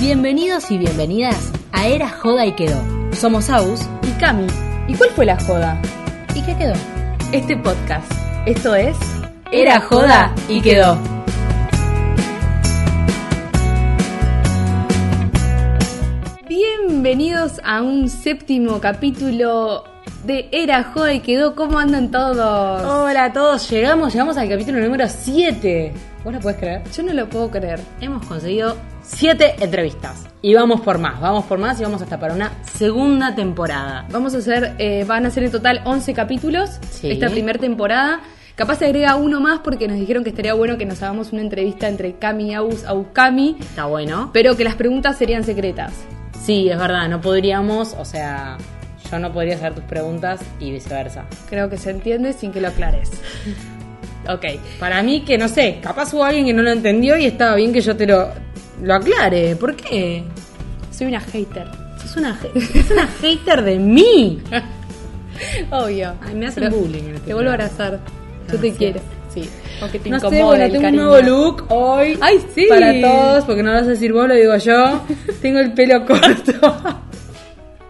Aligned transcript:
Bienvenidos 0.00 0.70
y 0.70 0.78
bienvenidas 0.78 1.52
a 1.72 1.86
Era 1.86 2.08
Joda 2.08 2.46
y 2.46 2.52
Quedó. 2.52 2.80
Somos 3.12 3.50
Aus 3.50 3.88
y 4.02 4.18
Cami. 4.20 4.46
¿Y 4.86 4.94
cuál 4.94 5.10
fue 5.10 5.26
la 5.26 5.38
joda? 5.38 5.80
¿Y 6.34 6.42
qué 6.42 6.56
quedó? 6.56 6.74
Este 7.32 7.56
podcast. 7.56 8.10
Esto 8.46 8.74
es 8.74 8.96
Era 9.52 9.80
Joda 9.80 10.34
y 10.48 10.60
Quedó. 10.60 10.96
Bienvenidos 16.48 17.60
a 17.64 17.82
un 17.82 18.08
séptimo 18.08 18.80
capítulo 18.80 19.84
de 20.24 20.48
Era 20.52 20.92
y 21.12 21.20
Quedó. 21.20 21.54
¿Cómo 21.54 21.78
andan 21.78 22.10
todos? 22.10 22.82
Hola 22.84 23.24
a 23.26 23.32
todos, 23.32 23.68
llegamos, 23.70 24.12
llegamos 24.12 24.36
al 24.36 24.48
capítulo 24.48 24.80
número 24.80 25.06
7. 25.08 25.92
¿Vos 26.24 26.34
lo 26.34 26.40
podés 26.40 26.56
creer? 26.58 26.82
Yo 26.92 27.02
no 27.02 27.12
lo 27.12 27.28
puedo 27.28 27.50
creer. 27.50 27.80
Hemos 28.00 28.26
conseguido 28.26 28.76
7 29.02 29.56
entrevistas. 29.60 30.26
Y 30.42 30.54
vamos 30.54 30.80
por 30.80 30.98
más, 30.98 31.20
vamos 31.20 31.44
por 31.44 31.58
más 31.58 31.80
y 31.80 31.84
vamos 31.84 32.02
hasta 32.02 32.18
para 32.18 32.34
una 32.34 32.52
segunda 32.62 33.34
temporada. 33.34 34.06
Vamos 34.10 34.34
a 34.34 34.38
hacer, 34.38 34.74
eh, 34.78 35.04
van 35.06 35.26
a 35.26 35.30
ser 35.30 35.44
en 35.44 35.50
total 35.52 35.80
11 35.84 36.12
capítulos 36.14 36.78
Sí. 36.90 37.10
esta 37.10 37.28
primera 37.28 37.58
temporada. 37.58 38.20
Capaz 38.54 38.76
se 38.80 38.86
agrega 38.86 39.14
uno 39.14 39.40
más 39.40 39.60
porque 39.60 39.86
nos 39.86 39.98
dijeron 39.98 40.24
que 40.24 40.30
estaría 40.30 40.52
bueno 40.52 40.76
que 40.78 40.84
nos 40.84 41.00
hagamos 41.02 41.32
una 41.32 41.42
entrevista 41.42 41.86
entre 41.88 42.14
Cami 42.16 42.50
y 42.50 42.54
Aus, 42.54 42.84
Aus 42.84 43.06
Cami, 43.12 43.56
Está 43.60 43.84
bueno. 43.86 44.30
pero 44.32 44.56
que 44.56 44.64
las 44.64 44.74
preguntas 44.74 45.16
serían 45.16 45.44
secretas. 45.44 45.92
Sí, 46.42 46.68
es 46.68 46.76
verdad, 46.78 47.08
no 47.08 47.20
podríamos, 47.20 47.94
o 47.96 48.04
sea, 48.04 48.56
yo 49.10 49.18
no 49.18 49.32
podría 49.32 49.56
hacer 49.56 49.74
tus 49.74 49.84
preguntas 49.84 50.40
y 50.60 50.70
viceversa. 50.70 51.24
Creo 51.48 51.68
que 51.70 51.76
se 51.78 51.90
entiende 51.90 52.32
sin 52.32 52.52
que 52.52 52.60
lo 52.60 52.68
aclares. 52.68 53.10
ok. 54.28 54.44
Para 54.78 55.02
mí 55.02 55.22
que 55.22 55.38
no 55.38 55.48
sé, 55.48 55.78
capaz 55.82 56.12
hubo 56.14 56.24
alguien 56.24 56.46
que 56.46 56.52
no 56.52 56.62
lo 56.62 56.70
entendió 56.70 57.16
y 57.16 57.26
estaba 57.26 57.56
bien 57.56 57.72
que 57.72 57.80
yo 57.80 57.96
te 57.96 58.06
lo, 58.06 58.28
lo 58.82 58.94
aclare. 58.94 59.56
¿Por 59.56 59.74
qué? 59.76 60.24
Soy 60.90 61.06
una 61.08 61.20
hater. 61.20 61.66
Sos 62.02 62.16
una, 62.16 62.38
sos 62.40 62.90
una 62.90 63.06
hater 63.20 63.62
de 63.62 63.78
mí. 63.78 64.40
Obvio. 65.70 66.14
Ay, 66.20 66.34
me 66.34 66.46
hacen 66.46 66.64
Pero 66.64 66.76
bullying 66.76 67.02
en 67.04 67.14
este 67.14 67.26
Te 67.28 67.34
vuelvo 67.34 67.50
a 67.50 67.54
abrazar. 67.54 68.00
Yo 68.50 68.58
te 68.58 68.70
Gracias. 68.70 68.76
quiero. 68.78 69.00
Sí. 69.32 69.48
Aunque 69.80 69.98
te 69.98 70.10
No 70.10 70.18
sé, 70.18 70.26
incomoda 70.26 70.46
bueno, 70.46 70.64
el 70.64 70.72
tengo 70.72 70.88
un 70.88 70.96
nuevo 70.96 71.20
look 71.20 71.66
hoy. 71.68 72.18
Ay, 72.20 72.40
sí. 72.54 72.66
Para 72.68 72.92
todos, 73.00 73.44
porque 73.44 73.62
no 73.62 73.70
lo 73.70 73.76
vas 73.76 73.86
a 73.86 73.90
decir 73.90 74.12
vos, 74.12 74.26
lo 74.26 74.34
digo 74.34 74.56
yo. 74.56 75.02
tengo 75.42 75.58
el 75.60 75.72
pelo 75.74 76.04
corto. 76.06 77.00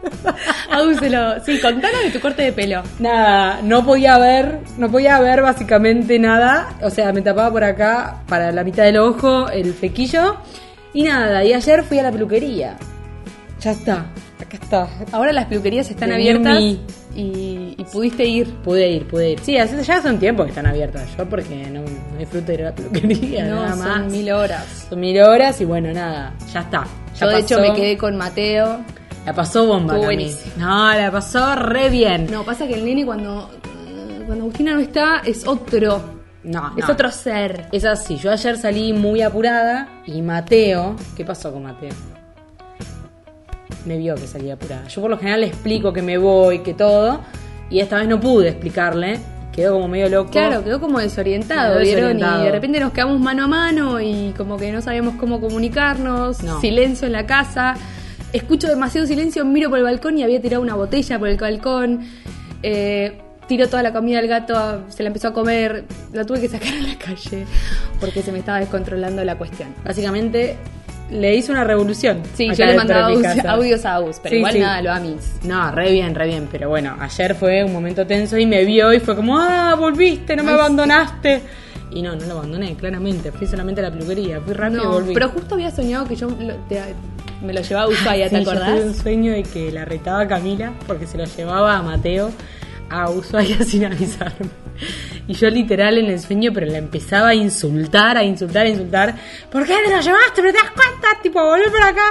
Áuselo. 0.70 1.42
Sí, 1.44 1.60
contanos 1.60 2.02
de 2.04 2.10
tu 2.10 2.20
corte 2.20 2.42
de 2.42 2.52
pelo. 2.52 2.82
Nada, 2.98 3.60
no 3.62 3.84
podía 3.84 4.18
ver, 4.18 4.58
no 4.76 4.90
podía 4.90 5.18
ver 5.20 5.42
básicamente 5.42 6.18
nada. 6.18 6.76
O 6.82 6.90
sea, 6.90 7.12
me 7.12 7.22
tapaba 7.22 7.50
por 7.50 7.64
acá, 7.64 8.22
para 8.28 8.52
la 8.52 8.64
mitad 8.64 8.84
del 8.84 8.98
ojo, 8.98 9.48
el 9.48 9.74
flequillo. 9.74 10.36
Y 10.94 11.02
nada, 11.04 11.44
y 11.44 11.52
ayer 11.52 11.82
fui 11.84 11.98
a 11.98 12.04
la 12.04 12.12
peluquería. 12.12 12.76
Ya 13.60 13.72
está, 13.72 14.06
acá 14.40 14.56
está. 14.60 14.88
Ahora 15.12 15.32
las 15.32 15.46
peluquerías 15.46 15.90
están 15.90 16.10
De 16.10 16.14
abiertas 16.14 16.60
y, 17.14 17.74
y 17.76 17.84
pudiste 17.92 18.24
ir. 18.24 18.54
Pude 18.62 18.88
ir, 18.88 19.08
pude 19.08 19.30
ir. 19.32 19.40
Sí, 19.40 19.58
hace, 19.58 19.82
ya 19.82 19.96
hace 19.96 20.08
un 20.08 20.18
tiempo 20.18 20.44
que 20.44 20.50
están 20.50 20.66
abiertas. 20.66 21.08
Yo 21.16 21.28
porque 21.28 21.66
no, 21.70 21.80
no 21.80 22.18
disfruto 22.18 22.46
de 22.46 22.54
ir 22.54 22.60
a 22.62 22.64
la 22.66 22.74
peluquería, 22.74 23.44
No, 23.48 23.56
nada 23.64 23.76
más. 23.76 23.96
son 23.96 24.12
mil 24.12 24.30
horas. 24.30 24.86
Son 24.88 25.00
mil 25.00 25.20
horas 25.20 25.60
y 25.60 25.64
bueno, 25.64 25.92
nada, 25.92 26.32
ya 26.52 26.60
está. 26.60 26.86
Ya 27.14 27.26
Yo 27.26 27.28
de 27.32 27.38
hecho 27.40 27.60
me 27.60 27.74
quedé 27.74 27.98
con 27.98 28.16
Mateo. 28.16 28.78
La 29.26 29.34
pasó 29.34 29.66
bomba, 29.66 29.92
Estuvo 29.94 30.06
buenísimo. 30.06 30.52
No, 30.56 30.94
la 30.94 31.10
pasó 31.10 31.54
re 31.54 31.90
bien. 31.90 32.28
No, 32.30 32.44
pasa 32.44 32.66
que 32.66 32.74
el 32.74 32.84
nene 32.84 33.04
cuando, 33.04 33.50
cuando 34.26 34.44
Agustina 34.44 34.72
no 34.74 34.80
está 34.80 35.18
es 35.24 35.46
otro. 35.46 36.18
No, 36.44 36.72
Es 36.78 36.86
no. 36.86 36.92
otro 36.94 37.10
ser. 37.10 37.66
Es 37.72 37.84
así, 37.84 38.16
yo 38.16 38.30
ayer 38.32 38.56
salí 38.56 38.92
muy 38.94 39.20
apurada 39.22 39.88
y 40.06 40.22
Mateo, 40.22 40.96
¿qué 41.16 41.24
pasó 41.24 41.52
con 41.52 41.64
Mateo? 41.64 41.90
Me 43.84 43.96
vio 43.98 44.14
que 44.14 44.26
salí 44.26 44.50
apurada. 44.50 44.86
Yo 44.88 45.00
por 45.02 45.10
lo 45.10 45.18
general 45.18 45.40
le 45.42 45.46
explico 45.48 45.92
que 45.92 46.00
me 46.02 46.16
voy, 46.18 46.60
que 46.60 46.74
todo, 46.74 47.20
y 47.70 47.80
esta 47.80 47.98
vez 47.98 48.08
no 48.08 48.18
pude 48.20 48.48
explicarle. 48.48 49.18
Quedó 49.52 49.72
como 49.74 49.88
medio 49.88 50.08
loco. 50.08 50.30
Claro, 50.30 50.62
quedó 50.62 50.80
como 50.80 51.00
desorientado, 51.00 51.80
¿vieron? 51.80 52.16
Y 52.18 52.44
de 52.44 52.50
repente 52.52 52.78
nos 52.78 52.92
quedamos 52.92 53.18
mano 53.20 53.44
a 53.44 53.48
mano 53.48 54.00
y 54.00 54.32
como 54.36 54.56
que 54.56 54.70
no 54.70 54.80
sabíamos 54.80 55.16
cómo 55.16 55.40
comunicarnos, 55.40 56.42
No. 56.44 56.60
silencio 56.60 57.06
en 57.06 57.12
la 57.12 57.26
casa. 57.26 57.74
Escucho 58.32 58.68
demasiado 58.68 59.06
silencio, 59.06 59.44
miro 59.44 59.70
por 59.70 59.78
el 59.78 59.84
balcón 59.84 60.18
y 60.18 60.22
había 60.22 60.40
tirado 60.40 60.62
una 60.62 60.74
botella 60.74 61.18
por 61.18 61.28
el 61.28 61.36
balcón. 61.38 62.00
Eh, 62.62 63.18
tiró 63.46 63.68
toda 63.68 63.82
la 63.82 63.92
comida 63.92 64.18
al 64.18 64.26
gato, 64.28 64.82
se 64.88 65.02
la 65.02 65.06
empezó 65.08 65.28
a 65.28 65.32
comer, 65.32 65.84
la 66.12 66.24
tuve 66.24 66.40
que 66.40 66.48
sacar 66.48 66.74
a 66.74 66.82
la 66.86 66.98
calle 66.98 67.46
porque 68.00 68.22
se 68.22 68.30
me 68.32 68.40
estaba 68.40 68.60
descontrolando 68.60 69.24
la 69.24 69.36
cuestión. 69.36 69.74
Básicamente 69.84 70.56
le 71.10 71.34
hice 71.36 71.50
una 71.50 71.64
revolución. 71.64 72.20
Sí, 72.34 72.50
yo 72.54 72.66
le 72.66 72.76
mandaba 72.76 73.06
audios, 73.54 73.86
a 73.86 73.94
Aus, 73.94 74.20
pero 74.22 74.30
Sí, 74.34 74.36
igual 74.36 74.52
sí. 74.52 74.58
nada, 74.58 74.82
lo 74.82 74.92
amis. 74.92 75.36
No, 75.44 75.70
re 75.70 75.90
bien, 75.92 76.14
re 76.14 76.26
bien. 76.26 76.48
Pero 76.52 76.68
bueno, 76.68 76.96
ayer 77.00 77.34
fue 77.34 77.64
un 77.64 77.72
momento 77.72 78.06
tenso 78.06 78.36
y 78.36 78.44
me 78.44 78.62
vio 78.66 78.92
y 78.92 79.00
fue 79.00 79.16
como, 79.16 79.38
ah, 79.38 79.74
volviste, 79.74 80.36
no 80.36 80.44
me 80.44 80.52
abandonaste. 80.52 81.40
Y 81.90 82.02
no, 82.02 82.14
no 82.16 82.26
lo 82.26 82.32
abandoné, 82.38 82.74
claramente. 82.74 83.32
Fui 83.32 83.46
solamente 83.46 83.80
a 83.80 83.84
la 83.84 83.90
peluquería, 83.90 84.40
fui 84.40 84.52
rápido 84.52 84.82
y 84.82 84.84
No, 84.86 84.92
volví. 84.92 85.14
pero 85.14 85.28
justo 85.30 85.54
había 85.54 85.70
soñado 85.70 86.06
que 86.06 86.16
yo 86.16 86.28
lo- 86.28 86.54
te- 86.68 86.82
me 87.42 87.52
lo 87.52 87.60
llevaba 87.62 87.86
a 87.86 87.88
Ushuaia, 87.88 88.28
¿te 88.30 88.38
Sí, 88.38 88.44
yo 88.44 88.50
tuve 88.52 88.60
un 88.60 88.68
acordás? 88.72 88.96
sueño 88.98 89.32
de 89.32 89.42
que 89.42 89.72
la 89.72 89.84
retaba 89.84 90.20
a 90.22 90.28
Camila 90.28 90.72
porque 90.86 91.06
se 91.06 91.16
lo 91.18 91.24
llevaba 91.24 91.76
a 91.78 91.82
Mateo 91.82 92.30
a 92.90 93.10
Ushuaia 93.10 93.58
sin 93.64 93.84
avisarme. 93.86 94.48
Y 95.26 95.34
yo 95.34 95.50
literal 95.50 95.98
en 95.98 96.06
el 96.06 96.20
sueño, 96.20 96.52
pero 96.54 96.66
la 96.66 96.78
empezaba 96.78 97.28
a 97.28 97.34
insultar, 97.34 98.16
a 98.16 98.24
insultar, 98.24 98.64
a 98.66 98.68
insultar. 98.68 99.14
¿Por 99.50 99.66
qué 99.66 99.74
te 99.84 99.90
lo 99.94 100.00
llevaste? 100.00 100.40
¿No 100.42 100.48
te 100.48 100.52
das 100.54 100.70
cuenta? 100.70 101.08
Tipo, 101.22 101.44
volver 101.44 101.70
para 101.70 101.88
acá. 101.88 102.02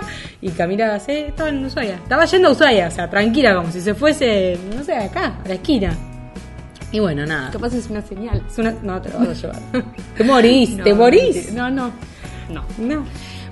Y 0.41 0.49
Camila, 0.49 0.99
sí, 0.99 1.11
estaba 1.13 1.49
en 1.49 1.65
Ushuaia. 1.65 1.95
Estaba 1.95 2.25
yendo 2.25 2.49
a 2.49 2.51
Ushuaia, 2.51 2.87
o 2.87 2.91
sea, 2.91 3.09
tranquila, 3.09 3.55
como 3.55 3.71
si 3.71 3.79
se 3.81 3.93
fuese, 3.95 4.57
no 4.75 4.83
sé, 4.83 4.95
acá, 4.97 5.39
a 5.43 5.47
la 5.47 5.53
esquina. 5.55 5.97
Y 6.91 6.99
bueno, 6.99 7.25
nada. 7.25 7.51
Capaz 7.51 7.73
es 7.73 7.89
una 7.89 8.01
señal. 8.01 8.43
Es 8.47 8.57
una- 8.57 8.73
No, 8.81 9.01
te 9.01 9.09
lo 9.09 9.19
vas 9.19 9.29
a 9.29 9.33
llevar. 9.33 9.59
Te 10.17 10.23
morís, 10.23 10.69
No, 10.77 10.83
te 10.83 10.93
morís. 10.93 11.51
No, 11.53 11.69
no. 11.69 11.91
No. 12.49 12.63
No. 12.77 13.03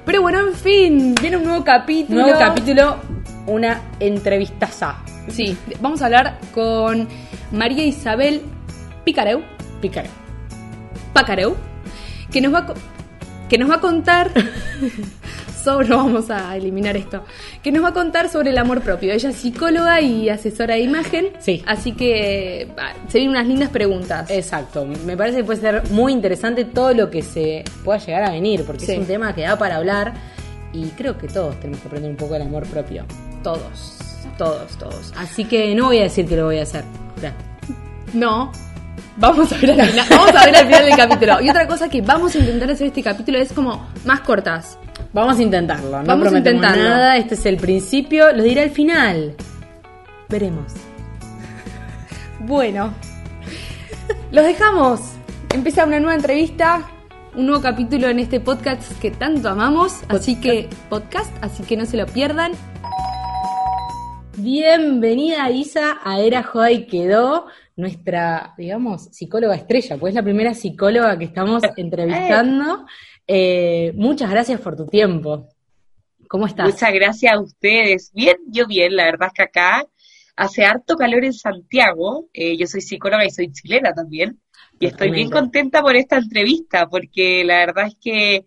Pero 0.06 0.22
bueno, 0.22 0.40
en 0.47 0.53
fin, 0.53 1.16
viene 1.19 1.38
un 1.38 1.44
nuevo 1.44 1.63
capítulo. 1.63 2.22
Nuevo 2.22 2.38
capítulo, 2.40 2.97
una 3.47 3.81
entrevistaza. 4.00 4.97
Sí, 5.29 5.57
vamos 5.81 6.01
a 6.01 6.06
hablar 6.06 6.38
con 6.53 7.07
María 7.51 7.84
Isabel 7.84 8.41
Picareu, 9.03 9.41
Picaré. 9.81 10.09
Pacareu, 11.13 11.56
que 12.31 12.40
nos 12.41 12.53
va 12.53 12.59
a, 12.59 12.73
que 13.50 13.57
nos 13.57 13.69
va 13.69 13.75
a 13.75 13.79
contar 13.81 14.29
sobre, 15.66 15.90
vamos 15.96 16.30
a 16.30 16.56
eliminar 16.56 16.96
esto, 16.96 17.24
que 17.62 17.72
nos 17.74 17.84
va 17.84 17.90
a 17.90 17.94
contar 17.94 18.30
sobre 18.30 18.52
el 18.52 18.58
amor 18.58 18.81
propio. 18.81 19.12
Ella 19.12 19.30
es 19.31 19.36
psicóloga 19.36 20.00
y 20.00 20.30
asesora 20.30 20.76
de 20.76 20.81
imagen, 20.81 21.28
Sí. 21.40 21.62
así 21.68 21.92
que 21.92 22.72
ah, 22.78 22.94
se 23.09 23.18
vienen 23.18 23.31
unas 23.36 23.48
lindas 23.48 23.70
preguntas. 23.70 24.30
Exacto, 24.31 24.86
me 24.86 25.18
parece 25.18 25.40
que 25.40 25.44
puede 25.44 25.59
ser 25.59 25.84
muy 25.92 26.14
interesante 26.14 26.64
todo 26.64 26.94
lo 26.94 27.09
que 27.09 27.22
se 27.22 27.66
pueda 27.84 28.00
llegar 28.00 28.24
a 28.24 28.30
venir, 28.31 28.64
porque 28.64 28.86
Sí. 28.86 28.94
es 28.94 28.98
un 29.00 29.06
tema 29.06 29.36
que 29.36 29.42
da 29.42 29.58
para 29.58 29.76
hablar 29.76 30.14
y 30.72 30.86
creo 30.92 31.18
que 31.18 31.28
todos 31.28 31.59
tenemos 31.59 31.82
que 31.82 31.88
aprender 31.88 32.12
un 32.12 32.18
poco 32.18 32.34
del 32.34 32.44
amor 32.44 32.66
propio. 32.68 33.06
Todos, 33.44 33.97
todos, 34.38 34.78
todos. 34.78 35.14
Así 35.18 35.44
que 35.46 35.74
no 35.76 35.86
voy 35.88 36.00
a 36.00 36.03
decir 36.03 36.26
que 36.28 36.36
lo 36.38 36.46
voy 36.46 36.59
a 36.59 36.64
hacer. 36.64 36.84
No. 38.14 38.52
Vamos 39.18 39.52
a 39.52 39.58
ver 39.58 39.80
al 39.80 39.88
final, 39.90 40.06
vamos 40.09 40.36
a 40.36 40.46
ver 40.46 40.56
al 40.56 40.66
final 40.66 40.86
del 40.86 40.97
capítulo. 40.97 41.42
Y 41.42 41.50
otra 41.50 41.68
cosa 41.68 41.90
que 41.90 42.02
vamos 42.02 42.36
a 42.36 42.40
intentar 42.40 42.70
hacer 42.72 42.88
este 42.88 43.02
capítulo 43.02 43.38
es 43.40 43.53
como 43.53 43.88
más 44.06 44.22
cortas. 44.22 44.78
Vamos 45.16 45.40
a 45.40 45.44
intentarlo, 45.44 46.02
no 46.02 46.08
Vamos 46.08 46.28
a 46.28 46.30
prometemos 46.30 46.62
intentarlo. 46.62 46.90
nada, 46.90 47.16
este 47.16 47.36
es 47.36 47.46
el 47.46 47.56
principio, 47.56 48.34
lo 48.34 48.44
diré 48.44 48.64
al 48.64 48.70
final. 48.70 49.34
Veremos. 50.28 50.74
Bueno, 52.42 52.94
los 54.34 54.44
dejamos. 54.44 55.00
Empieza 55.53 55.86
una 55.86 56.02
nueva 56.02 56.16
entrevista, 56.16 56.85
un 57.34 57.46
nuevo 57.46 57.62
capítulo 57.62 58.09
en 58.09 58.20
este 58.20 58.41
podcast 58.41 58.91
que 59.00 59.09
tanto 59.09 59.47
amamos. 59.47 60.02
Así 60.09 60.35
que, 60.41 60.67
podcast, 60.90 61.34
así 61.41 61.64
que 61.64 61.78
no 61.78 61.85
se 61.85 61.96
lo 61.96 62.08
pierdan. 62.08 62.52
Bienvenida 64.35 65.50
Isa 65.50 65.97
a 66.03 66.20
Era 66.20 66.44
Joda 66.44 66.72
y 66.72 66.88
Quedó, 66.88 67.46
nuestra, 67.78 68.53
digamos, 68.58 69.06
psicóloga 69.14 69.56
estrella, 69.56 69.96
pues 69.96 70.11
es 70.11 70.16
la 70.16 70.23
primera 70.23 70.53
psicóloga 70.53 71.18
que 71.18 71.23
estamos 71.23 71.64
entrevistando. 71.78 72.85
Eh, 73.27 73.91
muchas 73.95 74.29
gracias 74.29 74.61
por 74.61 74.75
tu 74.75 74.85
tiempo. 74.85 75.49
¿Cómo 76.27 76.47
estás? 76.47 76.67
Muchas 76.67 76.93
gracias 76.93 77.33
a 77.33 77.39
ustedes. 77.39 78.11
Bien, 78.13 78.37
yo 78.47 78.67
bien, 78.67 78.95
la 78.95 79.05
verdad 79.05 79.27
es 79.27 79.33
que 79.33 79.43
acá 79.43 79.85
hace 80.35 80.66
harto 80.66 80.95
calor 80.95 81.23
en 81.23 81.33
Santiago. 81.33 82.27
Eh, 82.33 82.57
yo 82.57 82.67
soy 82.67 82.81
psicóloga 82.81 83.25
y 83.25 83.31
soy 83.31 83.51
chilena 83.51 83.93
también. 83.93 84.39
Y 84.79 84.87
estoy 84.87 85.09
bien 85.09 85.29
contenta 85.29 85.81
por 85.81 85.95
esta 85.95 86.17
entrevista, 86.17 86.87
porque 86.87 87.45
la 87.45 87.59
verdad 87.59 87.87
es 87.87 87.95
que 88.01 88.45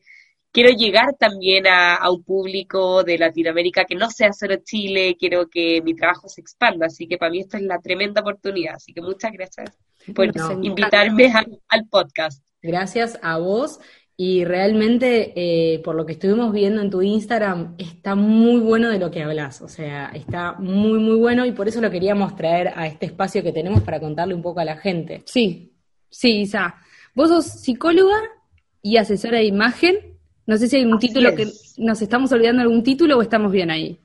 quiero 0.52 0.70
llegar 0.70 1.14
también 1.19 1.66
a, 1.66 1.94
a 1.94 2.10
un 2.10 2.22
público 2.22 3.02
de 3.02 3.16
Latinoamérica 3.16 3.86
que 3.86 3.94
no 3.94 4.10
sea 4.10 4.34
solo 4.34 4.56
Chile, 4.62 5.16
quiero 5.19 5.48
que 5.48 5.80
mi 5.82 5.94
trabajo 5.94 6.28
se 6.28 6.42
expanda, 6.42 6.86
así 6.86 7.06
que 7.06 7.16
para 7.16 7.30
mí 7.30 7.40
esto 7.40 7.56
es 7.56 7.62
la 7.62 7.78
tremenda 7.78 8.20
oportunidad. 8.20 8.75
Así 8.75 8.92
que 8.92 9.00
muchas 9.00 9.32
gracias 9.32 9.78
por 10.14 10.26
invitarme 10.62 11.32
al 11.69 11.88
podcast. 11.88 12.42
Gracias 12.60 13.19
a 13.22 13.38
vos. 13.38 13.80
Y 14.20 14.44
realmente, 14.44 15.32
eh, 15.37 15.79
por 15.79 15.94
lo 15.94 16.05
que 16.05 16.15
estuvimos 16.15 16.53
viendo 16.53 16.82
en 16.82 16.91
tu 16.91 17.00
Instagram, 17.03 17.76
está 17.79 18.17
muy 18.17 18.59
bueno 18.59 18.91
de 18.91 18.99
lo 18.99 19.12
que 19.12 19.23
hablas. 19.23 19.62
O 19.62 19.69
sea, 19.69 20.11
está 20.12 20.55
muy, 20.55 20.99
muy 20.99 21.15
bueno 21.15 21.47
y 21.47 21.53
por 21.53 21.69
eso 21.69 21.81
lo 21.81 21.88
queríamos 21.88 22.35
traer 22.35 22.73
a 22.75 22.88
este 22.88 23.06
espacio 23.06 23.44
que 23.44 23.53
tenemos 23.53 23.81
para 23.82 24.00
contarle 24.00 24.35
un 24.35 24.43
poco 24.43 24.59
a 24.59 24.65
la 24.65 24.76
gente. 24.76 25.23
Sí, 25.25 25.73
sí, 26.11 26.41
Isa. 26.41 26.75
Vos 27.15 27.29
sos 27.29 27.44
psicóloga 27.44 28.20
y 28.82 28.97
asesora 28.97 29.38
de 29.38 29.44
imagen. 29.44 30.19
No 30.47 30.56
sé 30.56 30.67
si 30.67 30.79
hay 30.79 30.85
un 30.85 30.99
título 30.99 31.37
que 31.37 31.47
nos 31.76 32.03
estamos 32.03 32.32
olvidando 32.32 32.62
algún 32.62 32.82
título 32.82 33.19
o 33.19 33.23
estamos 33.23 33.53
bien 33.53 33.71
ahí. 33.71 34.00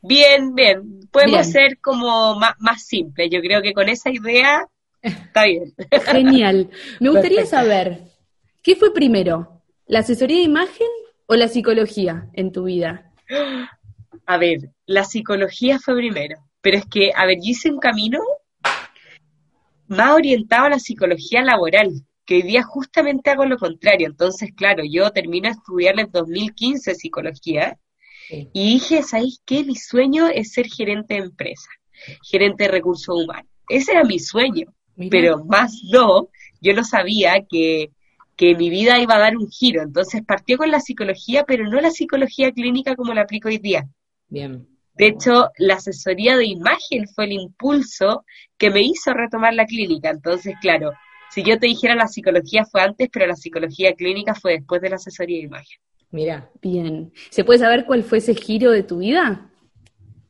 Bien, 0.00 0.54
bien. 0.54 1.00
Podemos 1.10 1.44
ser 1.48 1.78
como 1.80 2.36
más, 2.36 2.54
más 2.60 2.84
simple. 2.84 3.28
Yo 3.28 3.40
creo 3.40 3.62
que 3.62 3.72
con 3.72 3.88
esa 3.88 4.10
idea 4.10 4.64
está 5.02 5.46
bien. 5.46 5.74
Genial. 6.06 6.70
Me 7.00 7.10
gustaría 7.10 7.46
saber, 7.46 8.09
¿qué 8.62 8.76
fue 8.76 8.92
primero? 8.92 9.62
¿La 9.86 10.00
asesoría 10.00 10.38
de 10.38 10.44
imagen 10.44 10.88
o 11.26 11.34
la 11.34 11.48
psicología 11.48 12.28
en 12.32 12.52
tu 12.52 12.64
vida? 12.64 13.12
A 14.26 14.38
ver, 14.38 14.70
la 14.86 15.04
psicología 15.04 15.78
fue 15.78 15.94
primero. 15.96 16.36
Pero 16.60 16.76
es 16.78 16.86
que, 16.86 17.12
a 17.14 17.26
ver, 17.26 17.38
yo 17.38 17.50
hice 17.50 17.70
un 17.70 17.78
camino 17.78 18.20
más 19.88 20.10
orientado 20.12 20.66
a 20.66 20.70
la 20.70 20.78
psicología 20.78 21.42
laboral, 21.42 21.90
que 22.24 22.36
hoy 22.36 22.42
día 22.42 22.62
justamente 22.62 23.30
hago 23.30 23.44
lo 23.44 23.56
contrario. 23.56 24.06
Entonces, 24.06 24.50
claro, 24.54 24.84
yo 24.88 25.10
termino 25.10 25.48
de 25.48 25.54
estudiar 25.54 25.98
en 25.98 26.10
2015 26.12 26.94
psicología 26.94 27.78
y 28.30 28.74
dije, 28.74 29.02
¿sabéis 29.02 29.40
qué? 29.44 29.64
Mi 29.64 29.74
sueño 29.74 30.28
es 30.28 30.52
ser 30.52 30.68
gerente 30.68 31.14
de 31.14 31.20
empresa, 31.20 31.68
gerente 32.22 32.64
de 32.64 32.70
recursos 32.70 33.24
humanos. 33.24 33.50
Ese 33.68 33.92
era 33.92 34.04
mi 34.04 34.18
sueño, 34.18 34.66
pero 35.10 35.44
más 35.44 35.72
no, 35.90 36.28
yo 36.60 36.74
no 36.74 36.84
sabía 36.84 37.44
que, 37.48 37.90
que 38.40 38.54
mi 38.54 38.70
vida 38.70 38.98
iba 38.98 39.16
a 39.16 39.18
dar 39.18 39.36
un 39.36 39.50
giro. 39.50 39.82
Entonces 39.82 40.22
partió 40.24 40.56
con 40.56 40.70
la 40.70 40.80
psicología, 40.80 41.44
pero 41.46 41.68
no 41.68 41.78
la 41.78 41.90
psicología 41.90 42.50
clínica 42.52 42.96
como 42.96 43.12
la 43.12 43.20
aplico 43.20 43.48
hoy 43.48 43.58
día. 43.58 43.86
Bien. 44.28 44.66
De 44.94 45.08
hecho, 45.08 45.50
la 45.58 45.74
asesoría 45.74 46.38
de 46.38 46.46
imagen 46.46 47.06
fue 47.06 47.26
el 47.26 47.32
impulso 47.32 48.24
que 48.56 48.70
me 48.70 48.80
hizo 48.80 49.12
retomar 49.12 49.52
la 49.52 49.66
clínica. 49.66 50.08
Entonces, 50.08 50.54
claro, 50.62 50.92
si 51.30 51.42
yo 51.42 51.58
te 51.58 51.66
dijera 51.66 51.94
la 51.94 52.08
psicología 52.08 52.64
fue 52.64 52.80
antes, 52.80 53.10
pero 53.12 53.26
la 53.26 53.36
psicología 53.36 53.92
clínica 53.92 54.34
fue 54.34 54.52
después 54.52 54.80
de 54.80 54.88
la 54.88 54.96
asesoría 54.96 55.36
de 55.36 55.44
imagen. 55.44 55.78
Mira. 56.10 56.50
Bien. 56.62 57.12
¿Se 57.28 57.44
puede 57.44 57.58
saber 57.58 57.84
cuál 57.84 58.04
fue 58.04 58.18
ese 58.18 58.34
giro 58.34 58.70
de 58.70 58.84
tu 58.84 59.00
vida? 59.00 59.50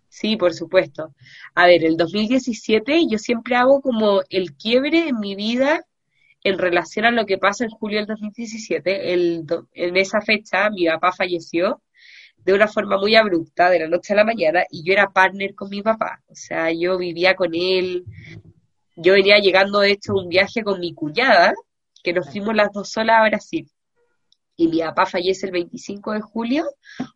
Sí, 0.08 0.36
por 0.36 0.52
supuesto. 0.52 1.14
A 1.54 1.68
ver, 1.68 1.84
el 1.84 1.96
2017 1.96 3.06
yo 3.08 3.18
siempre 3.18 3.54
hago 3.54 3.80
como 3.80 4.22
el 4.30 4.56
quiebre 4.56 5.06
en 5.06 5.20
mi 5.20 5.36
vida 5.36 5.84
en 6.42 6.58
relación 6.58 7.04
a 7.04 7.10
lo 7.10 7.26
que 7.26 7.38
pasa 7.38 7.64
en 7.64 7.70
julio 7.70 7.98
del 7.98 8.06
2017. 8.06 9.12
El, 9.12 9.44
en 9.72 9.96
esa 9.96 10.20
fecha 10.20 10.70
mi 10.70 10.86
papá 10.86 11.12
falleció 11.12 11.82
de 12.36 12.54
una 12.54 12.68
forma 12.68 12.96
muy 12.98 13.14
abrupta, 13.16 13.68
de 13.68 13.80
la 13.80 13.88
noche 13.88 14.14
a 14.14 14.16
la 14.16 14.24
mañana, 14.24 14.64
y 14.70 14.82
yo 14.82 14.92
era 14.94 15.10
partner 15.10 15.54
con 15.54 15.68
mi 15.68 15.82
papá. 15.82 16.22
O 16.28 16.34
sea, 16.34 16.72
yo 16.72 16.96
vivía 16.96 17.34
con 17.34 17.54
él. 17.54 18.04
Yo 18.96 19.12
venía 19.14 19.38
llegando, 19.38 19.80
de 19.80 19.92
hecho, 19.92 20.14
un 20.14 20.28
viaje 20.28 20.62
con 20.62 20.80
mi 20.80 20.94
cuñada, 20.94 21.52
que 22.02 22.12
nos 22.12 22.30
fuimos 22.30 22.54
las 22.54 22.72
dos 22.72 22.90
solas 22.90 23.20
a 23.20 23.28
Brasil 23.28 23.70
y 24.60 24.68
mi 24.68 24.80
papá 24.80 25.06
fallece 25.06 25.46
el 25.46 25.52
25 25.52 26.12
de 26.12 26.20
julio, 26.20 26.66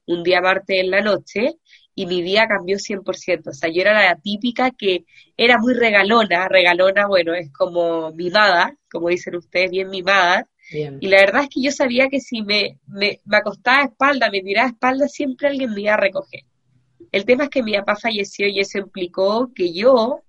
un 0.06 0.22
día 0.22 0.40
martes 0.40 0.78
en 0.80 0.90
la 0.90 1.02
noche, 1.02 1.58
y 1.94 2.06
mi 2.06 2.22
día 2.22 2.46
cambió 2.48 2.78
100%. 2.78 3.50
O 3.50 3.52
sea, 3.52 3.70
yo 3.70 3.80
era 3.80 3.94
la 3.94 4.16
típica 4.16 4.70
que 4.70 5.04
era 5.36 5.58
muy 5.58 5.74
regalona, 5.74 6.48
regalona, 6.48 7.06
bueno, 7.06 7.34
es 7.34 7.50
como 7.52 8.12
mimada, 8.12 8.76
como 8.90 9.08
dicen 9.08 9.36
ustedes, 9.36 9.70
bien 9.70 9.90
mimada. 9.90 10.48
Y 10.72 11.08
la 11.08 11.18
verdad 11.18 11.42
es 11.42 11.48
que 11.50 11.62
yo 11.62 11.70
sabía 11.70 12.08
que 12.08 12.20
si 12.20 12.42
me, 12.42 12.78
me, 12.86 13.20
me 13.24 13.36
acostaba 13.36 13.82
a 13.82 13.84
espalda, 13.84 14.30
me 14.30 14.40
tiraba 14.40 14.68
a 14.68 14.70
espalda, 14.70 15.08
siempre 15.08 15.48
alguien 15.48 15.72
me 15.72 15.82
iba 15.82 15.94
a 15.94 15.98
recoger. 15.98 16.40
El 17.12 17.24
tema 17.24 17.44
es 17.44 17.50
que 17.50 17.62
mi 17.62 17.74
papá 17.74 17.96
falleció 17.96 18.48
y 18.48 18.58
eso 18.58 18.78
implicó 18.78 19.52
que 19.54 19.72
yo 19.72 20.22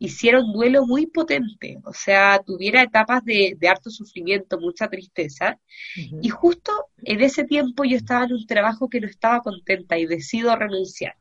hiciera 0.00 0.40
un 0.40 0.52
duelo 0.52 0.86
muy 0.86 1.06
potente, 1.06 1.78
o 1.84 1.92
sea, 1.92 2.40
tuviera 2.44 2.82
etapas 2.82 3.22
de, 3.22 3.56
harto 3.68 3.90
sufrimiento, 3.90 4.58
mucha 4.58 4.88
tristeza, 4.88 5.60
y 5.94 6.28
justo 6.30 6.72
en 7.04 7.20
ese 7.20 7.44
tiempo 7.44 7.84
yo 7.84 7.98
estaba 7.98 8.24
en 8.24 8.32
un 8.32 8.46
trabajo 8.46 8.88
que 8.88 9.00
no 9.00 9.06
estaba 9.06 9.42
contenta 9.42 9.98
y 9.98 10.06
decido 10.06 10.56
renunciar. 10.56 11.16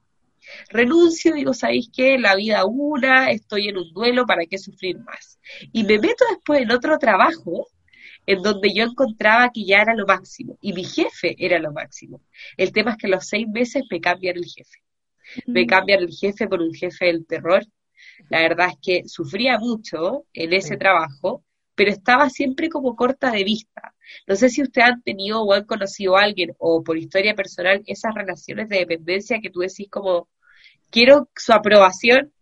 Renuncio, 0.69 1.33
digo, 1.33 1.53
¿sabéis 1.53 1.89
qué? 1.93 2.17
La 2.17 2.35
vida 2.35 2.63
una, 2.65 3.29
estoy 3.31 3.67
en 3.67 3.77
un 3.77 3.91
duelo, 3.91 4.25
¿para 4.25 4.45
qué 4.45 4.57
sufrir 4.57 4.97
más? 4.99 5.39
Y 5.73 5.83
me 5.83 5.99
meto 5.99 6.23
después 6.31 6.61
en 6.61 6.71
otro 6.71 6.97
trabajo 6.97 7.67
en 8.25 8.41
donde 8.41 8.73
yo 8.73 8.85
encontraba 8.85 9.51
que 9.53 9.65
ya 9.65 9.81
era 9.81 9.93
lo 9.93 10.05
máximo, 10.05 10.57
y 10.61 10.71
mi 10.71 10.85
jefe 10.85 11.35
era 11.37 11.59
lo 11.59 11.73
máximo. 11.73 12.21
El 12.55 12.71
tema 12.71 12.91
es 12.91 12.97
que 12.97 13.07
a 13.07 13.09
los 13.09 13.27
seis 13.27 13.45
meses 13.45 13.83
me 13.91 13.99
cambian 13.99 14.37
el 14.37 14.45
jefe. 14.45 14.79
Me 15.45 15.67
cambian 15.67 15.99
el 15.99 16.11
jefe 16.11 16.47
por 16.47 16.61
un 16.61 16.73
jefe 16.73 17.05
del 17.05 17.25
terror, 17.25 17.65
la 18.29 18.41
verdad 18.41 18.69
es 18.69 18.77
que 18.81 19.07
sufría 19.07 19.57
mucho 19.59 20.25
en 20.33 20.53
ese 20.53 20.77
trabajo, 20.77 21.43
pero 21.75 21.91
estaba 21.91 22.29
siempre 22.29 22.69
como 22.69 22.95
corta 22.95 23.31
de 23.31 23.43
vista. 23.43 23.93
No 24.27 24.35
sé 24.35 24.49
si 24.49 24.61
usted 24.61 24.81
han 24.81 25.01
tenido 25.01 25.41
o 25.43 25.53
han 25.53 25.65
conocido 25.65 26.17
a 26.17 26.23
alguien 26.23 26.51
o 26.57 26.83
por 26.83 26.97
historia 26.97 27.35
personal 27.35 27.83
esas 27.85 28.13
relaciones 28.13 28.69
de 28.69 28.79
dependencia 28.79 29.39
que 29.41 29.49
tú 29.49 29.61
decís 29.61 29.87
como, 29.89 30.27
quiero 30.89 31.29
su 31.35 31.53
aprobación 31.53 32.33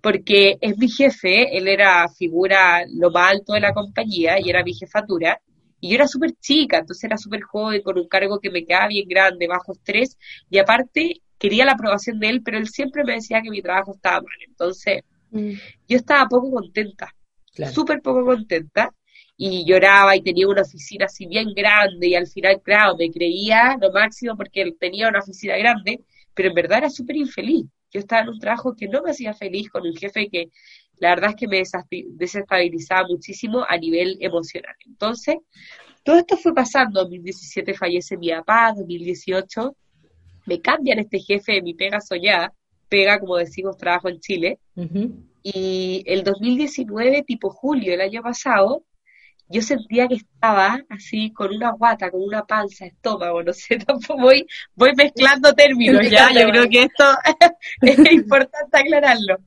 porque 0.00 0.56
es 0.60 0.78
mi 0.78 0.88
jefe, 0.88 1.56
él 1.56 1.66
era 1.66 2.08
figura 2.08 2.84
lo 2.88 3.10
más 3.10 3.32
alto 3.32 3.54
de 3.54 3.60
la 3.60 3.72
compañía 3.72 4.38
y 4.40 4.48
era 4.50 4.62
mi 4.62 4.72
jefatura, 4.72 5.40
y 5.80 5.90
yo 5.90 5.94
era 5.96 6.06
súper 6.06 6.32
chica, 6.40 6.78
entonces 6.78 7.04
era 7.04 7.18
súper 7.18 7.42
joven, 7.42 7.82
con 7.82 7.98
un 7.98 8.06
cargo 8.06 8.38
que 8.38 8.50
me 8.50 8.64
quedaba 8.64 8.86
bien 8.88 9.08
grande, 9.08 9.48
bajo 9.48 9.72
estrés, 9.72 10.16
y 10.48 10.58
aparte 10.58 11.22
quería 11.38 11.64
la 11.64 11.72
aprobación 11.72 12.18
de 12.20 12.28
él, 12.28 12.42
pero 12.44 12.58
él 12.58 12.68
siempre 12.68 13.04
me 13.04 13.14
decía 13.14 13.42
que 13.42 13.50
mi 13.50 13.62
trabajo 13.62 13.94
estaba 13.94 14.18
mal. 14.18 14.38
Entonces, 14.46 15.02
mm. 15.30 15.52
yo 15.88 15.96
estaba 15.96 16.28
poco 16.28 16.50
contenta, 16.50 17.14
súper 17.72 18.00
poco 18.00 18.24
contenta, 18.24 18.92
y 19.36 19.64
lloraba 19.66 20.16
y 20.16 20.22
tenía 20.22 20.48
una 20.48 20.62
oficina 20.62 21.06
así 21.06 21.26
bien 21.26 21.52
grande, 21.54 22.08
y 22.08 22.14
al 22.14 22.26
final, 22.26 22.60
claro, 22.62 22.96
me 22.96 23.10
creía 23.10 23.76
lo 23.80 23.92
máximo 23.92 24.36
porque 24.36 24.72
tenía 24.78 25.08
una 25.08 25.18
oficina 25.20 25.56
grande, 25.56 26.00
pero 26.34 26.48
en 26.48 26.54
verdad 26.54 26.78
era 26.78 26.90
súper 26.90 27.16
infeliz. 27.16 27.66
Yo 27.92 28.00
estaba 28.00 28.22
en 28.22 28.28
un 28.28 28.38
trabajo 28.38 28.74
que 28.74 28.88
no 28.88 29.02
me 29.02 29.10
hacía 29.10 29.32
feliz, 29.34 29.70
con 29.70 29.86
un 29.86 29.94
jefe 29.94 30.28
que 30.28 30.50
la 30.98 31.10
verdad 31.10 31.30
es 31.30 31.36
que 31.36 31.48
me 31.48 31.62
desestabilizaba 32.14 33.06
muchísimo 33.08 33.64
a 33.68 33.76
nivel 33.76 34.16
emocional. 34.20 34.74
Entonces, 34.86 35.36
todo 36.02 36.18
esto 36.18 36.36
fue 36.36 36.54
pasando. 36.54 37.00
En 37.00 37.08
2017 37.08 37.74
fallece 37.74 38.16
mi 38.16 38.30
papá, 38.30 38.72
2018 38.74 39.76
me 40.46 40.60
cambian 40.60 41.00
este 41.00 41.18
jefe 41.18 41.54
de 41.54 41.62
mi 41.62 41.74
pega 41.74 42.00
soñada, 42.00 42.52
pega, 42.88 43.18
como 43.18 43.36
decimos, 43.36 43.76
trabajo 43.76 44.08
en 44.08 44.20
Chile, 44.20 44.58
y 45.42 46.02
el 46.06 46.24
2019, 46.24 47.22
tipo 47.22 47.50
julio 47.50 47.92
del 47.92 48.00
año 48.00 48.22
pasado, 48.22 48.84
yo 49.48 49.62
sentía 49.62 50.08
que 50.08 50.16
estaba 50.16 50.80
así 50.88 51.32
con 51.32 51.54
una 51.54 51.70
guata, 51.70 52.10
con 52.10 52.22
una 52.22 52.44
panza, 52.44 52.86
estómago, 52.86 53.42
no 53.42 53.52
sé, 53.52 53.78
tampoco 53.86 54.20
voy, 54.20 54.46
voy 54.74 54.92
mezclando 54.96 55.52
términos 55.52 56.08
ya, 56.10 56.32
yo 56.32 56.48
creo 56.48 56.68
que 56.68 56.82
esto 56.82 57.04
es 57.82 58.12
importante 58.12 58.78
aclararlo, 58.78 59.38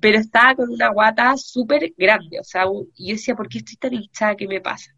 pero 0.00 0.18
estaba 0.18 0.54
con 0.56 0.70
una 0.70 0.88
guata 0.88 1.36
súper 1.36 1.92
grande, 1.96 2.40
o 2.40 2.44
sea, 2.44 2.64
y 2.96 3.08
yo 3.08 3.14
decía, 3.14 3.34
¿por 3.34 3.48
qué 3.48 3.58
estoy 3.58 3.76
tan 3.76 3.94
hinchada? 3.94 4.34
¿Qué 4.36 4.48
me 4.48 4.60
pasa? 4.60 4.92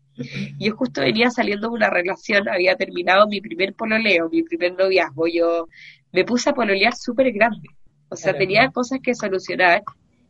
Yo 0.59 0.75
justo 0.75 1.03
venía 1.03 1.31
saliendo 1.31 1.69
de 1.69 1.75
una 1.75 1.91
relación, 1.91 2.49
había 2.49 2.77
terminado 2.77 3.29
mi 3.29 3.43
primer 3.43 3.75
pololeo, 3.75 4.31
mi 4.31 4.43
primer 4.43 4.73
noviazgo, 4.73 5.27
yo 5.27 5.69
me 6.13 6.25
puse 6.25 6.49
a 6.49 6.55
pololear 6.55 6.95
súper 6.97 7.31
grande, 7.33 7.69
o 8.09 8.17
sea, 8.17 8.37
tenía 8.37 8.71
cosas 8.71 9.01
que 9.03 9.15
solucionar, 9.15 9.83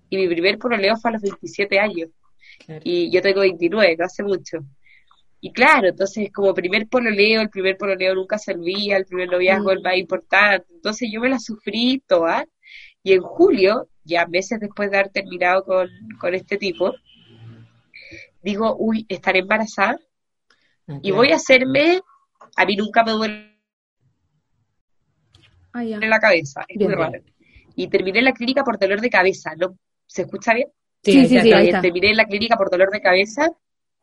y 0.08 0.16
mi 0.16 0.28
primer 0.28 0.58
pololeo 0.58 0.96
fue 0.96 1.10
a 1.10 1.14
los 1.14 1.22
27 1.22 1.78
años, 1.78 2.10
y 2.82 3.10
yo 3.10 3.20
tengo 3.22 3.40
29, 3.40 3.96
no 3.98 4.04
hace 4.04 4.22
mucho. 4.22 4.58
Y 5.40 5.52
claro, 5.52 5.88
entonces 5.88 6.30
como 6.32 6.54
primer 6.54 6.88
pololeo, 6.88 7.42
el 7.42 7.50
primer 7.50 7.76
pololeo 7.76 8.14
nunca 8.14 8.38
servía, 8.38 8.96
el 8.96 9.04
primer 9.04 9.28
noviazgo 9.28 9.70
el 9.70 9.82
más 9.82 9.96
importante, 9.96 10.66
entonces 10.72 11.08
yo 11.12 11.20
me 11.20 11.28
la 11.28 11.38
sufrí 11.38 12.02
toda, 12.06 12.46
y 13.02 13.12
en 13.12 13.20
julio, 13.20 13.88
ya 14.04 14.26
meses 14.26 14.58
después 14.58 14.90
de 14.90 14.98
haber 14.98 15.12
terminado 15.12 15.64
con, 15.64 15.88
con 16.18 16.34
este 16.34 16.56
tipo, 16.56 16.94
digo, 18.42 18.76
uy, 18.78 19.04
estaré 19.08 19.40
embarazada 19.40 19.98
ah, 20.88 20.98
y 21.02 21.10
voy 21.10 21.32
a 21.32 21.36
hacerme, 21.36 22.00
a 22.56 22.64
mí 22.64 22.76
nunca 22.76 23.04
me 23.04 23.12
duele 23.12 23.58
ah, 25.72 25.84
en 25.84 26.10
la 26.10 26.18
cabeza, 26.18 26.64
es 26.68 26.80
muy 26.80 26.94
raro. 26.94 27.20
Y 27.76 27.88
terminé 27.88 28.18
en 28.18 28.24
la 28.24 28.32
clínica 28.32 28.64
por 28.64 28.78
dolor 28.78 29.00
de 29.00 29.10
cabeza, 29.10 29.52
¿no? 29.56 29.78
¿Se 30.06 30.22
escucha 30.22 30.54
bien? 30.54 30.68
Sí, 31.02 31.26
sí, 31.26 31.40
sí. 31.40 31.50
Terminé 31.50 32.10
en 32.10 32.16
la 32.16 32.24
clínica 32.24 32.56
por 32.56 32.70
dolor 32.70 32.90
de 32.90 33.00
cabeza, 33.00 33.48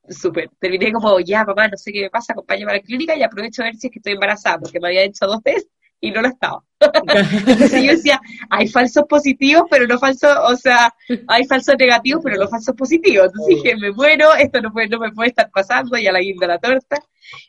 súper. 0.07 0.49
Terminé 0.59 0.93
como, 0.93 1.19
ya, 1.19 1.43
papá, 1.43 1.67
no 1.67 1.75
sé 1.75 1.91
qué 1.91 2.03
me 2.03 2.09
pasa, 2.09 2.33
acompáñame 2.33 2.71
a 2.71 2.75
la 2.75 2.81
clínica 2.81 3.15
y 3.15 3.23
aprovecho 3.23 3.61
a 3.61 3.65
ver 3.65 3.75
si 3.75 3.87
es 3.87 3.91
que 3.91 3.99
estoy 3.99 4.13
embarazada, 4.13 4.59
porque 4.59 4.79
me 4.79 4.87
había 4.87 5.03
hecho 5.03 5.25
dos 5.25 5.41
veces 5.43 5.67
y 5.99 6.11
no 6.11 6.21
lo 6.21 6.27
estaba. 6.27 6.61
Entonces 7.47 7.83
yo 7.83 7.91
decía, 7.91 8.21
hay 8.49 8.67
falsos 8.67 9.05
positivos, 9.07 9.63
pero 9.69 9.87
no 9.87 9.97
falsos, 9.97 10.31
o 10.49 10.55
sea, 10.57 10.93
hay 11.27 11.45
falsos 11.45 11.75
negativos, 11.79 12.21
pero 12.23 12.37
no 12.37 12.49
falsos 12.49 12.75
positivos. 12.75 13.27
Entonces 13.27 13.55
dije, 13.55 13.75
me 13.77 13.91
muero, 13.91 14.35
esto 14.35 14.61
no, 14.61 14.71
puede, 14.71 14.89
no 14.89 14.99
me 14.99 15.11
puede 15.13 15.29
estar 15.29 15.49
pasando, 15.49 15.97
y 15.97 16.05
a 16.05 16.11
la 16.11 16.19
guinda 16.19 16.45
la 16.45 16.59
torta. 16.59 16.97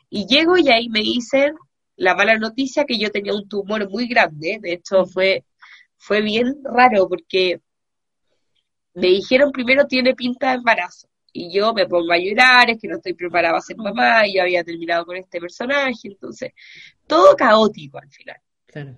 Y 0.08 0.26
llego 0.26 0.56
y 0.56 0.68
ahí 0.70 0.88
me 0.88 1.00
dicen 1.00 1.54
la 1.96 2.14
mala 2.14 2.38
noticia 2.38 2.84
que 2.84 2.96
yo 2.96 3.10
tenía 3.10 3.34
un 3.34 3.48
tumor 3.48 3.90
muy 3.90 4.06
grande. 4.06 4.58
De 4.60 4.74
hecho, 4.74 5.04
fue, 5.04 5.44
fue 6.04 6.20
bien 6.20 6.60
raro 6.62 7.08
porque 7.08 7.62
me 8.92 9.06
dijeron 9.06 9.50
primero 9.52 9.86
tiene 9.86 10.14
pinta 10.14 10.50
de 10.50 10.56
embarazo. 10.56 11.08
Y 11.32 11.52
yo 11.52 11.72
me 11.72 11.86
pongo 11.86 12.12
a 12.12 12.18
llorar, 12.18 12.70
es 12.70 12.78
que 12.80 12.86
no 12.86 12.96
estoy 12.96 13.14
preparada 13.14 13.56
a 13.58 13.60
ser 13.60 13.76
mamá, 13.76 14.24
y 14.26 14.36
yo 14.36 14.42
había 14.42 14.62
terminado 14.62 15.04
con 15.04 15.16
este 15.16 15.40
personaje, 15.40 15.92
entonces, 16.04 16.52
todo 17.08 17.34
caótico 17.34 17.98
al 17.98 18.08
final. 18.08 18.36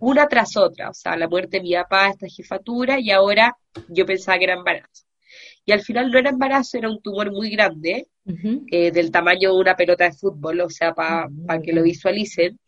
Una 0.00 0.26
tras 0.26 0.56
otra, 0.56 0.90
o 0.90 0.94
sea, 0.94 1.16
la 1.16 1.28
muerte 1.28 1.58
de 1.58 1.62
mi 1.62 1.75
papá, 1.75 2.08
esta 2.08 2.26
jefatura, 2.28 2.98
y 3.00 3.10
ahora 3.10 3.56
yo 3.88 4.04
pensaba 4.04 4.36
que 4.36 4.44
era 4.44 4.54
embarazo. 4.54 5.04
Y 5.66 5.73
al 5.73 5.80
final 5.82 6.11
no 6.11 6.18
era 6.18 6.30
embarazo, 6.30 6.78
era 6.78 6.88
un 6.88 7.02
tumor 7.02 7.32
muy 7.32 7.50
grande, 7.50 8.06
eh, 8.70 8.90
del 8.92 9.11
tamaño 9.11 9.52
de 9.52 9.61
una 9.61 9.75
pelota 9.76 10.04
de 10.04 10.12
fútbol, 10.12 10.61
o 10.61 10.70
sea, 10.70 10.94
para 10.94 11.28
que 11.62 11.73
lo 11.73 11.82
visualicen. 11.82 12.58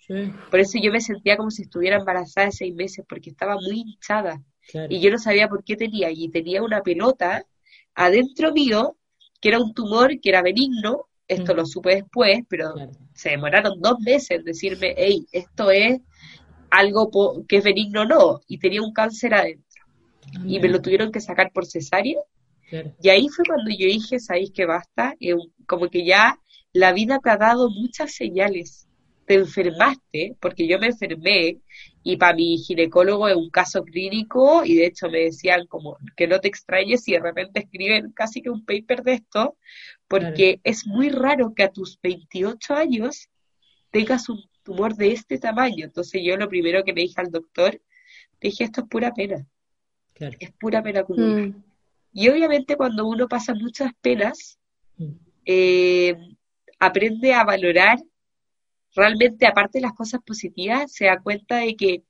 Por 0.50 0.58
eso 0.60 0.78
yo 0.82 0.90
me 0.92 1.00
sentía 1.00 1.36
como 1.36 1.50
si 1.50 1.62
estuviera 1.62 1.96
embarazada 1.96 2.46
de 2.46 2.52
seis 2.52 2.74
meses, 2.74 3.04
porque 3.08 3.30
estaba 3.30 3.54
muy 3.54 3.80
hinchada. 3.80 4.42
Y 4.90 5.00
yo 5.00 5.10
no 5.10 5.18
sabía 5.18 5.48
por 5.48 5.62
qué 5.64 5.76
tenía, 5.76 6.10
y 6.10 6.28
tenía 6.28 6.62
una 6.62 6.82
pelota 6.82 7.44
adentro 7.94 8.52
mío, 8.52 8.96
que 9.40 9.48
era 9.50 9.60
un 9.60 9.72
tumor 9.74 10.18
que 10.20 10.28
era 10.30 10.42
benigno, 10.42 11.06
esto 11.28 11.54
lo 11.54 11.66
supe 11.66 11.94
después, 11.96 12.40
pero 12.48 12.74
se 13.14 13.30
demoraron 13.30 13.80
dos 13.80 14.00
meses 14.00 14.30
en 14.38 14.44
decirme, 14.44 14.94
hey, 14.96 15.24
esto 15.30 15.70
es 15.70 16.00
algo 16.70 17.10
que 17.46 17.58
es 17.58 17.64
benigno 17.64 18.02
o 18.02 18.04
no, 18.06 18.40
y 18.48 18.58
tenía 18.58 18.82
un 18.82 18.92
cáncer 18.92 19.34
adentro. 19.34 19.64
y 20.44 20.58
me 20.60 20.68
lo 20.68 20.80
tuvieron 20.82 21.12
que 21.12 21.20
sacar 21.20 21.52
por 21.52 21.64
cesárea. 21.66 22.18
Y 23.02 23.08
ahí 23.08 23.28
fue 23.28 23.44
cuando 23.46 23.70
yo 23.70 23.86
dije, 23.86 24.18
sabéis 24.18 24.50
que 24.50 24.66
basta, 24.66 25.14
eh, 25.20 25.34
como 25.66 25.88
que 25.88 26.04
ya 26.04 26.38
la 26.72 26.92
vida 26.92 27.18
te 27.22 27.30
ha 27.30 27.36
dado 27.36 27.70
muchas 27.70 28.14
señales. 28.14 28.86
Te 29.26 29.34
enfermaste, 29.34 30.36
porque 30.40 30.66
yo 30.66 30.78
me 30.78 30.86
enfermé, 30.86 31.58
y 32.02 32.16
para 32.16 32.34
mi 32.34 32.56
ginecólogo 32.56 33.28
es 33.28 33.36
un 33.36 33.50
caso 33.50 33.84
clínico 33.84 34.64
y 34.64 34.76
de 34.76 34.86
hecho 34.86 35.10
me 35.10 35.24
decían 35.24 35.66
como 35.66 35.98
que 36.16 36.26
no 36.26 36.40
te 36.40 36.48
extrañes 36.48 37.02
si 37.02 37.12
de 37.12 37.20
repente 37.20 37.60
escriben 37.60 38.12
casi 38.12 38.40
que 38.40 38.48
un 38.48 38.64
paper 38.64 39.02
de 39.02 39.12
esto, 39.12 39.58
porque 40.06 40.60
es 40.64 40.86
muy 40.86 41.10
raro 41.10 41.52
que 41.54 41.64
a 41.64 41.70
tus 41.70 41.98
28 42.02 42.74
años 42.74 43.28
tengas 43.90 44.30
un 44.30 44.42
tumor 44.62 44.94
de 44.94 45.12
este 45.12 45.38
tamaño. 45.38 45.84
Entonces 45.84 46.22
yo 46.24 46.36
lo 46.38 46.48
primero 46.48 46.82
que 46.82 46.92
le 46.92 47.02
dije 47.02 47.20
al 47.20 47.30
doctor, 47.30 47.78
dije, 48.40 48.64
esto 48.64 48.82
es 48.82 48.88
pura 48.88 49.12
pena. 49.12 49.46
Es 50.40 50.50
pura 50.52 50.82
pena 50.82 51.04
común. 51.04 51.40
Mm. 51.40 51.67
Y 52.12 52.28
obviamente 52.28 52.76
cuando 52.76 53.06
uno 53.06 53.28
pasa 53.28 53.54
muchas 53.54 53.92
penas, 54.00 54.58
mm. 54.96 55.12
eh, 55.44 56.16
aprende 56.78 57.34
a 57.34 57.44
valorar 57.44 57.98
realmente, 58.94 59.46
aparte 59.46 59.78
de 59.78 59.82
las 59.82 59.94
cosas 59.94 60.20
positivas, 60.24 60.92
se 60.92 61.06
da 61.06 61.20
cuenta 61.20 61.58
de 61.58 61.76
que 61.76 62.02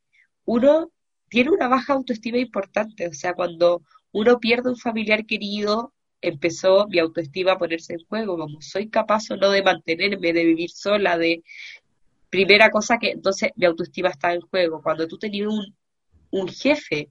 uno 0.45 0.91
tiene 1.29 1.51
una 1.51 1.69
baja 1.69 1.93
autoestima 1.93 2.39
importante. 2.39 3.07
O 3.09 3.13
sea, 3.13 3.35
cuando 3.35 3.83
uno 4.13 4.39
pierde 4.39 4.71
un 4.71 4.77
familiar 4.77 5.27
querido, 5.27 5.93
empezó 6.21 6.87
mi 6.89 6.99
autoestima 6.99 7.53
a 7.53 7.59
ponerse 7.59 7.95
en 7.95 8.05
juego, 8.07 8.39
como 8.39 8.61
soy 8.61 8.89
capaz 8.89 9.31
o 9.31 9.37
no 9.37 9.51
de 9.51 9.63
mantenerme, 9.63 10.33
de 10.33 10.45
vivir 10.45 10.71
sola, 10.71 11.19
de... 11.19 11.43
Primera 12.31 12.71
cosa 12.71 12.99
que 12.99 13.13
entonces 13.13 13.53
mi 13.57 13.65
autoestima 13.65 14.11
está 14.11 14.35
en 14.35 14.43
juego. 14.43 14.83
Cuando 14.83 15.09
tú 15.09 15.17
tenías 15.17 15.49
un, 15.49 15.75
un 16.31 16.49
jefe 16.49 17.11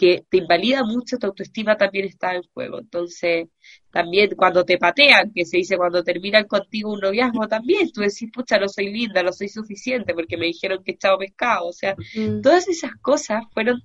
que 0.00 0.24
te 0.30 0.38
invalida 0.38 0.82
mucho, 0.82 1.18
tu 1.18 1.26
autoestima 1.26 1.76
también 1.76 2.06
está 2.06 2.34
en 2.34 2.42
juego. 2.54 2.78
Entonces, 2.78 3.48
también 3.90 4.30
cuando 4.34 4.64
te 4.64 4.78
patean, 4.78 5.30
que 5.34 5.44
se 5.44 5.58
dice 5.58 5.76
cuando 5.76 6.02
terminan 6.02 6.44
contigo 6.44 6.90
un 6.90 7.00
noviazgo, 7.00 7.46
también 7.46 7.92
tú 7.92 8.00
decís, 8.00 8.30
pucha, 8.32 8.58
no 8.58 8.66
soy 8.66 8.90
linda, 8.90 9.22
no 9.22 9.30
soy 9.30 9.50
suficiente, 9.50 10.14
porque 10.14 10.38
me 10.38 10.46
dijeron 10.46 10.82
que 10.82 10.92
echado 10.92 11.18
pescado. 11.18 11.66
O 11.66 11.74
sea, 11.74 11.94
mm. 12.16 12.40
todas 12.40 12.66
esas 12.68 12.92
cosas 13.02 13.44
fueron, 13.52 13.82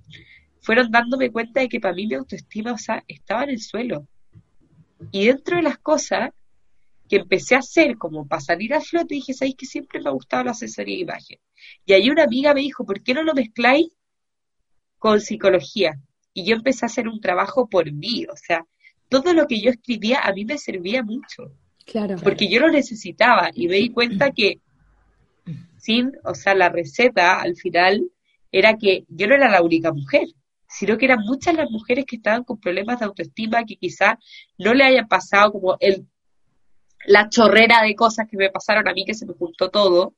fueron 0.62 0.90
dándome 0.90 1.30
cuenta 1.30 1.60
de 1.60 1.68
que 1.68 1.80
para 1.80 1.92
mí 1.92 2.06
mi 2.06 2.14
autoestima, 2.14 2.72
o 2.72 2.78
sea, 2.78 3.04
estaba 3.06 3.44
en 3.44 3.50
el 3.50 3.60
suelo. 3.60 4.08
Y 5.10 5.26
dentro 5.26 5.58
de 5.58 5.64
las 5.64 5.76
cosas 5.76 6.30
que 7.10 7.16
empecé 7.16 7.56
a 7.56 7.58
hacer 7.58 7.98
como 7.98 8.26
para 8.26 8.40
salir 8.40 8.72
a 8.72 8.80
flote, 8.80 9.16
dije, 9.16 9.34
¿sabéis 9.34 9.56
que 9.56 9.66
siempre 9.66 10.00
me 10.00 10.08
ha 10.08 10.14
gustado 10.14 10.44
la 10.44 10.52
asesoría 10.52 10.96
de 10.96 11.02
imagen? 11.02 11.38
Y 11.84 11.92
ahí 11.92 12.08
una 12.08 12.24
amiga 12.24 12.54
me 12.54 12.62
dijo, 12.62 12.86
¿por 12.86 13.02
qué 13.02 13.12
no 13.12 13.22
lo 13.22 13.34
mezcláis 13.34 13.88
con 14.98 15.20
psicología? 15.20 16.00
y 16.36 16.44
yo 16.44 16.54
empecé 16.54 16.84
a 16.84 16.88
hacer 16.88 17.08
un 17.08 17.18
trabajo 17.18 17.66
por 17.66 17.90
mí, 17.90 18.26
o 18.30 18.36
sea, 18.36 18.66
todo 19.08 19.32
lo 19.32 19.46
que 19.46 19.58
yo 19.58 19.70
escribía 19.70 20.20
a 20.20 20.32
mí 20.34 20.44
me 20.44 20.58
servía 20.58 21.02
mucho. 21.02 21.50
Claro. 21.86 22.16
Porque 22.22 22.50
yo 22.50 22.60
lo 22.60 22.70
necesitaba 22.70 23.48
y 23.54 23.68
me 23.68 23.76
di 23.76 23.88
cuenta 23.88 24.32
que 24.32 24.60
sin, 25.78 26.12
o 26.24 26.34
sea, 26.34 26.54
la 26.54 26.68
receta 26.68 27.40
al 27.40 27.56
final 27.56 28.04
era 28.52 28.76
que 28.76 29.06
yo 29.08 29.26
no 29.26 29.34
era 29.34 29.48
la 29.48 29.62
única 29.62 29.92
mujer, 29.92 30.26
sino 30.68 30.98
que 30.98 31.06
eran 31.06 31.20
muchas 31.20 31.54
las 31.54 31.70
mujeres 31.70 32.04
que 32.04 32.16
estaban 32.16 32.44
con 32.44 32.60
problemas 32.60 32.98
de 32.98 33.06
autoestima 33.06 33.64
que 33.64 33.76
quizá 33.76 34.18
no 34.58 34.74
le 34.74 34.84
hayan 34.84 35.08
pasado 35.08 35.52
como 35.52 35.78
el 35.80 36.06
la 37.06 37.30
chorrera 37.30 37.82
de 37.82 37.94
cosas 37.94 38.26
que 38.28 38.36
me 38.36 38.50
pasaron 38.50 38.86
a 38.88 38.92
mí 38.92 39.06
que 39.06 39.14
se 39.14 39.24
me 39.24 39.32
juntó 39.32 39.70
todo, 39.70 40.16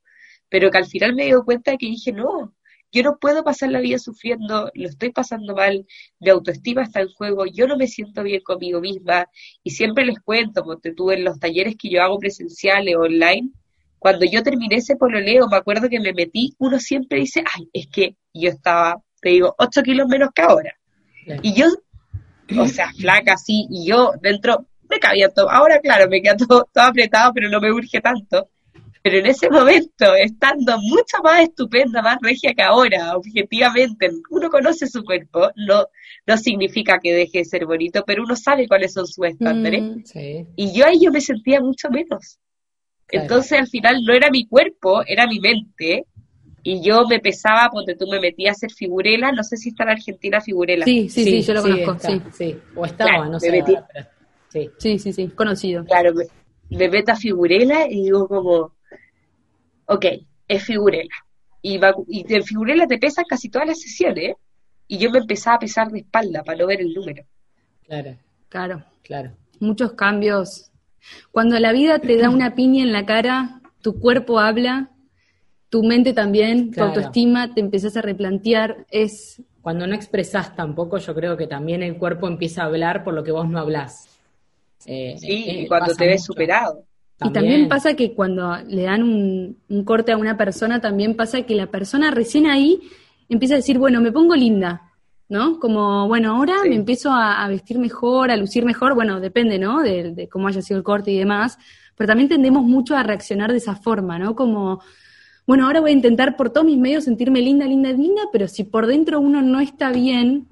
pero 0.48 0.68
que 0.70 0.78
al 0.78 0.86
final 0.86 1.14
me 1.14 1.26
di 1.26 1.32
cuenta 1.44 1.70
de 1.70 1.78
que 1.78 1.86
dije, 1.86 2.10
no, 2.10 2.54
yo 2.92 3.02
no 3.02 3.18
puedo 3.18 3.44
pasar 3.44 3.70
la 3.70 3.80
vida 3.80 3.98
sufriendo, 3.98 4.70
lo 4.74 4.88
estoy 4.88 5.10
pasando 5.10 5.54
mal, 5.54 5.86
mi 6.20 6.30
autoestima 6.30 6.82
está 6.82 7.00
en 7.00 7.08
juego, 7.08 7.44
yo 7.46 7.66
no 7.66 7.76
me 7.76 7.86
siento 7.86 8.22
bien 8.22 8.40
conmigo 8.42 8.80
misma 8.80 9.28
y 9.62 9.70
siempre 9.70 10.04
les 10.04 10.20
cuento, 10.20 10.64
porque 10.64 10.92
tuve 10.92 11.14
en 11.14 11.24
los 11.24 11.38
talleres 11.38 11.76
que 11.78 11.90
yo 11.90 12.02
hago 12.02 12.18
presenciales 12.18 12.96
online, 12.96 13.50
cuando 13.98 14.24
yo 14.24 14.42
terminé 14.42 14.76
ese 14.76 14.96
pololeo, 14.96 15.48
me 15.48 15.56
acuerdo 15.56 15.88
que 15.88 16.00
me 16.00 16.12
metí, 16.12 16.54
uno 16.58 16.78
siempre 16.78 17.18
dice, 17.18 17.42
ay, 17.54 17.68
es 17.72 17.88
que 17.88 18.16
yo 18.32 18.48
estaba, 18.48 19.02
te 19.20 19.30
digo, 19.30 19.54
8 19.58 19.82
kilos 19.82 20.06
menos 20.06 20.30
que 20.34 20.42
ahora. 20.42 20.74
Y 21.42 21.52
yo, 21.54 21.66
o 22.58 22.66
sea, 22.68 22.92
flaca 22.98 23.34
así, 23.34 23.66
y 23.70 23.86
yo 23.86 24.12
dentro 24.22 24.66
me 24.88 24.98
cabía 24.98 25.28
todo. 25.28 25.50
Ahora, 25.50 25.80
claro, 25.80 26.08
me 26.08 26.22
queda 26.22 26.36
todo, 26.36 26.68
todo 26.72 26.84
apretado, 26.84 27.32
pero 27.34 27.48
no 27.48 27.60
me 27.60 27.72
urge 27.72 28.00
tanto. 28.00 28.48
Pero 29.08 29.20
en 29.20 29.26
ese 29.26 29.48
momento, 29.48 30.14
estando 30.22 30.76
mucho 30.82 31.16
más 31.24 31.40
estupenda, 31.40 32.02
más 32.02 32.18
regia 32.20 32.52
que 32.52 32.62
ahora, 32.62 33.16
objetivamente, 33.16 34.10
uno 34.28 34.50
conoce 34.50 34.86
su 34.86 35.02
cuerpo, 35.02 35.48
no, 35.56 35.86
no 36.26 36.36
significa 36.36 36.98
que 37.02 37.14
deje 37.14 37.38
de 37.38 37.44
ser 37.46 37.64
bonito, 37.64 38.04
pero 38.06 38.22
uno 38.22 38.36
sabe 38.36 38.68
cuáles 38.68 38.92
son 38.92 39.06
sus 39.06 39.28
estándares. 39.28 39.80
Mm, 39.82 40.02
y 40.56 40.74
yo 40.74 40.84
ahí 40.84 41.00
yo 41.00 41.10
me 41.10 41.22
sentía 41.22 41.58
mucho 41.62 41.88
menos. 41.88 42.38
Entonces 43.10 43.58
al 43.58 43.66
final 43.68 44.04
no 44.04 44.12
era 44.12 44.28
mi 44.30 44.46
cuerpo, 44.46 45.02
era 45.06 45.26
mi 45.26 45.40
mente. 45.40 46.04
Y 46.62 46.82
yo 46.82 47.06
me 47.06 47.18
pesaba, 47.18 47.70
porque 47.72 47.94
tú 47.94 48.06
me 48.08 48.20
metías 48.20 48.50
a 48.50 48.56
hacer 48.56 48.72
figurela, 48.72 49.32
no 49.32 49.42
sé 49.42 49.56
si 49.56 49.70
está 49.70 49.84
en 49.84 49.90
Argentina 49.90 50.42
figurela. 50.42 50.84
Sí, 50.84 51.08
sí, 51.08 51.24
sí, 51.24 51.40
yo 51.40 51.54
lo 51.54 51.62
conozco, 51.62 51.96
sí. 51.98 52.20
sí. 52.34 52.56
O 52.76 52.84
estaba, 52.84 53.26
no 53.26 53.40
sé. 53.40 53.64
sí. 54.50 54.70
sí, 54.76 54.98
sí, 54.98 55.12
sí, 55.14 55.28
conocido. 55.28 55.82
Claro, 55.86 56.12
me, 56.12 56.24
me 56.76 56.90
meto 56.90 57.12
a 57.12 57.16
figurela 57.16 57.86
y 57.88 58.02
digo 58.02 58.28
como, 58.28 58.77
ok, 59.88 60.06
es 60.46 60.64
figurela. 60.64 61.14
Y, 61.60 61.80
y 62.08 62.34
en 62.34 62.44
figurela 62.44 62.86
te 62.86 62.98
pesan 62.98 63.24
casi 63.28 63.48
todas 63.48 63.68
las 63.68 63.80
sesiones, 63.80 64.36
y 64.86 64.98
yo 64.98 65.10
me 65.10 65.18
empezaba 65.18 65.56
a 65.56 65.60
pesar 65.60 65.90
de 65.90 65.98
espalda 66.00 66.42
para 66.42 66.58
no 66.58 66.66
ver 66.66 66.80
el 66.80 66.94
número. 66.94 67.24
Claro. 67.84 68.16
Claro. 68.48 68.84
Claro. 69.02 69.32
Muchos 69.60 69.92
cambios. 69.92 70.70
Cuando 71.32 71.58
la 71.58 71.72
vida 71.72 71.98
te 71.98 72.16
da 72.16 72.30
una 72.30 72.54
piña 72.54 72.82
en 72.82 72.92
la 72.92 73.06
cara, 73.06 73.60
tu 73.82 73.98
cuerpo 73.98 74.38
habla, 74.38 74.90
tu 75.68 75.82
mente 75.82 76.12
también, 76.12 76.70
tu 76.70 76.82
autoestima, 76.82 77.54
te 77.54 77.60
empezás 77.60 77.96
a 77.96 78.02
replantear, 78.02 78.86
es... 78.90 79.42
Cuando 79.60 79.86
no 79.86 79.94
expresás 79.94 80.56
tampoco, 80.56 80.96
yo 80.98 81.14
creo 81.14 81.36
que 81.36 81.46
también 81.46 81.82
el 81.82 81.98
cuerpo 81.98 82.26
empieza 82.26 82.62
a 82.62 82.66
hablar 82.66 83.04
por 83.04 83.12
lo 83.12 83.22
que 83.22 83.32
vos 83.32 83.48
no 83.48 83.58
hablás. 83.58 84.08
Eh, 84.86 85.16
sí, 85.18 85.44
y 85.44 85.50
eh, 85.64 85.68
cuando 85.68 85.94
te 85.94 86.06
ves 86.06 86.24
superado. 86.24 86.84
Y 87.20 87.30
también 87.32 87.68
pasa 87.68 87.94
que 87.94 88.12
cuando 88.12 88.56
le 88.68 88.82
dan 88.82 89.02
un, 89.02 89.84
corte 89.84 90.12
a 90.12 90.16
una 90.16 90.36
persona, 90.36 90.80
también 90.80 91.16
pasa 91.16 91.42
que 91.42 91.56
la 91.56 91.66
persona 91.66 92.12
recién 92.12 92.46
ahí 92.46 92.80
empieza 93.28 93.54
a 93.54 93.56
decir, 93.56 93.78
bueno, 93.78 94.00
me 94.00 94.12
pongo 94.12 94.36
linda, 94.36 94.92
¿no? 95.28 95.58
Como, 95.58 96.06
bueno, 96.06 96.36
ahora 96.36 96.54
me 96.62 96.76
empiezo 96.76 97.10
a, 97.12 97.46
vestir 97.48 97.78
mejor, 97.78 98.30
a 98.30 98.36
lucir 98.36 98.64
mejor, 98.64 98.94
bueno, 98.94 99.18
depende, 99.18 99.58
¿no? 99.58 99.82
De, 99.82 100.28
cómo 100.30 100.46
haya 100.46 100.62
sido 100.62 100.78
el 100.78 100.84
corte 100.84 101.10
y 101.10 101.18
demás, 101.18 101.58
pero 101.96 102.06
también 102.06 102.28
tendemos 102.28 102.62
mucho 102.62 102.96
a 102.96 103.02
reaccionar 103.02 103.50
de 103.50 103.58
esa 103.58 103.74
forma, 103.74 104.16
¿no? 104.18 104.36
Como, 104.36 104.80
bueno, 105.44 105.66
ahora 105.66 105.80
voy 105.80 105.90
a 105.90 105.94
intentar 105.94 106.36
por 106.36 106.50
todos 106.50 106.66
mis 106.66 106.78
medios 106.78 107.02
sentirme 107.02 107.42
linda, 107.42 107.66
linda, 107.66 107.90
linda, 107.90 108.22
pero 108.32 108.46
si 108.46 108.62
por 108.62 108.86
dentro 108.86 109.18
uno 109.18 109.42
no 109.42 109.58
está 109.58 109.90
bien, 109.90 110.46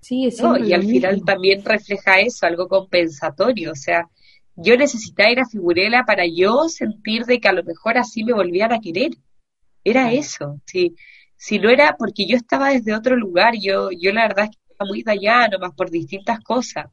sigue 0.00 0.32
siendo. 0.32 0.58
No, 0.58 0.64
y 0.64 0.72
al 0.72 0.82
final 0.82 1.22
también 1.24 1.64
refleja 1.64 2.18
eso, 2.18 2.46
algo 2.46 2.66
compensatorio, 2.66 3.70
o 3.70 3.76
sea, 3.76 4.08
yo 4.56 4.76
necesitaba 4.76 5.30
ir 5.30 5.40
a 5.40 5.48
Figurela 5.48 6.04
para 6.04 6.24
yo 6.26 6.68
sentir 6.68 7.24
de 7.24 7.40
que 7.40 7.48
a 7.48 7.52
lo 7.52 7.64
mejor 7.64 7.98
así 7.98 8.24
me 8.24 8.32
volvían 8.32 8.72
a 8.72 8.80
querer. 8.80 9.12
Era 9.84 10.12
eso, 10.12 10.60
sí. 10.64 10.94
si 11.36 11.58
no 11.58 11.68
era 11.68 11.96
porque 11.98 12.26
yo 12.26 12.36
estaba 12.36 12.70
desde 12.70 12.94
otro 12.94 13.16
lugar, 13.16 13.54
yo, 13.60 13.90
yo 13.90 14.12
la 14.12 14.28
verdad 14.28 14.44
es 14.44 14.50
que 14.50 14.72
estaba 14.72 14.88
muy 14.88 15.02
allá, 15.06 15.48
nomás 15.48 15.72
por 15.74 15.90
distintas 15.90 16.38
cosas, 16.40 16.86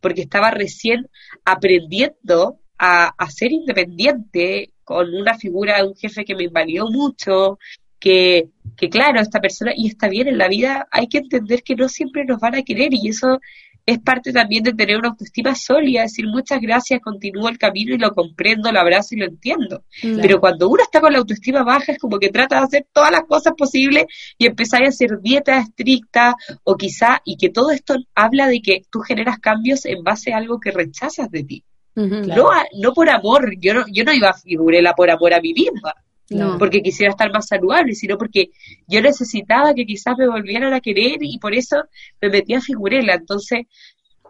porque 0.00 0.22
estaba 0.22 0.50
recién 0.50 1.08
aprendiendo 1.44 2.60
a, 2.78 3.08
a 3.18 3.30
ser 3.30 3.52
independiente 3.52 4.72
con 4.84 5.12
una 5.14 5.36
figura 5.36 5.78
de 5.78 5.88
un 5.88 5.96
jefe 5.96 6.24
que 6.24 6.34
me 6.36 6.44
invalidó 6.44 6.88
mucho, 6.90 7.58
que, 8.00 8.48
que 8.76 8.88
claro, 8.88 9.20
esta 9.20 9.40
persona, 9.40 9.72
y 9.76 9.88
está 9.88 10.08
bien 10.08 10.26
en 10.26 10.38
la 10.38 10.48
vida, 10.48 10.88
hay 10.90 11.06
que 11.06 11.18
entender 11.18 11.62
que 11.62 11.76
no 11.76 11.88
siempre 11.88 12.24
nos 12.24 12.40
van 12.40 12.56
a 12.56 12.62
querer 12.62 12.88
y 12.92 13.08
eso 13.08 13.40
es 13.86 13.98
parte 13.98 14.32
también 14.32 14.62
de 14.62 14.72
tener 14.72 14.96
una 14.96 15.08
autoestima 15.08 15.54
sólida, 15.54 16.02
decir 16.02 16.26
muchas 16.26 16.60
gracias, 16.60 17.00
continúo 17.00 17.48
el 17.48 17.58
camino 17.58 17.94
y 17.94 17.98
lo 17.98 18.12
comprendo, 18.12 18.70
lo 18.70 18.80
abrazo 18.80 19.14
y 19.14 19.18
lo 19.18 19.26
entiendo. 19.26 19.84
Pero 20.00 20.40
cuando 20.40 20.68
uno 20.68 20.82
está 20.82 21.00
con 21.00 21.12
la 21.12 21.18
autoestima 21.18 21.62
baja 21.62 21.92
es 21.92 21.98
como 21.98 22.18
que 22.18 22.30
trata 22.30 22.58
de 22.58 22.64
hacer 22.64 22.86
todas 22.92 23.10
las 23.10 23.22
cosas 23.22 23.54
posibles 23.56 24.04
y 24.38 24.46
empezar 24.46 24.84
a 24.84 24.88
hacer 24.88 25.20
dieta 25.20 25.58
estricta 25.58 26.34
o 26.64 26.76
quizá, 26.76 27.20
y 27.24 27.36
que 27.36 27.48
todo 27.48 27.70
esto 27.70 27.96
habla 28.14 28.48
de 28.48 28.60
que 28.60 28.82
tú 28.90 29.00
generas 29.00 29.38
cambios 29.38 29.84
en 29.86 30.02
base 30.02 30.32
a 30.32 30.38
algo 30.38 30.60
que 30.60 30.70
rechazas 30.70 31.30
de 31.30 31.44
ti. 31.44 31.64
no, 31.94 32.50
no 32.80 32.92
por 32.94 33.10
amor, 33.10 33.54
yo 33.58 33.74
no, 33.74 33.84
yo 33.92 34.04
no 34.04 34.12
iba 34.12 34.30
a 34.30 34.34
figurarla 34.34 34.94
por 34.94 35.10
amor 35.10 35.34
a 35.34 35.40
mi 35.40 35.52
misma. 35.52 35.94
No. 36.30 36.58
porque 36.58 36.80
quisiera 36.80 37.10
estar 37.10 37.32
más 37.32 37.48
saludable, 37.48 37.92
sino 37.94 38.16
porque 38.16 38.50
yo 38.86 39.02
necesitaba 39.02 39.74
que 39.74 39.84
quizás 39.84 40.16
me 40.16 40.28
volvieran 40.28 40.72
a 40.72 40.80
querer 40.80 41.18
y 41.20 41.38
por 41.40 41.54
eso 41.54 41.82
me 42.20 42.28
metí 42.28 42.54
a 42.54 42.60
figurela. 42.60 43.14
Entonces, 43.14 43.66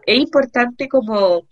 es 0.07 0.19
importante 0.19 0.89
como, 0.89 1.47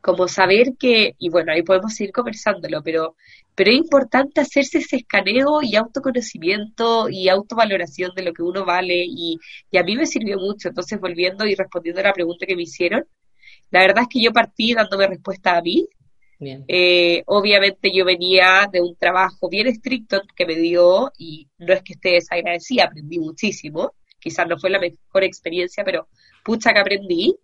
como 0.00 0.26
saber 0.26 0.74
que, 0.78 1.14
y 1.18 1.28
bueno, 1.28 1.52
ahí 1.52 1.62
podemos 1.62 1.94
seguir 1.94 2.12
conversándolo, 2.12 2.82
pero, 2.82 3.14
pero 3.54 3.70
es 3.70 3.76
importante 3.76 4.40
hacerse 4.40 4.78
ese 4.78 4.96
escaneo 4.96 5.60
y 5.62 5.76
autoconocimiento 5.76 7.10
y 7.10 7.28
autovaloración 7.28 8.12
de 8.16 8.22
lo 8.22 8.32
que 8.32 8.42
uno 8.42 8.64
vale 8.64 9.04
y, 9.06 9.38
y 9.70 9.78
a 9.78 9.82
mí 9.82 9.96
me 9.96 10.06
sirvió 10.06 10.38
mucho. 10.38 10.68
Entonces, 10.68 10.98
volviendo 10.98 11.44
y 11.46 11.54
respondiendo 11.54 12.00
a 12.00 12.04
la 12.04 12.12
pregunta 12.14 12.46
que 12.46 12.56
me 12.56 12.62
hicieron, 12.62 13.04
la 13.70 13.80
verdad 13.80 14.04
es 14.04 14.08
que 14.08 14.22
yo 14.22 14.32
partí 14.32 14.72
dándome 14.72 15.08
respuesta 15.08 15.58
a 15.58 15.62
mí, 15.62 15.86
eh, 16.40 17.22
obviamente 17.26 17.90
yo 17.92 18.04
venía 18.04 18.68
de 18.72 18.80
un 18.80 18.96
trabajo 18.96 19.48
bien 19.48 19.66
estricto 19.66 20.22
que 20.36 20.46
me 20.46 20.54
dio, 20.54 21.12
y 21.18 21.48
no 21.58 21.72
es 21.72 21.82
que 21.82 21.94
esté 21.94 22.10
desagradecida, 22.10 22.84
aprendí 22.84 23.18
muchísimo, 23.18 23.94
quizás 24.20 24.46
no 24.46 24.58
fue 24.58 24.70
la 24.70 24.78
mejor 24.78 25.24
experiencia, 25.24 25.84
pero 25.84 26.08
pucha 26.44 26.72
que 26.72 26.78
aprendí, 26.78 27.36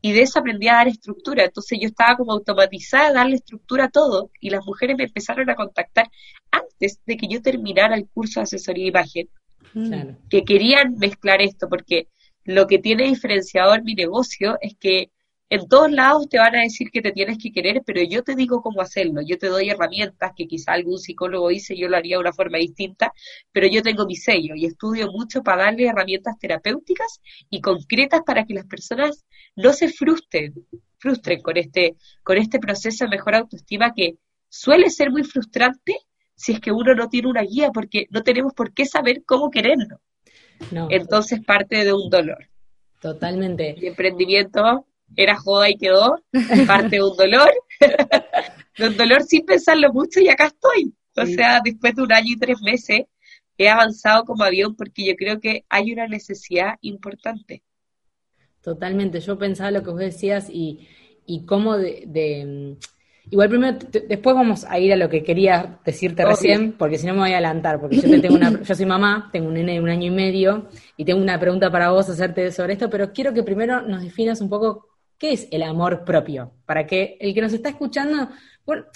y 0.00 0.12
de 0.12 0.22
eso 0.22 0.38
aprendí 0.38 0.68
a 0.68 0.74
dar 0.74 0.88
estructura, 0.88 1.44
entonces 1.44 1.78
yo 1.80 1.88
estaba 1.88 2.16
como 2.16 2.32
automatizada 2.32 3.08
a 3.08 3.12
darle 3.12 3.36
estructura 3.36 3.84
a 3.84 3.90
todo, 3.90 4.30
y 4.40 4.50
las 4.50 4.64
mujeres 4.66 4.96
me 4.96 5.04
empezaron 5.04 5.48
a 5.48 5.54
contactar 5.54 6.10
antes 6.50 7.00
de 7.06 7.16
que 7.16 7.28
yo 7.28 7.40
terminara 7.40 7.96
el 7.96 8.08
curso 8.08 8.40
de 8.40 8.44
asesoría 8.44 8.84
de 8.84 8.88
imagen, 8.88 9.28
mm. 9.74 10.28
que 10.28 10.44
querían 10.44 10.98
mezclar 10.98 11.40
esto, 11.40 11.68
porque 11.68 12.08
lo 12.44 12.66
que 12.66 12.78
tiene 12.78 13.04
diferenciador 13.04 13.82
mi 13.82 13.94
negocio 13.94 14.58
es 14.60 14.74
que 14.78 15.10
en 15.52 15.68
todos 15.68 15.92
lados 15.92 16.30
te 16.30 16.38
van 16.38 16.56
a 16.56 16.62
decir 16.62 16.90
que 16.90 17.02
te 17.02 17.12
tienes 17.12 17.36
que 17.36 17.52
querer, 17.52 17.82
pero 17.84 18.00
yo 18.02 18.22
te 18.22 18.34
digo 18.34 18.62
cómo 18.62 18.80
hacerlo. 18.80 19.20
Yo 19.20 19.36
te 19.36 19.48
doy 19.48 19.68
herramientas 19.68 20.32
que 20.34 20.46
quizá 20.46 20.72
algún 20.72 20.98
psicólogo 20.98 21.50
dice, 21.50 21.76
yo 21.76 21.88
lo 21.88 21.98
haría 21.98 22.16
de 22.16 22.22
una 22.22 22.32
forma 22.32 22.56
distinta, 22.56 23.12
pero 23.52 23.66
yo 23.68 23.82
tengo 23.82 24.06
mi 24.06 24.16
sello 24.16 24.54
y 24.56 24.64
estudio 24.64 25.08
mucho 25.12 25.42
para 25.42 25.64
darle 25.64 25.88
herramientas 25.88 26.38
terapéuticas 26.38 27.20
y 27.50 27.60
concretas 27.60 28.22
para 28.24 28.46
que 28.46 28.54
las 28.54 28.64
personas 28.64 29.26
no 29.54 29.74
se 29.74 29.90
frustren, 29.90 30.54
frustren 30.96 31.42
con 31.42 31.58
este, 31.58 31.96
con 32.22 32.38
este 32.38 32.58
proceso 32.58 33.04
de 33.04 33.10
mejor 33.10 33.34
autoestima 33.34 33.92
que 33.94 34.14
suele 34.48 34.88
ser 34.88 35.10
muy 35.10 35.22
frustrante 35.22 35.96
si 36.34 36.52
es 36.52 36.60
que 36.60 36.72
uno 36.72 36.94
no 36.94 37.10
tiene 37.10 37.28
una 37.28 37.42
guía, 37.42 37.72
porque 37.74 38.06
no 38.08 38.22
tenemos 38.22 38.54
por 38.54 38.72
qué 38.72 38.86
saber 38.86 39.22
cómo 39.26 39.50
quererlo. 39.50 40.00
Entonces 40.88 41.44
parte 41.44 41.84
de 41.84 41.92
un 41.92 42.08
dolor. 42.08 42.48
Totalmente. 43.02 43.74
Y 43.76 43.88
emprendimiento 43.88 44.86
era 45.16 45.36
joda 45.36 45.70
y 45.70 45.76
quedó, 45.76 46.22
parte 46.66 46.96
de 46.96 47.02
un 47.02 47.16
dolor, 47.16 47.50
de 48.78 48.88
un 48.88 48.96
dolor 48.96 49.22
sin 49.22 49.44
pensarlo 49.44 49.92
mucho 49.92 50.20
y 50.20 50.28
acá 50.28 50.46
estoy. 50.46 50.94
O 51.16 51.26
sea, 51.26 51.60
después 51.62 51.94
de 51.94 52.02
un 52.02 52.12
año 52.12 52.32
y 52.32 52.38
tres 52.38 52.60
meses 52.62 53.02
he 53.58 53.68
avanzado 53.68 54.24
como 54.24 54.44
avión 54.44 54.74
porque 54.76 55.04
yo 55.04 55.14
creo 55.16 55.40
que 55.40 55.64
hay 55.68 55.92
una 55.92 56.06
necesidad 56.06 56.76
importante. 56.80 57.62
Totalmente, 58.62 59.20
yo 59.20 59.38
pensaba 59.38 59.70
lo 59.70 59.82
que 59.82 59.90
vos 59.90 59.98
decías 59.98 60.48
y, 60.48 60.88
y 61.26 61.44
cómo 61.44 61.76
de, 61.76 62.76
Igual 63.30 63.48
primero, 63.48 63.78
después 64.08 64.34
vamos 64.34 64.64
a 64.64 64.78
ir 64.80 64.92
a 64.92 64.96
lo 64.96 65.08
que 65.08 65.22
quería 65.22 65.78
decirte 65.84 66.24
recién, 66.24 66.72
porque 66.72 66.98
si 66.98 67.06
no 67.06 67.14
me 67.14 67.20
voy 67.20 67.30
a 67.30 67.34
adelantar, 67.34 67.80
porque 67.80 67.96
yo, 67.96 68.20
tengo 68.20 68.34
una, 68.34 68.62
yo 68.62 68.74
soy 68.74 68.84
mamá, 68.84 69.30
tengo 69.32 69.46
un 69.46 69.54
nene 69.54 69.74
de 69.74 69.80
un 69.80 69.88
año 69.88 70.08
y 70.08 70.10
medio, 70.10 70.68
y 70.96 71.04
tengo 71.04 71.22
una 71.22 71.38
pregunta 71.38 71.70
para 71.70 71.90
vos 71.90 72.08
hacerte 72.08 72.50
sobre 72.50 72.72
esto, 72.72 72.90
pero 72.90 73.12
quiero 73.12 73.32
que 73.32 73.44
primero 73.44 73.80
nos 73.82 74.02
definas 74.02 74.40
un 74.40 74.48
poco 74.48 74.88
¿Qué 75.22 75.34
es 75.34 75.46
el 75.52 75.62
amor 75.62 76.04
propio? 76.04 76.50
Para 76.66 76.84
que 76.84 77.16
el 77.20 77.32
que 77.32 77.40
nos 77.40 77.52
está 77.52 77.68
escuchando, 77.68 78.28
bueno, 78.66 78.86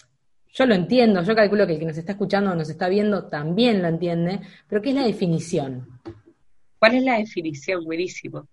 yo 0.53 0.67
lo 0.67 0.75
entiendo, 0.75 1.23
yo 1.23 1.37
calculo 1.37 1.65
que 1.69 1.75
el 1.75 1.79
que 1.79 1.85
nos 1.85 1.99
está 1.99 2.12
escuchando 2.15 2.51
o 2.51 2.55
nos 2.57 2.69
está 2.69 2.89
viendo 2.89 3.29
también 3.29 3.81
lo 3.81 3.87
entiende, 3.87 4.41
pero 4.69 4.83
¿qué 4.83 4.89
es 4.89 4.97
la 4.97 5.05
definición? 5.05 5.87
¿Cuál 6.81 6.97
es 6.97 7.05
la 7.05 7.19
definición? 7.19 7.85
Buenísimo. 7.85 8.49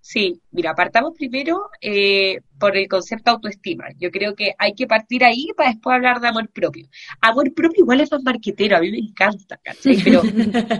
Sí, 0.00 0.40
mira, 0.52 0.74
partamos 0.74 1.12
primero 1.18 1.68
eh, 1.82 2.38
por 2.58 2.74
el 2.78 2.88
concepto 2.88 3.32
autoestima. 3.32 3.88
Yo 3.98 4.10
creo 4.10 4.34
que 4.34 4.54
hay 4.56 4.72
que 4.72 4.86
partir 4.86 5.22
ahí 5.22 5.48
para 5.54 5.68
después 5.68 5.96
hablar 5.96 6.22
de 6.22 6.28
amor 6.28 6.48
propio. 6.48 6.88
Amor 7.20 7.52
propio 7.52 7.82
igual 7.82 8.00
es 8.00 8.10
más 8.10 8.22
marquetero, 8.22 8.78
a 8.78 8.80
mí 8.80 8.90
me 8.90 9.00
encanta, 9.00 9.60
¿cachai? 9.62 9.98
Pero, 10.02 10.22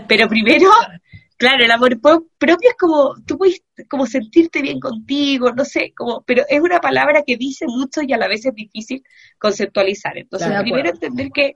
pero 0.07 0.27
primero 0.27 0.67
Claro, 1.39 1.63
el 1.63 1.71
amor 1.71 2.01
propio 2.01 2.69
es 2.69 2.75
como, 2.77 3.15
tú 3.25 3.37
puedes 3.37 3.63
como 3.89 4.05
sentirte 4.05 4.61
bien 4.61 4.81
contigo, 4.81 5.53
no 5.53 5.63
sé, 5.63 5.93
como, 5.95 6.21
pero 6.23 6.43
es 6.49 6.59
una 6.59 6.81
palabra 6.81 7.23
que 7.25 7.37
dice 7.37 7.65
mucho 7.65 8.01
y 8.01 8.11
a 8.11 8.17
la 8.17 8.27
vez 8.27 8.45
es 8.45 8.53
difícil 8.53 9.03
conceptualizar. 9.37 10.17
Entonces, 10.17 10.49
primero 10.59 10.89
entender 10.89 11.29
que, 11.33 11.55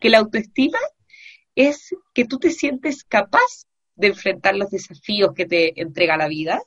que 0.00 0.10
la 0.10 0.18
autoestima 0.18 0.80
es 1.54 1.94
que 2.12 2.24
tú 2.24 2.40
te 2.40 2.50
sientes 2.50 3.04
capaz 3.04 3.68
de 3.94 4.08
enfrentar 4.08 4.56
los 4.56 4.70
desafíos 4.70 5.30
que 5.36 5.46
te 5.46 5.80
entrega 5.80 6.16
la 6.16 6.26
vida. 6.26 6.60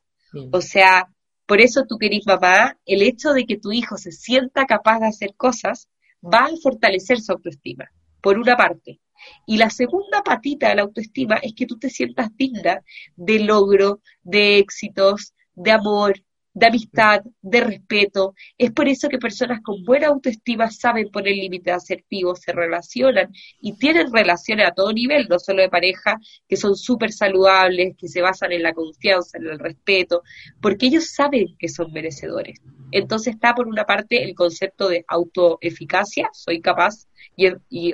O 0.53 0.61
sea, 0.61 1.09
por 1.45 1.59
eso 1.59 1.83
tú 1.85 1.97
querís 1.97 2.25
mamá, 2.25 2.79
el 2.85 3.01
hecho 3.01 3.33
de 3.33 3.45
que 3.45 3.57
tu 3.57 3.73
hijo 3.73 3.97
se 3.97 4.13
sienta 4.13 4.65
capaz 4.65 4.99
de 4.99 5.07
hacer 5.07 5.35
cosas 5.35 5.89
va 6.23 6.45
a 6.45 6.55
fortalecer 6.63 7.19
su 7.19 7.33
autoestima, 7.33 7.91
por 8.21 8.39
una 8.39 8.55
parte. 8.55 9.01
Y 9.45 9.57
la 9.57 9.69
segunda 9.69 10.23
patita 10.23 10.69
de 10.69 10.75
la 10.75 10.81
autoestima 10.83 11.35
es 11.37 11.53
que 11.55 11.65
tú 11.65 11.77
te 11.77 11.89
sientas 11.89 12.29
digna 12.35 12.81
de 13.15 13.39
logro, 13.39 14.01
de 14.23 14.59
éxitos, 14.59 15.33
de 15.55 15.71
amor, 15.71 16.21
de 16.55 16.67
amistad, 16.67 17.21
de 17.41 17.59
respeto. 17.59 18.33
Es 18.57 18.71
por 18.71 18.87
eso 18.87 19.09
que 19.09 19.19
personas 19.19 19.59
con 19.61 19.83
buena 19.83 20.07
autoestima 20.07 20.71
saben 20.71 21.11
poner 21.11 21.35
límites 21.35 21.73
asertivos, 21.73 22.39
se 22.39 22.53
relacionan 22.53 23.31
y 23.59 23.77
tienen 23.77 24.11
relaciones 24.11 24.65
a 24.67 24.71
todo 24.71 24.93
nivel, 24.93 25.27
no 25.29 25.37
solo 25.37 25.61
de 25.61 25.69
pareja, 25.69 26.17
que 26.47 26.55
son 26.55 26.75
súper 26.77 27.11
saludables, 27.11 27.95
que 27.97 28.07
se 28.07 28.21
basan 28.21 28.53
en 28.53 28.63
la 28.63 28.73
confianza, 28.73 29.37
en 29.37 29.47
el 29.47 29.59
respeto, 29.59 30.23
porque 30.61 30.87
ellos 30.87 31.09
saben 31.13 31.57
que 31.59 31.67
son 31.67 31.91
merecedores. 31.91 32.61
Entonces 32.91 33.33
está 33.33 33.53
por 33.53 33.67
una 33.67 33.83
parte 33.83 34.23
el 34.23 34.33
concepto 34.33 34.87
de 34.87 35.03
autoeficacia, 35.09 36.29
soy 36.31 36.61
capaz, 36.61 37.07
y, 37.35 37.47
y 37.69 37.93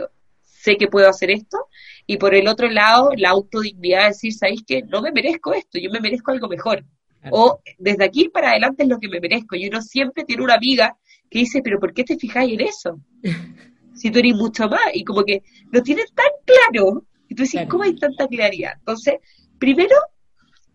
sé 0.62 0.78
que 0.78 0.88
puedo 0.88 1.10
hacer 1.10 1.32
esto, 1.32 1.67
y 2.06 2.17
por 2.17 2.36
el 2.36 2.47
otro 2.47 2.69
lado, 2.69 3.12
la 3.17 3.30
autodignidad 3.30 4.02
de 4.02 4.08
decir, 4.10 4.34
¿sabéis 4.34 4.63
qué? 4.65 4.84
No 4.84 5.02
me 5.02 5.12
merezco 5.12 5.54
esto, 5.54 5.80
yo 5.80 5.89
me 5.89 6.00
merezco 6.00 6.32
algo 6.32 6.47
mejor. 6.47 6.84
O 7.32 7.62
desde 7.78 8.04
aquí 8.04 8.30
para 8.30 8.50
adelante 8.52 8.84
es 8.84 8.89
lo 8.89 8.97
que 8.97 9.08
me 9.08 9.19
merezco. 9.19 9.56
Y 9.56 9.67
uno 9.67 9.82
siempre 9.82 10.24
tiene 10.24 10.43
una 10.43 10.56
amiga 10.56 10.97
que 11.30 11.39
dice, 11.39 11.62
pero 11.63 11.80
¿por 11.80 11.93
qué 11.93 12.04
te 12.04 12.17
fijáis 12.17 12.54
en 12.54 12.62
eso? 12.62 13.00
si 13.95 14.10
tú 14.10 14.19
eres 14.19 14.36
mucho 14.36 14.67
más, 14.67 14.82
y 14.93 15.04
como 15.04 15.24
que 15.24 15.43
lo 15.71 15.82
tienes 15.82 16.12
tan 16.13 16.32
claro, 16.45 17.06
y 17.28 17.36
tú 17.36 17.43
dices, 17.43 17.67
¿cómo 17.69 17.84
hay 17.84 17.95
tanta 17.95 18.28
claridad? 18.28 18.74
Entonces, 18.80 19.15
primero, 19.58 19.95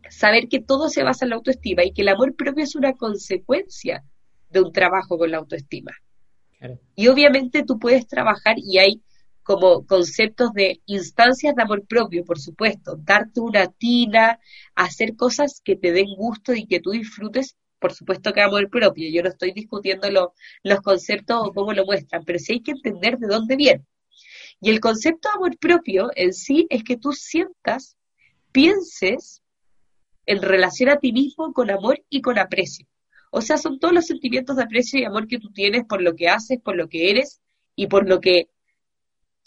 saber 0.09 0.49
que 0.49 0.61
todo 0.61 0.89
se 0.89 1.03
basa 1.03 1.25
en 1.25 1.31
la 1.31 1.37
autoestima 1.37 1.85
y 1.85 1.93
que 1.93 2.03
el 2.03 2.09
amor 2.09 2.35
propio 2.35 2.65
es 2.65 2.75
una 2.75 2.95
consecuencia 2.95 4.05
de 4.49 4.61
un 4.61 4.73
trabajo 4.73 5.19
con 5.19 5.31
la 5.31 5.39
autoestima. 5.39 5.93
Y 6.95 7.09
obviamente 7.09 7.65
tú 7.65 7.79
puedes 7.79 8.07
trabajar 8.07 8.57
y 8.59 8.79
hay 8.79 9.03
como 9.47 9.87
conceptos 9.87 10.53
de 10.55 10.83
instancias 10.87 11.55
de 11.55 11.63
amor 11.63 11.87
propio, 11.87 12.25
por 12.25 12.41
supuesto, 12.41 12.97
darte 12.97 13.39
una 13.39 13.69
tina, 13.69 14.41
hacer 14.75 15.15
cosas 15.15 15.63
que 15.65 15.77
te 15.77 15.93
den 15.93 16.09
gusto 16.17 16.53
y 16.53 16.67
que 16.67 16.81
tú 16.81 16.91
disfrutes, 16.91 17.57
por 17.79 17.93
supuesto 17.93 18.33
que 18.33 18.41
amor 18.41 18.69
propio, 18.69 19.09
yo 19.09 19.23
no 19.23 19.29
estoy 19.29 19.53
discutiendo 19.53 20.09
los 20.65 20.81
conceptos 20.81 21.37
o 21.41 21.53
cómo 21.53 21.73
lo 21.73 21.85
muestran, 21.87 22.25
pero 22.25 22.41
sí 22.41 22.55
hay 22.55 22.61
que 22.61 22.73
entender 22.73 23.19
de 23.19 23.29
dónde 23.29 23.55
viene. 23.55 23.85
Y 24.61 24.71
el 24.71 24.81
concepto 24.81 25.29
de 25.29 25.37
amor 25.37 25.59
propio 25.59 26.11
en 26.17 26.35
sí 26.35 26.67
es 26.69 26.83
que 26.83 26.97
tú 26.97 27.13
sientas, 27.13 27.97
pienses 28.51 29.43
en 30.27 30.43
relación 30.43 30.89
a 30.89 30.99
ti 30.99 31.13
mismo 31.13 31.53
con 31.53 31.71
amor 31.71 32.03
y 32.11 32.21
con 32.21 32.41
aprecio. 32.41 32.89
O 33.31 33.41
sea, 33.43 33.59
son 33.59 33.79
todos 33.79 33.95
los 33.95 34.07
sentimientos 34.07 34.57
de 34.57 34.65
aprecio 34.65 34.99
y 34.99 35.05
amor 35.05 35.29
que 35.29 35.39
tú 35.39 35.53
tienes 35.53 35.85
por 35.85 36.03
lo 36.03 36.17
que 36.17 36.29
haces, 36.29 36.59
por 36.61 36.75
lo 36.75 36.89
que 36.89 37.11
eres 37.11 37.41
y 37.77 37.87
por 37.87 38.09
lo 38.09 38.21
que 38.21 38.49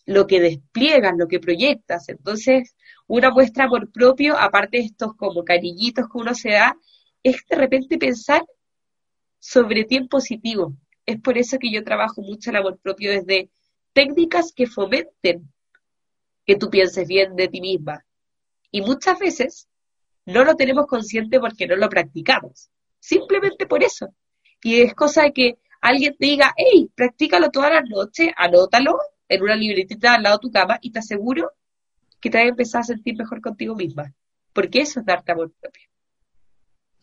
lo 0.09 0.25
que 0.25 0.41
despliegas, 0.41 1.13
lo 1.15 1.27
que 1.27 1.39
proyectas. 1.39 2.09
Entonces, 2.09 2.75
una 3.05 3.29
muestra 3.29 3.65
amor 3.65 3.91
propio, 3.91 4.35
aparte 4.39 4.77
de 4.77 4.85
estos 4.85 5.13
como 5.15 5.43
cariñitos 5.43 6.07
que 6.07 6.17
uno 6.17 6.33
se 6.33 6.49
da, 6.49 6.75
es 7.21 7.45
de 7.47 7.55
repente 7.55 7.99
pensar 7.99 8.43
sobre 9.37 9.83
ti 9.83 9.97
en 9.97 10.07
positivo. 10.07 10.73
Es 11.05 11.21
por 11.21 11.37
eso 11.37 11.59
que 11.59 11.71
yo 11.71 11.83
trabajo 11.83 12.23
mucho 12.23 12.49
el 12.49 12.55
amor 12.55 12.79
propio 12.79 13.11
desde 13.11 13.51
técnicas 13.93 14.51
que 14.51 14.65
fomenten 14.65 15.53
que 16.43 16.55
tú 16.55 16.71
pienses 16.71 17.07
bien 17.07 17.35
de 17.35 17.47
ti 17.47 17.61
misma. 17.61 18.03
Y 18.71 18.81
muchas 18.81 19.19
veces 19.19 19.67
no 20.25 20.43
lo 20.43 20.55
tenemos 20.55 20.87
consciente 20.87 21.39
porque 21.39 21.67
no 21.67 21.75
lo 21.75 21.87
practicamos. 21.87 22.71
Simplemente 22.99 23.67
por 23.67 23.83
eso. 23.83 24.07
Y 24.63 24.81
es 24.81 24.95
cosa 24.95 25.21
de 25.21 25.33
que 25.33 25.59
alguien 25.81 26.17
te 26.17 26.25
diga, 26.25 26.51
hey, 26.57 26.89
practícalo 26.95 27.51
todas 27.51 27.71
las 27.71 27.87
noches, 27.87 28.29
anótalo 28.35 28.97
en 29.29 29.41
una 29.41 29.55
libretita 29.55 30.15
al 30.15 30.23
lado 30.23 30.37
de 30.37 30.41
tu 30.41 30.51
cama 30.51 30.79
y 30.81 30.91
te 30.91 30.99
aseguro 30.99 31.51
que 32.19 32.29
te 32.29 32.37
vas 32.37 32.45
a 32.45 32.49
empezar 32.49 32.81
a 32.81 32.85
sentir 32.85 33.15
mejor 33.15 33.39
contigo 33.41 33.75
misma. 33.75 34.13
Porque 34.51 34.81
eso 34.81 34.99
es 34.99 35.05
darte 35.05 35.31
amor 35.31 35.53
propio. 35.61 35.83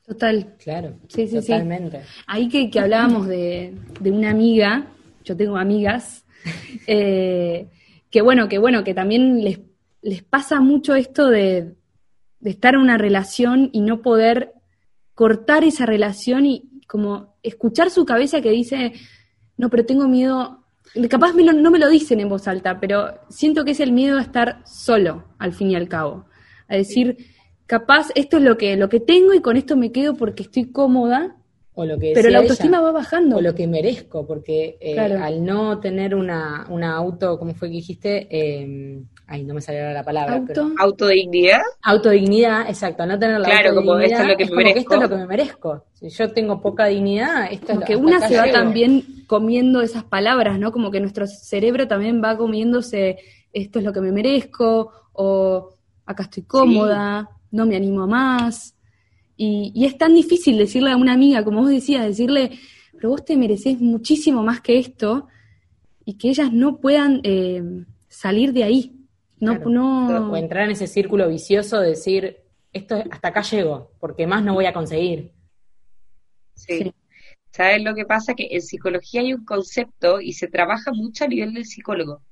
Total. 0.05 0.55
Claro, 0.59 0.99
Sí, 1.09 1.27
sí, 1.27 1.41
sí. 1.41 1.47
totalmente. 1.49 2.03
Ahí 2.27 2.49
que, 2.49 2.71
que 2.71 2.79
hablábamos 2.81 3.27
de, 3.27 3.75
de 4.01 4.11
una 4.11 4.31
amiga, 4.31 4.87
yo 5.25 5.37
tengo 5.37 5.57
amigas, 5.57 6.25
eh, 6.87 7.69
que 8.11 8.21
bueno, 8.23 8.49
que 8.49 8.59
bueno, 8.59 8.85
que 8.85 8.95
también 8.95 9.43
les, 9.43 9.61
les 10.03 10.23
pasa 10.23 10.61
mucho 10.61 10.95
esto 10.95 11.29
de, 11.29 11.75
de 12.41 12.51
estar 12.51 12.75
en 12.75 12.81
una 12.81 12.99
relación 12.99 13.71
y 13.73 13.81
no 13.81 14.01
poder 14.03 14.53
cortar 15.15 15.65
esa 15.65 15.87
relación 15.87 16.47
y 16.47 16.71
como 16.87 17.35
escuchar 17.43 17.91
su 17.91 18.05
cabeza 18.05 18.41
que 18.41 18.51
dice, 18.51 18.93
no, 19.57 19.71
pero 19.71 19.85
tengo 19.87 20.07
miedo, 20.07 20.66
capaz 21.11 21.33
me 21.35 21.42
lo- 21.44 21.53
no 21.53 21.70
me 21.70 21.79
lo 21.79 21.88
dicen 21.88 22.20
en 22.20 22.29
voz 22.29 22.49
alta, 22.49 22.81
pero 22.81 23.14
siento 23.29 23.64
que 23.64 23.72
es 23.72 23.81
el 23.81 23.92
miedo 23.92 24.18
a 24.18 24.22
estar 24.22 24.62
solo, 24.66 25.25
al 25.38 25.53
fin 25.53 25.70
y 25.70 25.77
al 25.77 25.88
cabo. 25.88 26.27
A 26.68 26.77
decir, 26.77 27.16
capaz 27.66 28.09
esto 28.14 28.37
es 28.38 28.42
lo 28.42 28.57
que, 28.57 28.77
lo 28.77 28.88
que 28.88 29.01
tengo 29.01 29.35
y 29.35 29.40
con 29.40 29.57
esto 29.57 29.77
me 29.77 29.92
quedo 29.92 30.14
porque 30.14 30.42
estoy 30.44 30.70
cómoda, 30.72 31.37
O 31.79 31.85
lo 31.85 31.99
que 31.99 32.12
pero 32.15 32.31
la 32.31 32.39
autoestima 32.39 32.79
ella, 32.79 32.87
va 32.87 32.93
bajando. 32.93 33.37
O 33.37 33.41
lo 33.43 33.55
que 33.55 33.67
merezco, 33.67 34.27
porque 34.27 34.79
eh, 34.81 34.95
Claro. 34.95 35.23
al 35.23 35.45
no 35.45 35.79
tener 35.79 36.15
una, 36.15 36.67
una 36.71 36.97
auto, 36.97 37.39
¿cómo 37.39 37.55
fue 37.55 37.69
que 37.69 37.75
dijiste? 37.77 38.27
Eh, 38.31 39.03
ay, 39.27 39.45
no 39.45 39.53
me 39.53 39.61
salió 39.61 39.93
la 39.93 40.03
palabra. 40.03 40.43
pero- 40.47 40.62
Auto. 40.62 40.75
Autodignidad, 40.83 41.61
Autodignidad, 41.83 42.69
exacto, 42.69 43.03
al 43.03 43.11
no 43.11 43.19
tener 43.19 43.41
la 43.41 43.49
Claro, 43.49 43.75
como 43.75 43.99
esto 43.99 44.23
es 44.23 44.29
lo 44.29 44.37
que 44.37 44.45
me 44.45 44.51
como 44.51 44.57
merezco. 44.62 44.79
esto 44.81 44.95
es 44.95 45.01
lo 45.03 45.09
que 45.11 45.17
me 45.17 45.27
merezco. 45.27 45.85
Si 45.93 46.09
yo 46.09 46.33
tengo 46.33 46.61
poca 46.62 46.87
dignidad, 46.87 47.53
esto 47.53 47.67
Como 47.69 47.81
es 47.81 47.87
que 47.87 47.93
hasta 47.95 48.05
una 48.07 48.21
se 48.29 48.37
va 48.39 48.45
llego. 48.47 48.57
también 48.59 49.05
comiendo 49.27 49.83
esas 49.83 50.05
palabras, 50.05 50.59
¿no? 50.59 50.73
Como 50.73 50.91
que 50.91 51.01
nuestro 51.01 51.27
cerebro 51.27 51.87
también 51.87 52.23
va 52.25 52.37
comiéndose 52.39 53.19
esto 53.53 53.79
es 53.81 53.85
lo 53.85 53.93
que 53.93 54.01
me 54.01 54.12
merezco, 54.12 54.93
o 55.12 55.71
acá 56.07 56.23
estoy 56.25 56.45
cómoda, 56.45 57.29
no 57.51 57.67
me 57.67 57.77
animo 57.77 58.07
más. 58.07 58.75
Y, 59.37 59.72
y 59.75 59.85
es 59.85 59.99
tan 59.99 60.14
difícil 60.14 60.57
decirle 60.59 60.90
a 60.92 60.96
una 60.96 61.12
amiga, 61.12 61.44
como 61.44 61.61
vos 61.61 61.70
decías, 61.70 62.05
decirle, 62.07 62.59
pero 62.92 63.11
vos 63.11 63.25
te 63.25 63.37
mereces 63.37 63.79
muchísimo 63.81 64.42
más 64.42 64.61
que 64.61 64.79
esto, 64.79 65.29
y 66.05 66.14
que 66.16 66.29
ellas 66.29 66.53
no 66.53 66.79
puedan 66.79 67.20
eh, 67.25 67.62
salir 68.09 68.53
de 68.53 68.64
ahí. 68.64 68.92
No, 69.40 69.55
Claro. 69.57 69.70
no, 69.70 70.33
O 70.33 70.37
entrar 70.37 70.64
en 70.64 70.70
ese 70.70 70.87
círculo 70.87 71.29
vicioso 71.29 71.81
de 71.81 71.90
decir, 71.90 72.38
esto 72.72 73.03
hasta 73.11 73.29
acá 73.29 73.42
llego, 73.42 73.92
porque 74.01 74.27
más 74.27 74.42
no 74.42 74.55
voy 74.55 74.66
a 74.66 74.72
conseguir. 74.72 75.33
Sí. 76.55 76.79
Sí. 76.85 76.92
¿Sabes 77.51 77.83
lo 77.83 77.94
que 77.94 78.05
pasa? 78.05 78.35
Que 78.35 78.49
en 78.51 78.61
psicología 78.62 79.22
hay 79.22 79.33
un 79.33 79.44
concepto 79.44 80.20
y 80.20 80.35
se 80.35 80.46
trabaja 80.46 80.92
mucho 80.92 81.25
a 81.25 81.29
nivel 81.29 81.55
del 81.55 81.64
psicólogo. 81.64 82.22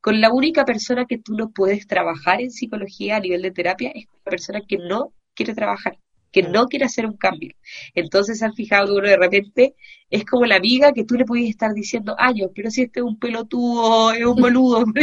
Con 0.00 0.20
la 0.20 0.32
única 0.32 0.64
persona 0.64 1.06
que 1.06 1.18
tú 1.18 1.34
no 1.34 1.50
puedes 1.50 1.86
trabajar 1.86 2.40
en 2.40 2.50
psicología 2.50 3.16
a 3.16 3.20
nivel 3.20 3.42
de 3.42 3.50
terapia 3.50 3.90
es 3.94 4.06
con 4.06 4.20
la 4.24 4.30
persona 4.30 4.60
que 4.66 4.76
no 4.78 5.12
quiere 5.34 5.54
trabajar, 5.54 5.98
que 6.30 6.42
no 6.42 6.66
quiere 6.66 6.84
hacer 6.84 7.06
un 7.06 7.16
cambio. 7.16 7.54
Entonces 7.94 8.42
han 8.42 8.54
fijado 8.54 8.86
que 8.86 8.92
uno 8.92 9.08
de 9.08 9.16
repente 9.16 9.74
es 10.10 10.24
como 10.24 10.46
la 10.46 10.56
amiga 10.56 10.92
que 10.92 11.04
tú 11.04 11.14
le 11.14 11.24
puedes 11.24 11.48
estar 11.48 11.72
diciendo 11.72 12.14
años, 12.18 12.50
pero 12.54 12.70
si 12.70 12.82
este 12.82 13.00
es 13.00 13.04
un 13.04 13.18
pelotudo, 13.18 14.12
es 14.12 14.24
un 14.24 14.36
boludo, 14.36 14.84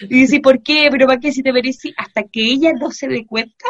y 0.00 0.08
dices, 0.08 0.40
¿por 0.40 0.62
qué? 0.62 0.88
¿Pero 0.90 1.06
para 1.06 1.20
qué 1.20 1.32
si 1.32 1.42
te 1.42 1.52
mereces? 1.52 1.92
Hasta 1.96 2.24
que 2.24 2.40
ella 2.42 2.72
no 2.78 2.90
se 2.90 3.08
dé 3.08 3.26
cuenta, 3.26 3.66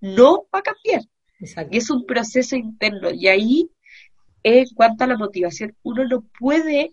no 0.00 0.46
va 0.54 0.60
a 0.60 0.62
cambiar. 0.62 1.02
Exacto. 1.40 1.74
Y 1.74 1.78
es 1.78 1.90
un 1.90 2.04
proceso 2.06 2.56
interno. 2.56 3.10
Y 3.12 3.28
ahí, 3.28 3.70
en 4.42 4.66
cuanto 4.74 5.04
a 5.04 5.06
la 5.06 5.16
motivación, 5.16 5.74
uno 5.82 6.06
no 6.06 6.24
puede 6.38 6.92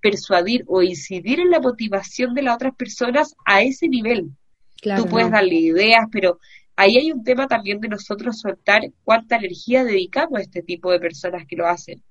persuadir 0.00 0.64
o 0.66 0.82
incidir 0.82 1.40
en 1.40 1.50
la 1.50 1.60
motivación 1.60 2.34
de 2.34 2.42
las 2.42 2.54
otras 2.54 2.74
personas 2.74 3.34
a 3.44 3.62
ese 3.62 3.88
nivel. 3.88 4.30
claro, 4.80 5.04
Tú 5.04 5.10
puedes 5.10 5.28
no. 5.28 5.36
darle 5.36 5.56
ideas, 5.56 6.06
pero 6.10 6.38
ahí 6.80 6.96
hay 6.98 7.12
un 7.12 7.24
tema 7.24 7.46
también 7.48 7.80
de 7.80 7.88
nosotros 7.88 8.40
soltar 8.40 8.82
cuánta 9.04 9.36
energía 9.36 9.84
dedicamos 9.84 10.38
a 10.40 10.42
este 10.42 10.62
tipo 10.62 10.90
de 10.90 11.00
personas 11.00 11.44
que 11.46 11.56
lo 11.56 11.66
hacen. 11.66 12.02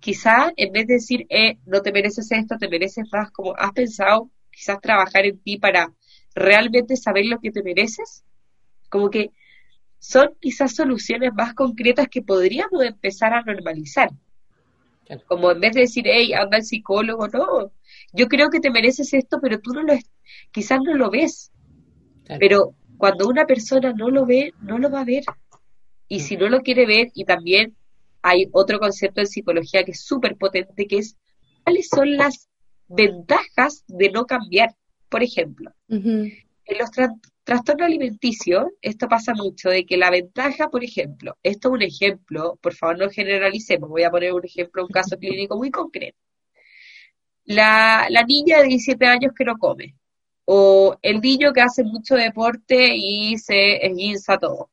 Quizá 0.00 0.52
en 0.56 0.72
vez 0.72 0.86
de 0.88 0.94
decir, 0.94 1.26
eh, 1.30 1.58
no 1.66 1.82
te 1.82 1.92
mereces 1.92 2.30
esto, 2.32 2.56
te 2.58 2.68
mereces 2.68 3.06
más, 3.12 3.30
como 3.32 3.54
has 3.56 3.72
pensado 3.72 4.30
quizás 4.50 4.80
trabajar 4.80 5.26
en 5.26 5.40
ti 5.42 5.58
para 5.58 5.94
realmente 6.34 6.96
saber 6.96 7.26
lo 7.26 7.40
que 7.40 7.52
te 7.52 7.62
mereces, 7.62 8.24
como 8.90 9.10
que 9.10 9.30
son 9.98 10.30
quizás 10.40 10.74
soluciones 10.76 11.32
más 11.34 11.54
concretas 11.54 12.08
que 12.10 12.22
podríamos 12.22 12.84
empezar 12.84 13.34
a 13.34 13.42
normalizar. 13.42 14.10
Como 15.26 15.50
en 15.50 15.60
vez 15.60 15.74
de 15.74 15.80
decir, 15.82 16.04
hey, 16.06 16.32
anda 16.34 16.56
al 16.58 16.64
psicólogo, 16.64 17.26
no. 17.28 17.72
Yo 18.12 18.28
creo 18.28 18.48
que 18.50 18.60
te 18.60 18.70
mereces 18.70 19.12
esto, 19.12 19.38
pero 19.42 19.60
tú 19.60 19.72
no 19.72 19.82
lo, 19.82 19.92
es- 19.92 20.10
quizás 20.52 20.80
no 20.84 20.94
lo 20.94 21.10
ves. 21.10 21.50
Claro. 22.24 22.38
Pero 22.40 22.74
cuando 23.00 23.26
una 23.28 23.46
persona 23.46 23.92
no 23.92 24.10
lo 24.10 24.26
ve, 24.26 24.52
no 24.60 24.78
lo 24.78 24.90
va 24.90 25.00
a 25.00 25.04
ver. 25.04 25.24
Y 26.08 26.20
si 26.20 26.36
no 26.36 26.48
lo 26.48 26.60
quiere 26.60 26.86
ver, 26.86 27.08
y 27.14 27.24
también 27.24 27.74
hay 28.22 28.48
otro 28.52 28.78
concepto 28.78 29.20
en 29.20 29.26
psicología 29.26 29.82
que 29.84 29.92
es 29.92 30.02
súper 30.02 30.36
potente, 30.36 30.86
que 30.86 30.98
es 30.98 31.16
cuáles 31.64 31.88
son 31.88 32.16
las 32.16 32.48
ventajas 32.88 33.84
de 33.88 34.10
no 34.10 34.26
cambiar. 34.26 34.76
Por 35.08 35.22
ejemplo, 35.24 35.72
en 36.66 36.78
los 36.78 36.90
tra- 36.90 37.18
trastornos 37.44 37.86
alimenticios, 37.86 38.66
esto 38.82 39.08
pasa 39.08 39.34
mucho, 39.34 39.70
de 39.70 39.84
que 39.86 39.96
la 39.96 40.10
ventaja, 40.10 40.68
por 40.68 40.84
ejemplo, 40.84 41.36
esto 41.42 41.68
es 41.68 41.74
un 41.74 41.82
ejemplo, 41.82 42.58
por 42.62 42.74
favor 42.74 42.98
no 42.98 43.10
generalicemos, 43.10 43.88
voy 43.88 44.02
a 44.04 44.10
poner 44.10 44.32
un 44.34 44.44
ejemplo, 44.44 44.82
un 44.84 44.90
caso 44.90 45.16
clínico 45.18 45.56
muy 45.56 45.70
concreto. 45.70 46.18
La, 47.44 48.06
la 48.10 48.22
niña 48.24 48.58
de 48.58 48.64
17 48.68 49.06
años 49.06 49.32
que 49.36 49.44
no 49.44 49.56
come, 49.58 49.96
o 50.44 50.96
el 51.02 51.20
niño 51.20 51.52
que 51.52 51.60
hace 51.60 51.84
mucho 51.84 52.14
deporte 52.14 52.94
y 52.94 53.38
se 53.38 53.86
esguinza 53.86 54.38
todo. 54.38 54.70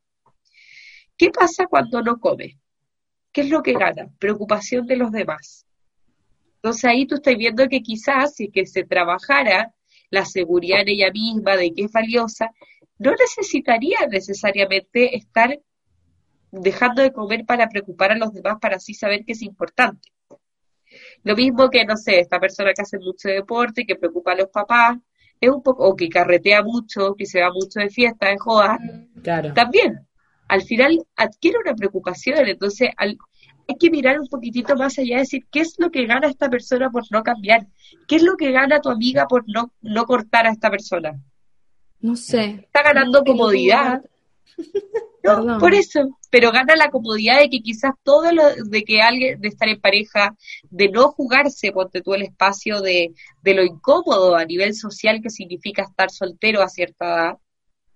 ¿Qué 1.18 1.30
pasa 1.30 1.66
cuando 1.68 2.02
no 2.02 2.20
come? 2.20 2.60
¿Qué 3.32 3.42
es 3.42 3.50
lo 3.50 3.62
que 3.62 3.74
gana? 3.74 4.10
Preocupación 4.20 4.86
de 4.88 4.96
los 4.96 5.12
demás. 5.12 5.66
Entonces 6.56 6.86
ahí 6.86 7.06
tú 7.06 7.16
estás 7.16 7.36
viendo 7.36 7.68
que 7.68 7.82
quizás 7.82 8.36
si 8.36 8.50
que 8.50 8.66
se 8.66 8.84
trabajara 8.84 9.74
la 10.10 10.26
seguridad 10.26 10.82
en 10.82 10.90
ella 10.90 11.12
misma 11.12 11.56
de 11.56 11.72
que 11.74 11.84
es 11.84 11.92
valiosa, 11.92 12.52
no 12.98 13.12
necesitaría 13.12 14.00
necesariamente 14.10 15.16
estar 15.16 15.60
dejando 16.52 17.02
de 17.02 17.12
comer 17.12 17.46
para 17.46 17.68
preocupar 17.68 18.12
a 18.12 18.18
los 18.18 18.34
demás 18.34 18.58
para 18.60 18.78
así 18.78 18.94
saber 18.94 19.26
que 19.26 19.34
es 19.34 19.42
importante. 19.42 20.10
Lo 21.24 21.36
mismo 21.36 21.70
que, 21.70 21.86
no 21.86 21.98
sé, 21.98 22.20
esta 22.20 22.40
persona 22.40 22.74
que 22.74 22.82
hace 22.82 22.98
mucho 22.98 23.28
deporte, 23.28 23.86
que 23.86 23.96
preocupa 23.96 24.32
a 24.32 24.36
los 24.36 24.48
papás, 24.48 24.98
es 25.40 25.50
un 25.50 25.62
poco, 25.64 25.88
o 25.88 25.96
que 25.96 26.10
carretea 26.10 26.64
mucho, 26.64 27.16
que 27.16 27.26
se 27.26 27.42
va 27.42 27.52
mucho 27.52 27.80
de 27.80 27.90
fiesta, 27.90 28.30
de 28.30 28.38
joda, 28.38 28.80
Claro. 29.24 29.54
también, 29.54 30.00
al 30.48 30.62
final 30.64 31.00
adquiere 31.16 31.58
una 31.60 31.76
preocupación, 31.76 32.48
entonces 32.48 32.90
al- 32.98 33.18
hay 33.70 33.76
que 33.76 33.90
mirar 33.92 34.20
un 34.20 34.28
poquitito 34.28 34.76
más 34.78 34.98
allá 34.98 35.16
y 35.18 35.20
decir, 35.20 35.46
¿qué 35.52 35.60
es 35.60 35.76
lo 35.78 35.92
que 35.92 36.06
gana 36.06 36.28
esta 36.28 36.50
persona 36.50 36.90
por 36.90 37.04
no 37.12 37.22
cambiar? 37.22 37.68
¿Qué 38.08 38.16
es 38.16 38.24
lo 38.24 38.38
que 38.38 38.52
gana 38.52 38.80
tu 38.80 38.90
amiga 38.90 39.28
por 39.28 39.44
no, 39.48 39.74
no 39.82 40.06
cortar 40.06 40.48
a 40.48 40.52
esta 40.52 40.70
persona? 40.70 41.20
No 42.00 42.16
sé. 42.16 42.62
Está 42.64 42.84
ganando 42.84 43.24
comodidad. 43.26 44.02
No, 45.36 45.58
por 45.60 45.74
eso, 45.74 46.18
pero 46.30 46.52
gana 46.52 46.76
la 46.76 46.90
comodidad 46.90 47.40
de 47.40 47.50
que 47.50 47.62
quizás 47.62 47.92
todo 48.04 48.32
lo 48.32 48.44
de 48.70 48.84
que 48.84 49.02
alguien, 49.02 49.40
de 49.42 49.48
estar 49.50 49.68
en 49.70 49.80
pareja, 49.82 50.36
de 50.70 50.90
no 50.90 51.10
jugarse, 51.12 51.72
ponte 51.72 52.02
tú 52.02 52.14
el 52.14 52.24
espacio 52.24 52.82
de, 52.82 53.14
de 53.42 53.54
lo 53.54 53.64
incómodo 53.64 54.36
a 54.36 54.46
nivel 54.46 54.74
social 54.74 55.22
que 55.22 55.30
significa 55.30 55.84
estar 55.84 56.10
soltero 56.12 56.62
a 56.62 56.70
cierta 56.70 57.06
edad, 57.06 57.38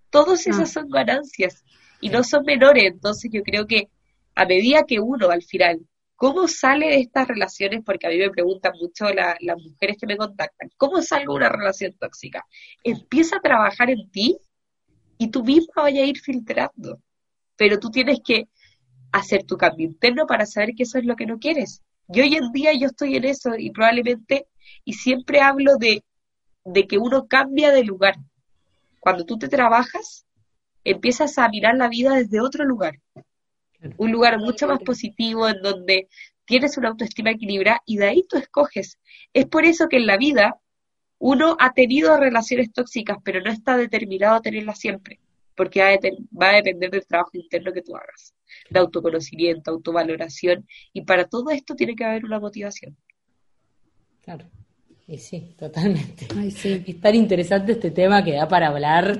todas 0.09 0.45
esas 0.47 0.69
Ah. 0.69 0.81
son 0.81 0.89
ganancias 0.89 1.63
y 2.01 2.09
no 2.09 2.23
son 2.23 2.43
menores, 2.45 2.85
entonces 2.85 3.29
yo 3.33 3.43
creo 3.43 3.65
que 3.67 3.89
a 4.35 4.45
medida 4.45 4.83
que 4.87 4.99
uno 4.99 5.29
al 5.29 5.43
final, 5.43 5.79
¿cómo 6.15 6.47
sale 6.47 6.87
de 6.87 6.99
estas 6.99 7.27
relaciones? 7.27 7.81
Porque 7.85 8.07
a 8.07 8.09
mí 8.09 8.17
me 8.17 8.29
preguntan 8.29 8.73
mucho 8.79 9.09
la- 9.13 9.37
las 9.41 9.57
mujeres 9.61 9.97
que 9.99 10.07
me 10.07 10.17
contactan, 10.17 10.69
¿cómo 10.77 11.01
salgo 11.01 11.33
de 11.33 11.37
una 11.37 11.49
relación 11.49 11.93
tóxica? 11.99 12.45
Empieza 12.83 13.37
a 13.37 13.41
trabajar 13.41 13.89
en 13.89 14.09
ti 14.11 14.37
y 15.17 15.29
tú 15.29 15.43
misma 15.43 15.83
vaya 15.83 16.01
a 16.01 16.05
ir 16.05 16.19
filtrando 16.19 16.99
pero 17.61 17.77
tú 17.77 17.91
tienes 17.91 18.21
que 18.25 18.47
hacer 19.11 19.43
tu 19.43 19.55
cambio 19.55 19.85
interno 19.85 20.25
para 20.25 20.47
saber 20.47 20.73
que 20.75 20.81
eso 20.81 20.97
es 20.97 21.05
lo 21.05 21.15
que 21.15 21.27
no 21.27 21.37
quieres. 21.37 21.83
Y 22.11 22.21
hoy 22.21 22.33
en 22.33 22.51
día 22.51 22.73
yo 22.73 22.87
estoy 22.87 23.17
en 23.17 23.25
eso 23.25 23.51
y 23.55 23.69
probablemente, 23.69 24.47
y 24.83 24.93
siempre 24.93 25.41
hablo 25.41 25.77
de 25.77 26.03
de 26.65 26.87
que 26.87 26.97
uno 26.97 27.27
cambia 27.27 27.71
de 27.71 27.83
lugar. 27.83 28.15
Cuando 28.99 29.25
tú 29.25 29.37
te 29.37 29.47
trabajas, 29.47 30.25
empiezas 30.83 31.37
a 31.37 31.49
mirar 31.49 31.75
la 31.75 31.87
vida 31.87 32.15
desde 32.15 32.41
otro 32.41 32.65
lugar. 32.65 32.99
Un 33.97 34.11
lugar 34.11 34.39
mucho 34.39 34.67
más 34.67 34.79
positivo 34.79 35.47
en 35.47 35.61
donde 35.61 36.07
tienes 36.45 36.79
una 36.79 36.89
autoestima 36.89 37.29
equilibrada 37.29 37.83
y 37.85 37.97
de 37.97 38.07
ahí 38.07 38.25
tú 38.27 38.37
escoges. 38.37 38.97
Es 39.33 39.45
por 39.45 39.65
eso 39.65 39.87
que 39.87 39.97
en 39.97 40.07
la 40.07 40.17
vida 40.17 40.59
uno 41.19 41.57
ha 41.59 41.73
tenido 41.73 42.17
relaciones 42.17 42.73
tóxicas, 42.73 43.19
pero 43.23 43.39
no 43.39 43.51
está 43.51 43.77
determinado 43.77 44.37
a 44.37 44.41
tenerlas 44.41 44.79
siempre, 44.79 45.19
porque 45.61 45.79
va 45.79 46.49
a, 46.49 46.55
depender 46.55 46.89
del 46.89 47.05
trabajo 47.05 47.29
interno 47.33 47.71
que 47.71 47.83
tú 47.83 47.95
hagas, 47.95 48.33
de 48.71 48.79
autoconocimiento, 48.79 49.69
autovaloración, 49.69 50.65
y 50.91 51.03
para 51.03 51.25
todo 51.25 51.51
esto 51.51 51.75
tiene 51.75 51.95
que 51.95 52.03
haber 52.03 52.25
una 52.25 52.39
motivación. 52.39 52.97
Claro. 54.21 54.49
Y 55.11 55.17
sí, 55.17 55.45
totalmente. 55.59 56.25
Ay, 56.39 56.49
sí. 56.51 56.85
Es 56.87 57.01
tan 57.01 57.13
interesante 57.15 57.73
este 57.73 57.91
tema 57.91 58.23
que 58.23 58.31
da 58.31 58.47
para 58.47 58.69
hablar 58.69 59.19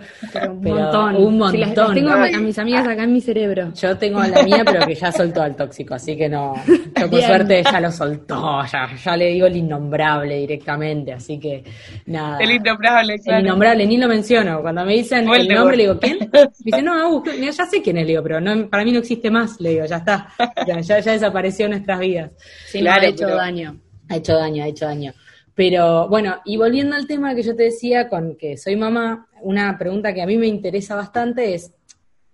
un 0.49 0.61
montón. 0.63 1.17
Un 1.17 1.37
montón. 1.37 1.93
tengo 1.93 2.11
a 2.11 2.27
mis 2.39 2.57
amigas 2.57 2.87
acá 2.87 3.03
en 3.03 3.11
mi 3.11 3.19
cerebro. 3.19 3.73
Yo 3.73 3.97
tengo 3.97 4.21
a 4.21 4.29
la 4.29 4.41
mía, 4.41 4.63
pero 4.65 4.85
que 4.87 4.95
ya 4.95 5.11
soltó 5.11 5.41
al 5.41 5.53
tóxico, 5.53 5.95
así 5.95 6.15
que 6.15 6.29
no. 6.29 6.53
Yo 6.97 7.09
por 7.09 7.21
suerte 7.21 7.61
ya 7.61 7.81
lo 7.81 7.91
soltó, 7.91 8.63
ya, 8.71 8.89
ya 9.03 9.17
le 9.17 9.31
digo 9.31 9.47
el 9.47 9.57
innombrable 9.57 10.37
directamente, 10.37 11.11
así 11.11 11.37
que 11.37 11.61
nada. 12.05 12.37
El 12.39 12.51
innombrable, 12.51 13.19
claro. 13.19 13.39
El 13.39 13.45
innombrable, 13.47 13.85
ni 13.85 13.97
lo 13.97 14.07
menciono. 14.07 14.61
Cuando 14.61 14.85
me 14.85 14.93
dicen 14.93 15.27
el 15.27 15.45
nombre, 15.49 15.75
le 15.75 15.83
digo, 15.83 15.99
¿quién? 15.99 16.19
Me 16.31 16.47
dicen, 16.63 16.85
no, 16.85 17.21
ya 17.25 17.65
sé 17.65 17.81
quién 17.81 17.97
es, 17.97 18.05
le 18.05 18.11
digo, 18.11 18.23
pero 18.23 18.39
no, 18.39 18.69
para 18.69 18.85
mí 18.85 18.93
no 18.93 18.99
existe 18.99 19.29
más, 19.29 19.59
le 19.59 19.71
digo, 19.71 19.85
ya 19.85 19.97
está. 19.97 20.29
Ya, 20.65 20.79
ya, 20.79 21.01
desapareció 21.01 21.65
en 21.65 21.71
nuestras 21.71 21.99
vidas. 21.99 22.31
Sí, 22.67 22.79
claro, 22.79 23.01
ha 23.01 23.09
hecho 23.09 23.27
daño. 23.27 23.77
Ha 24.07 24.15
hecho 24.15 24.35
daño, 24.35 24.63
ha 24.63 24.67
hecho 24.67 24.85
daño. 24.85 25.13
Pero 25.61 26.07
bueno, 26.07 26.37
y 26.43 26.57
volviendo 26.57 26.95
al 26.95 27.05
tema 27.05 27.35
que 27.35 27.43
yo 27.43 27.55
te 27.55 27.61
decía 27.61 28.09
con 28.09 28.35
que 28.35 28.57
soy 28.57 28.75
mamá, 28.75 29.27
una 29.43 29.77
pregunta 29.77 30.11
que 30.11 30.23
a 30.23 30.25
mí 30.25 30.35
me 30.35 30.47
interesa 30.47 30.95
bastante 30.95 31.53
es, 31.53 31.71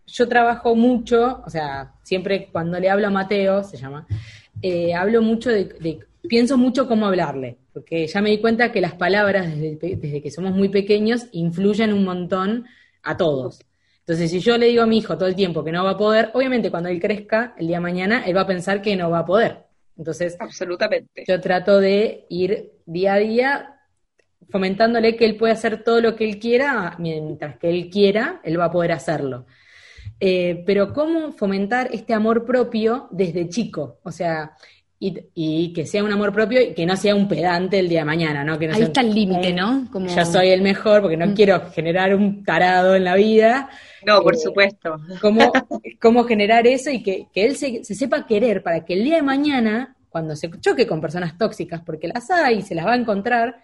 yo 0.05 0.29
trabajo 0.29 0.77
mucho, 0.77 1.43
o 1.45 1.49
sea, 1.49 1.93
siempre 2.03 2.47
cuando 2.49 2.79
le 2.79 2.89
hablo 2.89 3.07
a 3.07 3.09
Mateo, 3.09 3.65
se 3.65 3.75
llama, 3.75 4.07
eh, 4.61 4.93
hablo 4.93 5.21
mucho 5.21 5.49
de, 5.49 5.99
pienso 6.29 6.57
mucho 6.57 6.87
cómo 6.87 7.05
hablarle, 7.05 7.57
porque 7.73 8.07
ya 8.07 8.21
me 8.21 8.29
di 8.29 8.37
cuenta 8.37 8.71
que 8.71 8.79
las 8.79 8.93
palabras 8.93 9.47
desde, 9.59 9.97
desde 9.97 10.21
que 10.21 10.31
somos 10.31 10.53
muy 10.55 10.69
pequeños 10.69 11.27
influyen 11.33 11.91
un 11.91 12.05
montón 12.05 12.65
a 13.03 13.17
todos. 13.17 13.59
Entonces, 13.99 14.31
si 14.31 14.39
yo 14.39 14.57
le 14.57 14.67
digo 14.67 14.83
a 14.83 14.87
mi 14.87 14.99
hijo 14.99 15.17
todo 15.17 15.27
el 15.27 15.35
tiempo 15.35 15.65
que 15.65 15.73
no 15.73 15.83
va 15.83 15.91
a 15.91 15.97
poder, 15.97 16.31
obviamente 16.33 16.71
cuando 16.71 16.87
él 16.87 17.01
crezca, 17.01 17.55
el 17.57 17.67
día 17.67 17.75
de 17.75 17.81
mañana, 17.81 18.23
él 18.25 18.37
va 18.37 18.43
a 18.43 18.47
pensar 18.47 18.81
que 18.81 18.95
no 18.95 19.09
va 19.09 19.19
a 19.19 19.25
poder. 19.25 19.66
Entonces, 19.97 20.35
absolutamente. 20.39 21.23
Yo 21.27 21.41
trato 21.41 21.79
de 21.79 22.25
ir 22.29 22.71
día 22.85 23.13
a 23.13 23.17
día 23.17 23.73
fomentándole 24.49 25.15
que 25.15 25.25
él 25.25 25.35
puede 25.35 25.53
hacer 25.53 25.83
todo 25.83 25.99
lo 26.01 26.15
que 26.15 26.23
él 26.23 26.39
quiera, 26.39 26.95
mientras 26.99 27.57
que 27.57 27.69
él 27.69 27.89
quiera, 27.89 28.39
él 28.43 28.59
va 28.59 28.65
a 28.65 28.71
poder 28.71 28.91
hacerlo. 28.91 29.45
Eh, 30.19 30.63
pero 30.65 30.93
cómo 30.93 31.31
fomentar 31.31 31.89
este 31.91 32.13
amor 32.13 32.45
propio 32.45 33.07
desde 33.11 33.49
chico, 33.49 33.99
o 34.03 34.11
sea, 34.11 34.53
y, 34.99 35.73
que 35.73 35.85
sea 35.85 36.03
un 36.03 36.11
amor 36.11 36.33
propio 36.33 36.59
y 36.61 36.73
que 36.73 36.85
no 36.85 36.97
sea 36.97 37.13
un 37.13 37.27
pedante 37.27 37.77
el 37.77 37.87
día 37.87 37.99
de 37.99 38.05
mañana, 38.05 38.43
¿no? 38.43 38.57
Que 38.57 38.69
Ahí 38.71 38.81
está 38.81 39.01
el 39.01 39.13
límite, 39.13 39.53
¿no? 39.53 39.87
Como... 39.91 40.07
Yo 40.07 40.25
soy 40.25 40.49
el 40.49 40.61
mejor 40.61 41.01
porque 41.01 41.17
no 41.17 41.27
mm. 41.27 41.33
quiero 41.33 41.69
generar 41.71 42.15
un 42.15 42.43
tarado 42.43 42.95
en 42.95 43.03
la 43.03 43.15
vida. 43.15 43.69
No, 44.05 44.21
por 44.23 44.33
eh, 44.33 44.39
supuesto. 44.39 44.99
Cómo, 45.21 45.51
cómo 46.01 46.23
generar 46.23 46.65
eso 46.65 46.89
y 46.89 47.03
que, 47.03 47.27
él 47.35 47.55
se, 47.55 47.83
se 47.83 47.93
sepa 47.93 48.25
querer 48.25 48.63
para 48.63 48.83
que 48.83 48.93
el 48.93 49.03
día 49.03 49.17
de 49.17 49.21
mañana 49.21 49.93
cuando 50.09 50.35
se 50.35 50.49
choque 50.59 50.87
con 50.87 50.99
personas 50.99 51.37
tóxicas, 51.37 51.81
porque 51.85 52.07
las 52.07 52.31
hay 52.31 52.59
y 52.59 52.61
se 52.63 52.73
las 52.73 52.87
va 52.87 52.93
a 52.93 52.97
encontrar, 52.97 53.57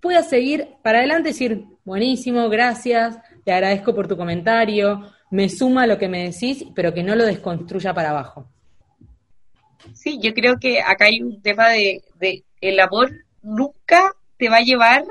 pueda 0.00 0.22
seguir 0.22 0.68
para 0.84 0.98
adelante 0.98 1.30
y 1.30 1.32
decir, 1.32 1.64
buenísimo, 1.84 2.48
gracias, 2.48 3.18
te 3.44 3.52
agradezco 3.52 3.92
por 3.92 4.06
tu 4.06 4.16
comentario, 4.16 5.10
me 5.32 5.48
suma 5.48 5.88
lo 5.88 5.98
que 5.98 6.08
me 6.08 6.30
decís, 6.30 6.64
pero 6.76 6.94
que 6.94 7.02
no 7.02 7.16
lo 7.16 7.24
desconstruya 7.24 7.92
para 7.92 8.10
abajo. 8.10 8.46
Sí, 9.94 10.18
yo 10.22 10.34
creo 10.34 10.58
que 10.58 10.80
acá 10.80 11.06
hay 11.06 11.22
un 11.22 11.40
tema 11.42 11.70
de, 11.70 12.02
de 12.18 12.44
el 12.60 12.80
amor 12.80 13.10
nunca 13.42 14.14
te 14.36 14.48
va 14.48 14.58
a 14.58 14.62
llevar 14.62 15.04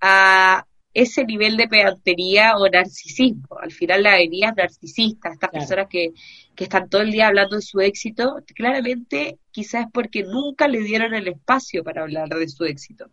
a 0.00 0.66
ese 0.92 1.24
nivel 1.24 1.56
de 1.56 1.66
pedantería 1.66 2.56
o 2.56 2.68
narcisismo. 2.68 3.58
Al 3.60 3.72
final 3.72 4.04
la 4.04 4.12
avenida 4.12 4.50
es 4.50 4.56
narcisista, 4.56 5.32
estas 5.32 5.50
personas 5.50 5.88
que, 5.90 6.10
que 6.54 6.64
están 6.64 6.88
todo 6.88 7.02
el 7.02 7.10
día 7.10 7.26
hablando 7.26 7.56
de 7.56 7.62
su 7.62 7.80
éxito, 7.80 8.36
claramente 8.54 9.38
quizás 9.50 9.86
es 9.86 9.92
porque 9.92 10.22
nunca 10.22 10.68
le 10.68 10.80
dieron 10.80 11.14
el 11.14 11.26
espacio 11.26 11.82
para 11.82 12.02
hablar 12.02 12.28
de 12.28 12.48
su 12.48 12.64
éxito. 12.64 13.06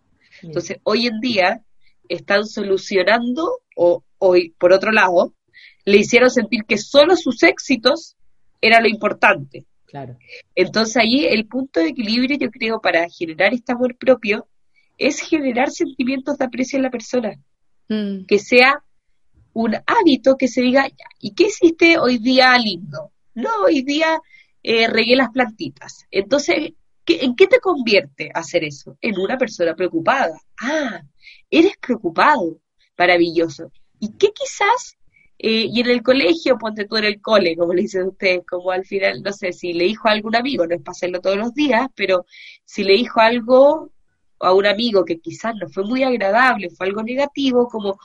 Entonces, 0.44 0.78
hoy 0.84 1.08
en 1.08 1.20
día 1.20 1.62
están 2.08 2.46
solucionando, 2.46 3.62
o 3.76 4.04
hoy, 4.20 4.54
por 4.60 4.74
otro 4.74 4.92
lado, 4.92 5.34
le 5.86 5.98
hicieron 5.98 6.30
sentir 6.30 6.64
que 6.68 6.78
solo 6.78 7.16
sus 7.16 7.42
éxitos 7.44 8.16
era 8.62 8.80
lo 8.80 8.88
importante. 8.88 9.66
Claro. 9.92 10.18
Entonces 10.56 10.96
ahí 10.96 11.26
el 11.26 11.46
punto 11.48 11.82
de 11.82 11.90
equilibrio, 11.90 12.38
yo 12.38 12.50
creo, 12.50 12.80
para 12.80 13.10
generar 13.10 13.54
este 13.54 13.74
amor 13.74 13.98
propio, 13.98 14.48
es 14.98 15.20
generar 15.20 15.70
sentimientos 15.70 16.38
de 16.38 16.46
aprecio 16.46 16.78
en 16.78 16.84
la 16.84 16.90
persona. 16.90 17.36
Mm. 17.90 18.26
Que 18.26 18.40
sea 18.40 18.82
un 19.52 19.76
hábito 19.86 20.38
que 20.38 20.48
se 20.48 20.62
diga, 20.62 20.88
¿y 21.20 21.34
qué 21.34 21.48
hiciste 21.48 22.00
hoy 22.00 22.20
día 22.20 22.58
lindo? 22.58 23.12
No, 23.36 23.50
hoy 23.66 23.82
día 23.82 24.18
eh, 24.64 24.88
regué 24.88 25.18
las 25.18 25.30
plantitas. 25.30 26.06
Entonces, 26.10 26.72
¿en 27.06 27.36
qué 27.36 27.48
te 27.48 27.60
convierte 27.60 28.32
hacer 28.34 28.64
eso? 28.64 28.98
En 29.02 29.20
una 29.20 29.38
persona 29.38 29.76
preocupada. 29.76 30.40
Ah, 30.58 31.02
eres 31.50 31.74
preocupado. 31.82 32.62
Maravilloso. 32.98 33.74
¿Y 34.00 34.14
qué 34.14 34.30
quizás, 34.34 34.96
eh, 35.44 35.66
y 35.74 35.80
en 35.80 35.90
el 35.90 36.04
colegio, 36.04 36.56
ponte 36.60 36.86
tú 36.86 36.98
en 36.98 37.06
el 37.06 37.20
cole, 37.20 37.56
como 37.58 37.74
le 37.74 37.82
dicen 37.82 38.10
ustedes, 38.10 38.46
como 38.48 38.70
al 38.70 38.86
final, 38.86 39.24
no 39.24 39.34
sé, 39.34 39.52
si 39.52 39.74
le 39.74 39.86
dijo 39.86 40.08
a 40.08 40.12
algún 40.12 40.36
amigo, 40.36 40.68
no 40.68 40.76
es 40.76 40.82
para 40.84 40.92
hacerlo 40.92 41.20
todos 41.20 41.38
los 41.38 41.52
días, 41.56 41.88
pero 41.96 42.28
si 42.64 42.84
le 42.84 42.94
dijo 42.94 43.20
algo 43.20 43.92
a 44.40 44.54
un 44.54 44.68
amigo 44.68 45.04
que 45.04 45.20
quizás 45.20 45.56
no 45.56 45.68
fue 45.68 45.84
muy 45.84 46.04
agradable, 46.04 46.70
fue 46.70 46.86
algo 46.86 47.02
negativo, 47.02 47.68
como, 47.68 47.98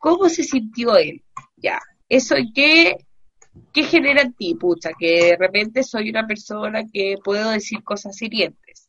¿cómo 0.00 0.28
se 0.28 0.42
sintió 0.42 0.96
él? 0.96 1.22
Ya, 1.56 1.80
eso 2.08 2.34
qué, 2.52 2.96
qué 3.72 3.84
genera 3.84 4.22
en 4.22 4.34
ti, 4.34 4.56
pucha, 4.56 4.90
que 4.98 5.26
de 5.26 5.36
repente 5.36 5.84
soy 5.84 6.10
una 6.10 6.26
persona 6.26 6.82
que 6.92 7.18
puedo 7.22 7.50
decir 7.50 7.84
cosas 7.84 8.20
hirientes. 8.20 8.88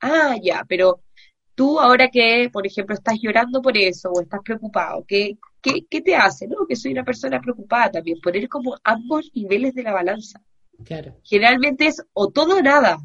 Ah, 0.00 0.36
ya, 0.40 0.64
pero 0.68 1.00
tú 1.56 1.80
ahora 1.80 2.08
que, 2.08 2.48
por 2.52 2.64
ejemplo, 2.64 2.94
estás 2.94 3.18
llorando 3.20 3.60
por 3.60 3.76
eso 3.76 4.10
o 4.12 4.20
estás 4.20 4.40
preocupado, 4.44 5.04
¿qué, 5.08 5.36
qué, 5.60 5.84
qué 5.90 6.00
te 6.00 6.14
hace? 6.14 6.46
No, 6.46 6.66
que 6.68 6.76
soy 6.76 6.92
una 6.92 7.04
persona 7.04 7.40
preocupada 7.40 7.90
también, 7.90 8.20
poner 8.20 8.48
como 8.48 8.76
ambos 8.84 9.32
niveles 9.34 9.74
de 9.74 9.82
la 9.82 9.92
balanza. 9.92 10.40
Claro. 10.84 11.16
Generalmente 11.24 11.86
es 11.86 12.04
o 12.12 12.30
todo 12.30 12.58
o 12.58 12.62
nada. 12.62 12.98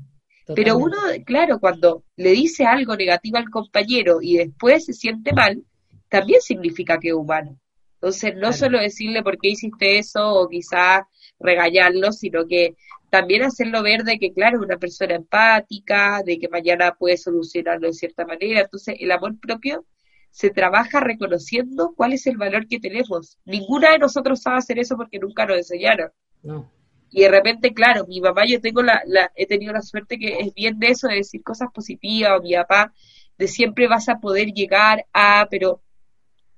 Pero 0.54 0.78
uno, 0.78 0.98
claro, 1.26 1.60
cuando 1.60 2.04
le 2.18 2.32
dice 2.32 2.66
algo 2.66 2.96
negativo 2.98 3.38
al 3.38 3.50
compañero 3.50 4.20
y 4.22 4.36
después 4.36 4.86
se 4.86 4.94
siente 4.94 5.32
mal, 5.32 5.64
también 6.10 6.42
significa 6.42 7.00
que 7.00 7.10
es 7.10 7.14
humano. 7.14 7.58
Entonces, 7.96 8.36
no 8.36 8.52
solo 8.52 8.80
decirle 8.80 9.24
por 9.24 9.38
qué 9.38 9.50
hiciste 9.50 9.98
eso 9.98 10.34
o 10.34 10.50
quizás 10.50 11.04
regañarlo, 11.40 12.12
sino 12.12 12.46
que 12.48 12.76
también 13.12 13.44
hacerlo 13.44 13.84
ver 13.84 14.04
de 14.04 14.18
que, 14.18 14.32
claro, 14.32 14.58
es 14.58 14.64
una 14.64 14.78
persona 14.78 15.16
empática, 15.16 16.24
de 16.26 16.40
que 16.40 16.48
mañana 16.48 16.96
puede 16.98 17.18
solucionarlo 17.18 17.88
de 17.88 17.94
cierta 17.94 18.26
manera. 18.26 18.62
Entonces, 18.62 18.96
el 19.00 19.12
amor 19.12 19.38
propio 19.38 19.86
se 20.30 20.50
trabaja 20.50 21.02
reconociendo 21.02 21.94
cuál 21.94 22.14
es 22.14 22.26
el 22.26 22.38
valor 22.38 22.68
que 22.68 22.80
tenemos. 22.80 23.38
Ninguna 23.44 23.92
de 23.92 24.00
nosotros 24.00 24.42
sabe 24.42 24.60
hacer 24.60 24.80
eso 24.80 24.96
porque 24.96 25.20
nunca 25.20 25.46
nos 25.46 25.58
enseñaron. 25.58 26.10
No. 26.42 26.72
Y 27.10 27.24
de 27.24 27.30
repente, 27.30 27.74
claro, 27.74 28.08
mi 28.08 28.22
papá, 28.22 28.46
yo 28.48 28.62
tengo 28.62 28.82
la, 28.82 29.02
la, 29.06 29.30
he 29.36 29.46
tenido 29.46 29.74
la 29.74 29.82
suerte 29.82 30.18
que 30.18 30.40
es 30.40 30.54
bien 30.54 30.80
de 30.80 30.88
eso, 30.88 31.10
de 31.10 31.16
decir 31.16 31.44
cosas 31.44 31.68
positivas, 31.74 32.40
o 32.40 32.42
mi 32.42 32.54
papá, 32.54 32.94
de 33.38 33.50
siempre 33.50 33.90
vas 33.90 34.08
a 34.08 34.22
poder 34.22 34.54
llegar 34.54 35.06
a, 35.12 35.48
pero 35.52 35.82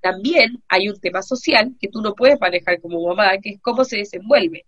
también 0.01 0.61
hay 0.67 0.87
un 0.87 0.99
tema 0.99 1.23
social 1.23 1.75
que 1.79 1.87
tú 1.87 1.99
no 2.03 2.13
puedes 2.13 2.39
manejar 2.39 2.79
como 2.79 3.07
mamá, 3.07 3.39
que 3.39 3.49
es 3.49 3.59
cómo 3.59 3.83
se 3.83 3.97
desenvuelve. 3.97 4.67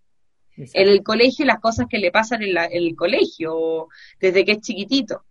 En 0.58 0.88
el 0.88 1.04
colegio, 1.04 1.46
las 1.46 1.60
cosas 1.60 1.88
que 1.90 1.98
le 1.98 2.12
pasan 2.12 2.44
en, 2.44 2.54
la, 2.54 2.66
en 2.66 2.84
el 2.84 2.96
colegio, 2.96 3.88
desde 4.20 4.46
que 4.46 4.54
es 4.54 4.62
chiquitito. 4.62 5.24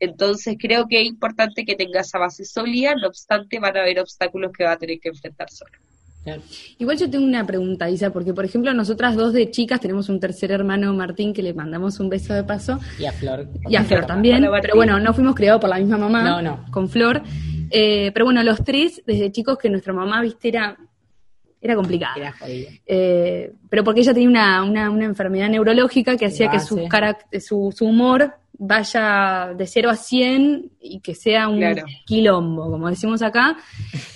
Entonces 0.00 0.56
creo 0.58 0.86
que 0.86 1.00
es 1.00 1.06
importante 1.06 1.64
que 1.64 1.74
tenga 1.74 2.00
esa 2.00 2.18
base 2.18 2.44
sólida, 2.44 2.94
no 2.94 3.08
obstante 3.08 3.58
van 3.58 3.76
a 3.76 3.80
haber 3.80 3.98
obstáculos 3.98 4.52
que 4.56 4.64
va 4.64 4.72
a 4.72 4.78
tener 4.78 5.00
que 5.00 5.08
enfrentar 5.08 5.50
sola. 5.50 5.72
Igual 6.78 6.98
yo 6.98 7.08
tengo 7.08 7.24
una 7.24 7.46
pregunta, 7.46 7.88
Isa, 7.88 8.10
porque 8.12 8.34
por 8.34 8.44
ejemplo 8.44 8.72
nosotras 8.74 9.16
dos 9.16 9.32
de 9.32 9.50
chicas 9.50 9.80
tenemos 9.80 10.08
un 10.08 10.20
tercer 10.20 10.50
hermano, 10.50 10.92
Martín, 10.92 11.32
que 11.32 11.42
le 11.42 11.54
mandamos 11.54 12.00
un 12.00 12.08
beso 12.08 12.34
de 12.34 12.44
paso. 12.44 12.78
Y 12.98 13.06
a 13.06 13.12
Flor. 13.12 13.48
Y 13.68 13.76
a 13.76 13.84
Flor 13.84 14.06
también. 14.06 14.46
Pero 14.60 14.76
bueno, 14.76 14.98
no 15.00 15.14
fuimos 15.14 15.34
criados 15.34 15.60
por 15.60 15.70
la 15.70 15.78
misma 15.78 15.96
mamá. 15.96 16.22
No, 16.22 16.42
no. 16.42 16.66
Con 16.70 16.88
Flor. 16.88 17.22
Eh, 17.70 18.10
pero 18.12 18.24
bueno, 18.24 18.42
los 18.42 18.64
tres, 18.64 19.02
desde 19.06 19.30
chicos, 19.30 19.58
que 19.58 19.70
nuestra 19.70 19.92
mamá, 19.92 20.22
viste, 20.22 20.48
era, 20.48 20.76
era 21.60 21.74
complicada. 21.74 22.14
Era 22.16 22.34
eh, 22.86 23.52
pero 23.68 23.84
porque 23.84 24.00
ella 24.00 24.14
tenía 24.14 24.62
una, 24.62 24.90
una, 24.90 25.04
enfermedad 25.04 25.48
neurológica 25.48 26.16
que 26.16 26.26
hacía 26.26 26.50
que 26.50 26.60
su, 26.60 26.88
su, 27.40 27.72
su 27.76 27.84
humor 27.86 28.34
vaya 28.60 29.54
de 29.56 29.66
0 29.66 29.88
a 29.90 29.94
100 29.96 30.70
y 30.80 31.00
que 31.00 31.14
sea 31.14 31.48
un 31.48 31.58
Claro. 31.58 31.84
quilombo, 32.06 32.70
como 32.70 32.88
decimos 32.88 33.22
acá. 33.22 33.56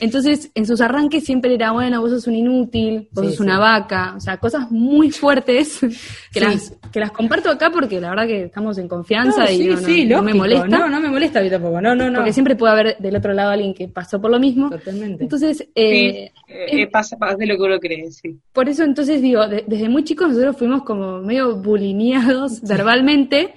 Entonces, 0.01 0.51
en 0.55 0.67
sus 0.67 0.81
arranques 0.81 1.25
siempre 1.25 1.55
era, 1.55 1.71
bueno, 1.73 2.01
vos 2.01 2.11
sos 2.11 2.27
un 2.27 2.35
inútil, 2.35 3.09
vos 3.13 3.25
Sí, 3.27 3.31
sos 3.33 3.41
una 3.41 3.55
sí. 3.57 3.61
vaca, 3.61 4.15
o 4.17 4.21
sea, 4.21 4.39
cosas 4.39 4.71
muy 4.71 5.11
fuertes 5.11 5.79
que, 6.33 6.41
Sí. 6.41 6.41
las, 6.41 6.77
que 6.93 7.01
las 7.01 7.13
comparto 7.13 7.51
acá 7.51 7.71
porque 7.71 8.01
la 8.01 8.11
verdad 8.11 8.27
que 8.27 8.45
estamos 8.45 8.79
en 8.79 8.89
confianza 8.89 9.45
No, 9.45 9.51
y 9.51 9.57
sí, 9.57 9.65
no, 9.69 9.75
no- 9.75 9.81
sí, 9.81 10.05
no 10.07 10.23
me 10.23 10.35
molesta. 10.35 10.67
No, 10.67 10.89
no 10.89 11.01
me 11.01 11.09
molesta 11.09 11.39
a 11.39 11.43
mí 11.43 11.49
tampoco. 11.51 11.81
No, 11.81 11.95
no, 11.95 12.11
no. 12.11 12.19
Porque 12.19 12.33
siempre 12.33 12.57
puede 12.57 12.73
haber 12.73 12.97
del 12.99 13.17
otro 13.17 13.33
lado 13.33 13.51
alguien 13.51 13.75
que 13.75 13.87
pasó 13.89 14.21
por 14.21 14.31
lo 14.31 14.41
mismo. 14.41 14.71
Totalmente. 14.71 15.23
Entonces, 15.23 15.69
eh, 15.75 16.31
Sí, 16.69 16.81
eh, 16.83 16.87
pasa 16.89 17.17
más 17.17 17.39
de 17.39 17.47
lo 17.47 17.57
que 17.57 17.63
uno 17.63 17.79
cree, 17.79 18.11
sí. 18.11 18.39
por 18.53 18.69
eso 18.69 18.83
entonces 18.83 19.23
digo, 19.23 19.47
de- 19.47 19.65
desde 19.67 19.89
muy 19.89 20.03
chicos 20.05 20.29
nosotros 20.31 20.57
fuimos 20.57 20.83
como 20.83 21.19
medio 21.21 21.57
bulineados 21.57 22.61
verbalmente, 22.63 23.55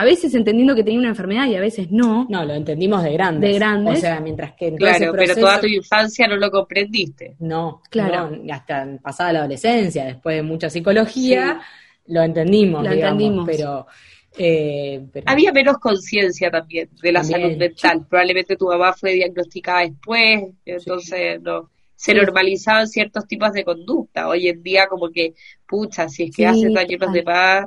a 0.00 0.04
veces 0.04 0.32
entendiendo 0.34 0.76
que 0.76 0.84
tenía 0.84 1.00
una 1.00 1.08
enfermedad 1.08 1.46
y 1.46 1.56
a 1.56 1.60
veces 1.60 1.90
no. 1.90 2.26
No, 2.30 2.44
lo 2.44 2.54
entendimos 2.54 3.02
de 3.02 3.12
grandes. 3.14 3.50
De 3.52 3.58
grandes. 3.58 3.98
O 3.98 4.00
sea, 4.00 4.20
mientras 4.20 4.52
que 4.52 4.68
en 4.68 4.78
todo 4.78 4.88
ese 4.88 4.98
Claro, 4.98 5.12
pero 5.18 5.34
toda 5.34 5.60
tu 5.60 5.66
infancia 5.66 6.28
no 6.28 6.36
lo 6.36 6.50
comprendiste. 6.52 7.34
No, 7.40 7.82
Claro. 7.90 8.30
no, 8.30 8.54
hasta 8.54 8.86
pasada 9.02 9.32
la 9.32 9.38
adolescencia, 9.40 10.04
después 10.04 10.36
de 10.36 10.42
mucha 10.42 10.70
psicología, 10.70 11.60
lo 12.06 12.22
entendimos, 12.22 12.84
Lo 12.84 12.90
digamos, 12.90 13.12
entendimos. 13.22 13.46
pero... 13.48 13.86
eh, 14.38 15.04
pero- 15.12 15.24
Había 15.28 15.52
menos 15.52 15.78
conciencia 15.78 16.48
también 16.50 16.88
de 17.02 17.10
la 17.12 17.20
También. 17.22 17.40
salud 17.42 17.56
mental. 17.56 18.06
Probablemente 18.08 18.56
tu 18.56 18.66
mamá 18.68 18.92
fue 18.92 19.14
diagnosticada 19.14 19.80
después, 19.80 20.44
entonces 20.64 21.40
no 21.42 21.70
se 21.96 22.12
Sí. 22.12 22.16
normalizaban 22.16 22.86
ciertos 22.86 23.26
tipos 23.26 23.52
de 23.52 23.64
conducta. 23.64 24.28
Hoy 24.28 24.46
en 24.46 24.62
día 24.62 24.86
como 24.86 25.10
que, 25.10 25.34
pucha, 25.66 26.08
si 26.08 26.24
es 26.24 26.30
que 26.30 26.42
Sí, 26.42 26.44
haces 26.44 26.72
daño 26.72 26.98
a 27.00 27.04
los 27.06 27.12
demás, 27.12 27.66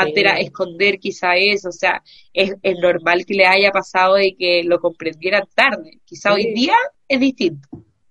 antes 0.00 0.16
era 0.16 0.38
esconder 0.38 0.98
quizá 0.98 1.36
eso, 1.36 1.68
o 1.70 1.72
sea, 1.72 2.02
es, 2.32 2.54
es 2.62 2.78
normal 2.78 3.24
que 3.26 3.34
le 3.34 3.46
haya 3.46 3.70
pasado 3.70 4.18
y 4.20 4.34
que 4.34 4.62
lo 4.64 4.78
comprendieran 4.80 5.44
tarde. 5.54 6.00
Quizá 6.04 6.34
Sí. 6.34 6.46
hoy 6.46 6.54
día 6.54 6.74
es 7.08 7.20
distinto. 7.20 7.68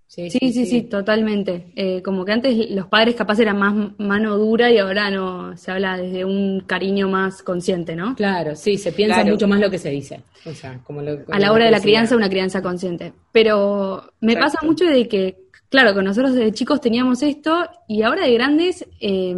Sí, 0.07 0.29
sí, 0.29 0.65
sí, 0.65 0.83
totalmente. 0.83 1.73
Eh, 1.75 2.01
como 2.01 2.23
que 2.23 2.31
antes 2.31 2.69
los 2.71 2.87
padres 2.87 3.15
capaz 3.15 3.37
eran 3.39 3.57
más 3.57 3.75
mano 3.97 4.37
dura 4.37 4.71
y 4.71 4.77
ahora 4.77 5.09
no 5.11 5.57
se 5.57 5.71
habla 5.71 5.97
desde 5.97 6.23
un 6.23 6.61
cariño 6.61 7.09
más 7.09 7.43
consciente, 7.43 7.97
¿no? 7.97 8.15
Claro, 8.15 8.55
sí, 8.55 8.77
se 8.77 8.93
piensa 8.93 9.15
Claro. 9.17 9.31
mucho 9.31 9.45
más 9.49 9.59
lo 9.59 9.69
que 9.69 9.77
se 9.77 9.89
dice. 9.89 10.21
O 10.45 10.53
sea, 10.53 10.79
como 10.85 11.01
lo, 11.01 11.11
a 11.11 11.15
la 11.37 11.47
como 11.47 11.53
hora 11.55 11.65
de 11.65 11.71
la 11.71 11.77
que 11.79 11.83
crianza, 11.83 12.15
una 12.15 12.29
crianza 12.29 12.61
consciente. 12.61 13.11
Pero 13.33 14.09
me 14.21 14.33
Exacto. 14.33 14.53
pasa 14.53 14.65
mucho 14.65 14.85
de 14.85 15.05
que, 15.09 15.35
claro, 15.67 15.93
con 15.93 16.05
nosotros 16.05 16.33
desde 16.33 16.53
chicos 16.53 16.79
teníamos 16.79 17.21
esto 17.21 17.67
y 17.89 18.01
ahora 18.03 18.23
de 18.25 18.33
grandes 18.35 18.87
eh, 19.01 19.35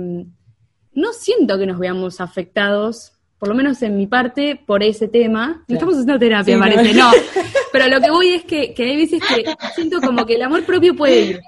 no 0.98 1.14
siento 1.14 1.58
que 1.60 1.66
nos 1.68 1.78
veamos 1.80 2.20
afectados, 2.22 3.14
por 3.38 3.50
lo 3.50 3.56
menos 3.56 3.82
en 3.84 3.96
mi 3.98 4.08
parte, 4.08 4.60
por 4.66 4.82
ese 4.82 5.08
tema. 5.08 5.64
Claro. 5.68 5.80
Estamos 5.80 5.94
haciendo 5.96 6.18
terapia, 6.18 6.56
Sí, 6.56 6.60
parece, 6.60 6.94
no. 6.96 7.12
no. 7.12 7.18
Pero 7.72 7.88
lo 7.88 8.02
que 8.02 8.10
voy 8.10 8.30
es 8.30 8.44
que, 8.46 8.74
que 8.74 8.84
hay 8.84 8.98
veces 8.98 9.22
que 9.22 9.44
siento 9.76 10.02
como 10.02 10.26
que 10.26 10.34
el 10.36 10.42
amor 10.42 10.64
propio 10.66 10.96
puede 10.96 11.22
ir 11.22 11.40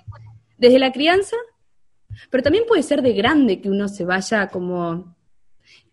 desde 0.57 0.77
la 0.77 0.91
crianza, 0.91 1.35
pero 2.29 2.43
también 2.43 2.65
puede 2.67 2.83
ser 2.83 3.01
de 3.01 3.13
grande 3.13 3.61
que 3.61 3.69
uno 3.69 3.87
se 3.87 4.03
vaya 4.05 4.49
como 4.49 5.15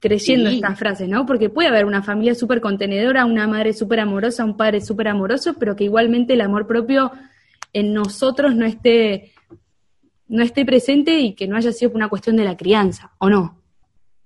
creyendo 0.01 0.51
Sí. 0.51 0.57
estas 0.57 0.79
frases, 0.79 1.09
¿no? 1.09 1.25
Porque 1.25 1.49
puede 1.49 1.69
haber 1.69 1.85
una 1.87 2.03
familia 2.03 2.35
súper 2.35 2.61
contenedora, 2.61 3.25
una 3.25 3.47
madre 3.47 3.73
súper 3.73 4.01
amorosa, 4.01 4.45
un 4.45 4.57
padre 4.57 4.81
súper 4.83 5.09
amoroso, 5.09 5.55
pero 5.59 5.77
que 5.77 5.85
igualmente 5.85 6.35
el 6.35 6.41
amor 6.43 6.67
propio 6.67 7.13
en 7.73 7.95
nosotros 7.95 8.55
no 8.55 8.67
esté, 8.67 9.33
no 10.29 10.43
esté 10.43 10.65
presente 10.65 11.19
y 11.19 11.35
que 11.35 11.47
no 11.47 11.57
haya 11.57 11.73
sido 11.73 11.93
una 11.93 12.09
cuestión 12.09 12.37
de 12.37 12.45
la 12.45 12.57
crianza, 12.57 13.13
¿o 13.19 13.29
no? 13.29 13.63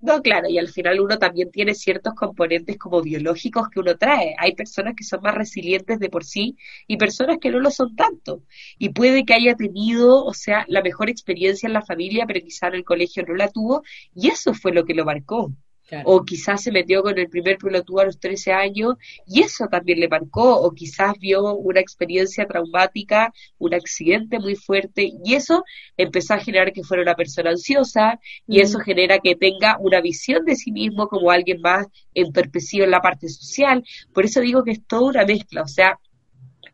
No, 0.02 0.22
claro, 0.22 0.48
y 0.48 0.56
al 0.56 0.68
final 0.68 0.98
uno 0.98 1.18
también 1.18 1.50
tiene 1.50 1.74
ciertos 1.74 2.14
componentes 2.14 2.78
como 2.78 3.02
biológicos 3.02 3.68
que 3.68 3.80
uno 3.80 3.98
trae. 3.98 4.34
Hay 4.38 4.54
personas 4.54 4.94
que 4.96 5.04
son 5.04 5.20
más 5.20 5.34
resilientes 5.34 5.98
de 5.98 6.08
por 6.08 6.24
sí 6.24 6.56
y 6.86 6.96
personas 6.96 7.36
que 7.38 7.50
no 7.50 7.60
lo 7.60 7.70
son 7.70 7.94
tanto. 7.96 8.42
Y 8.78 8.90
puede 8.90 9.26
que 9.26 9.34
haya 9.34 9.56
tenido, 9.56 10.24
o 10.24 10.32
sea, 10.32 10.64
la 10.68 10.82
mejor 10.82 11.10
experiencia 11.10 11.66
en 11.66 11.74
la 11.74 11.82
familia, 11.82 12.24
pero 12.26 12.40
quizá 12.40 12.68
en 12.68 12.76
el 12.76 12.84
colegio 12.84 13.24
no 13.28 13.34
la 13.34 13.50
tuvo, 13.50 13.82
y 14.14 14.28
eso 14.28 14.54
fue 14.54 14.72
lo 14.72 14.86
que 14.86 14.94
lo 14.94 15.04
marcó. 15.04 15.52
Claro. 15.90 16.08
O 16.08 16.24
quizás 16.24 16.62
se 16.62 16.70
metió 16.70 17.02
con 17.02 17.18
el 17.18 17.28
primer 17.28 17.58
pelotudo 17.58 17.98
a 17.98 18.04
los 18.04 18.20
13 18.20 18.52
años 18.52 18.94
y 19.26 19.40
eso 19.42 19.66
también 19.66 19.98
le 19.98 20.08
marcó. 20.08 20.60
O 20.60 20.70
quizás 20.70 21.14
vio 21.18 21.56
una 21.56 21.80
experiencia 21.80 22.46
traumática, 22.46 23.32
un 23.58 23.74
accidente 23.74 24.38
muy 24.38 24.54
fuerte 24.54 25.10
y 25.24 25.34
eso 25.34 25.64
empezó 25.96 26.34
a 26.34 26.38
generar 26.38 26.72
que 26.72 26.84
fuera 26.84 27.02
una 27.02 27.16
persona 27.16 27.50
ansiosa 27.50 28.20
y 28.46 28.58
Mm. 28.58 28.62
eso 28.62 28.78
genera 28.78 29.18
que 29.18 29.34
tenga 29.34 29.78
una 29.80 30.00
visión 30.00 30.44
de 30.44 30.54
sí 30.54 30.70
mismo 30.70 31.08
como 31.08 31.32
alguien 31.32 31.60
más 31.60 31.88
entorpecido 32.14 32.84
en 32.84 32.92
la 32.92 33.00
parte 33.00 33.28
social. 33.28 33.82
Por 34.14 34.24
eso 34.24 34.40
digo 34.40 34.62
que 34.62 34.70
es 34.70 34.86
toda 34.86 35.10
una 35.10 35.24
mezcla. 35.26 35.62
O 35.62 35.68
sea, 35.68 35.98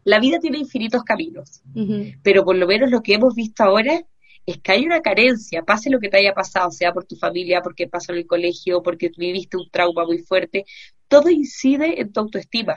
la 0.05 0.21
vida 0.21 0.39
tiene 0.39 0.59
infinitos 0.59 1.03
caminos 1.03 1.63
pero 2.23 2.45
por 2.45 2.57
lo 2.57 2.67
menos 2.67 2.91
lo 2.91 3.03
que 3.03 3.15
hemos 3.15 3.35
visto 3.35 3.65
ahora 3.65 4.05
es 4.47 4.59
que 4.59 4.73
hay 4.73 4.87
una 4.87 5.01
carencia, 5.03 5.63
pase 5.63 5.91
lo 5.91 5.99
que 5.99 6.09
te 6.09 6.19
haya 6.19 6.33
pasado, 6.33 6.71
sea 6.71 6.93
por 6.93 7.05
tu 7.05 7.17
familia, 7.17 7.61
porque 7.63 7.89
pasó 7.89 8.13
en 8.13 8.19
el 8.19 8.27
colegio, 8.27 8.83
porque 8.83 9.11
viviste 9.17 9.57
un 9.57 9.69
trauma 9.71 10.05
muy 10.07 10.19
fuerte, 10.19 10.65
todo 11.09 11.29
incide 11.31 12.01
en 12.01 12.13
tu 12.13 12.21
autoestima. 12.21 12.75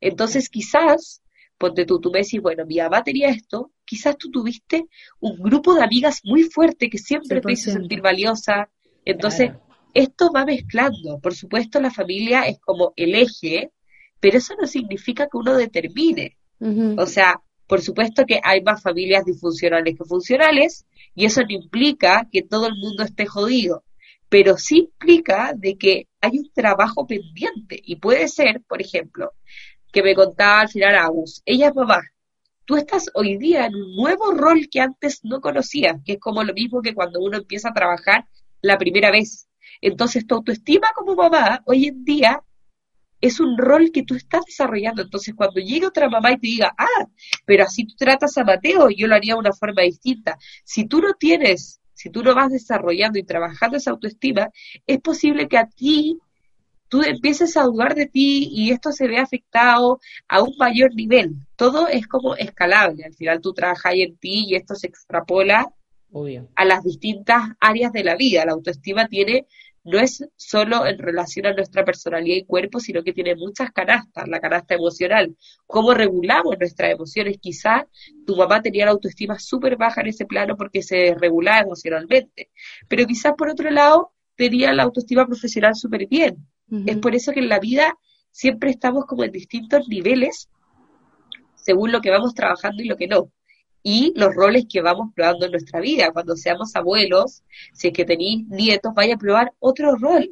Entonces 0.00 0.48
quizás, 0.48 1.22
ponte 1.56 1.86
tú, 1.86 2.00
tú 2.00 2.10
me 2.10 2.18
decís, 2.20 2.40
bueno, 2.42 2.66
mi 2.66 2.78
mamá 2.78 3.02
tenía 3.04 3.28
esto, 3.28 3.70
quizás 3.84 4.18
tú 4.18 4.30
tuviste 4.30 4.86
un 5.20 5.36
grupo 5.38 5.74
de 5.74 5.84
amigas 5.84 6.20
muy 6.24 6.42
fuerte 6.44 6.90
que 6.90 6.98
siempre 6.98 7.40
te 7.40 7.52
hizo 7.52 7.70
100%. 7.70 7.72
sentir 7.72 8.00
valiosa. 8.02 8.68
Entonces, 9.04 9.50
Claro. 9.50 9.64
esto 9.94 10.32
va 10.34 10.44
mezclando. 10.44 11.20
Por 11.20 11.34
supuesto, 11.34 11.80
la 11.80 11.90
familia 11.90 12.42
es 12.48 12.58
como 12.58 12.92
el 12.96 13.14
eje, 13.14 13.70
pero 14.20 14.38
eso 14.38 14.54
no 14.60 14.66
significa 14.66 15.24
que 15.30 15.36
uno 15.36 15.56
determine. 15.56 16.36
O 16.96 17.06
sea, 17.06 17.40
por 17.66 17.80
supuesto 17.82 18.24
que 18.26 18.40
hay 18.42 18.62
más 18.62 18.82
familias 18.82 19.24
disfuncionales 19.24 19.96
que 19.96 20.04
funcionales 20.04 20.86
y 21.14 21.26
eso 21.26 21.42
no 21.42 21.50
implica 21.50 22.28
que 22.30 22.42
todo 22.42 22.66
el 22.66 22.74
mundo 22.76 23.02
esté 23.02 23.26
jodido, 23.26 23.84
pero 24.28 24.56
sí 24.58 24.78
implica 24.78 25.52
de 25.54 25.76
que 25.76 26.08
hay 26.20 26.38
un 26.38 26.50
trabajo 26.52 27.06
pendiente 27.06 27.80
y 27.82 27.96
puede 27.96 28.28
ser, 28.28 28.62
por 28.66 28.80
ejemplo, 28.80 29.32
que 29.92 30.02
me 30.02 30.14
contaba 30.14 30.60
al 30.60 30.68
final 30.68 30.96
Agus, 30.96 31.42
ella 31.44 31.68
es 31.68 31.74
mamá, 31.74 32.00
tú 32.64 32.76
estás 32.76 33.10
hoy 33.14 33.36
día 33.36 33.66
en 33.66 33.74
un 33.74 33.94
nuevo 33.96 34.32
rol 34.32 34.68
que 34.70 34.80
antes 34.80 35.20
no 35.22 35.40
conocías, 35.40 36.00
que 36.04 36.14
es 36.14 36.20
como 36.20 36.42
lo 36.42 36.52
mismo 36.52 36.82
que 36.82 36.94
cuando 36.94 37.20
uno 37.20 37.38
empieza 37.38 37.68
a 37.68 37.74
trabajar 37.74 38.26
la 38.62 38.78
primera 38.78 39.10
vez. 39.10 39.48
Entonces 39.80 40.26
tu 40.26 40.36
autoestima 40.36 40.88
como 40.94 41.14
mamá 41.14 41.62
hoy 41.66 41.86
en 41.86 42.04
día 42.04 42.42
es 43.24 43.40
un 43.40 43.56
rol 43.56 43.90
que 43.90 44.02
tú 44.02 44.14
estás 44.14 44.42
desarrollando. 44.44 45.00
Entonces, 45.00 45.34
cuando 45.34 45.58
llegue 45.60 45.86
otra 45.86 46.10
mamá 46.10 46.32
y 46.32 46.38
te 46.38 46.46
diga, 46.46 46.74
ah, 46.76 47.06
pero 47.46 47.64
así 47.64 47.86
tú 47.86 47.94
tratas 47.96 48.36
a 48.36 48.44
Mateo, 48.44 48.90
yo 48.90 49.06
lo 49.06 49.14
haría 49.14 49.32
de 49.32 49.40
una 49.40 49.52
forma 49.52 49.82
distinta. 49.82 50.36
Si 50.62 50.86
tú 50.86 51.00
no 51.00 51.14
tienes, 51.14 51.80
si 51.94 52.10
tú 52.10 52.22
no 52.22 52.34
vas 52.34 52.50
desarrollando 52.50 53.18
y 53.18 53.22
trabajando 53.22 53.78
esa 53.78 53.92
autoestima, 53.92 54.50
es 54.86 55.00
posible 55.00 55.48
que 55.48 55.56
a 55.56 55.66
ti 55.66 56.18
tú 56.88 57.02
empieces 57.02 57.56
a 57.56 57.62
dudar 57.62 57.94
de 57.94 58.06
ti 58.06 58.50
y 58.52 58.72
esto 58.72 58.92
se 58.92 59.08
ve 59.08 59.16
afectado 59.16 60.00
a 60.28 60.42
un 60.42 60.54
mayor 60.58 60.94
nivel. 60.94 61.34
Todo 61.56 61.88
es 61.88 62.06
como 62.06 62.36
escalable. 62.36 63.04
Al 63.04 63.14
final 63.14 63.40
tú 63.40 63.54
trabajas 63.54 63.94
en 63.96 64.18
ti 64.18 64.48
y 64.48 64.54
esto 64.54 64.74
se 64.74 64.88
extrapola 64.88 65.72
Obvio. 66.12 66.46
a 66.54 66.64
las 66.66 66.84
distintas 66.84 67.42
áreas 67.58 67.90
de 67.90 68.04
la 68.04 68.16
vida. 68.16 68.44
La 68.44 68.52
autoestima 68.52 69.08
tiene, 69.08 69.46
no 69.84 69.98
es 69.98 70.24
solo 70.36 70.86
en 70.86 70.98
relación 70.98 71.46
a 71.46 71.52
nuestra 71.52 71.84
personalidad 71.84 72.36
y 72.36 72.44
cuerpo, 72.44 72.80
sino 72.80 73.02
que 73.02 73.12
tiene 73.12 73.36
muchas 73.36 73.70
canastas, 73.70 74.26
la 74.28 74.40
canasta 74.40 74.74
emocional. 74.74 75.36
¿Cómo 75.66 75.92
regulamos 75.92 76.56
nuestras 76.58 76.92
emociones? 76.92 77.36
Quizás 77.38 77.84
tu 78.26 78.34
mamá 78.34 78.62
tenía 78.62 78.86
la 78.86 78.92
autoestima 78.92 79.38
súper 79.38 79.76
baja 79.76 80.00
en 80.00 80.08
ese 80.08 80.24
plano 80.24 80.56
porque 80.56 80.82
se 80.82 80.96
desregulaba 80.96 81.60
emocionalmente, 81.60 82.50
pero 82.88 83.06
quizás 83.06 83.34
por 83.36 83.50
otro 83.50 83.70
lado 83.70 84.12
tenía 84.36 84.72
la 84.72 84.84
autoestima 84.84 85.26
profesional 85.26 85.74
súper 85.74 86.06
bien. 86.06 86.46
Es 86.86 86.96
por 86.96 87.14
eso 87.14 87.30
que 87.30 87.40
en 87.40 87.50
la 87.50 87.60
vida 87.60 87.96
siempre 88.30 88.70
estamos 88.70 89.04
como 89.04 89.22
en 89.22 89.30
distintos 89.30 89.86
niveles 89.86 90.48
según 91.54 91.92
lo 91.92 92.00
que 92.00 92.10
vamos 92.10 92.34
trabajando 92.34 92.82
y 92.82 92.86
lo 92.86 92.96
que 92.96 93.06
no. 93.06 93.30
Y 93.84 94.12
los 94.16 94.34
roles 94.34 94.64
que 94.68 94.80
vamos 94.80 95.12
probando 95.14 95.46
en 95.46 95.52
nuestra 95.52 95.78
vida. 95.78 96.10
Cuando 96.12 96.34
seamos 96.34 96.74
abuelos, 96.74 97.44
si 97.72 97.88
es 97.88 97.92
que 97.92 98.04
tenéis 98.04 98.44
nietos, 98.48 98.92
vaya 98.94 99.14
a 99.14 99.18
probar 99.18 99.52
otro 99.60 99.94
rol. 99.94 100.28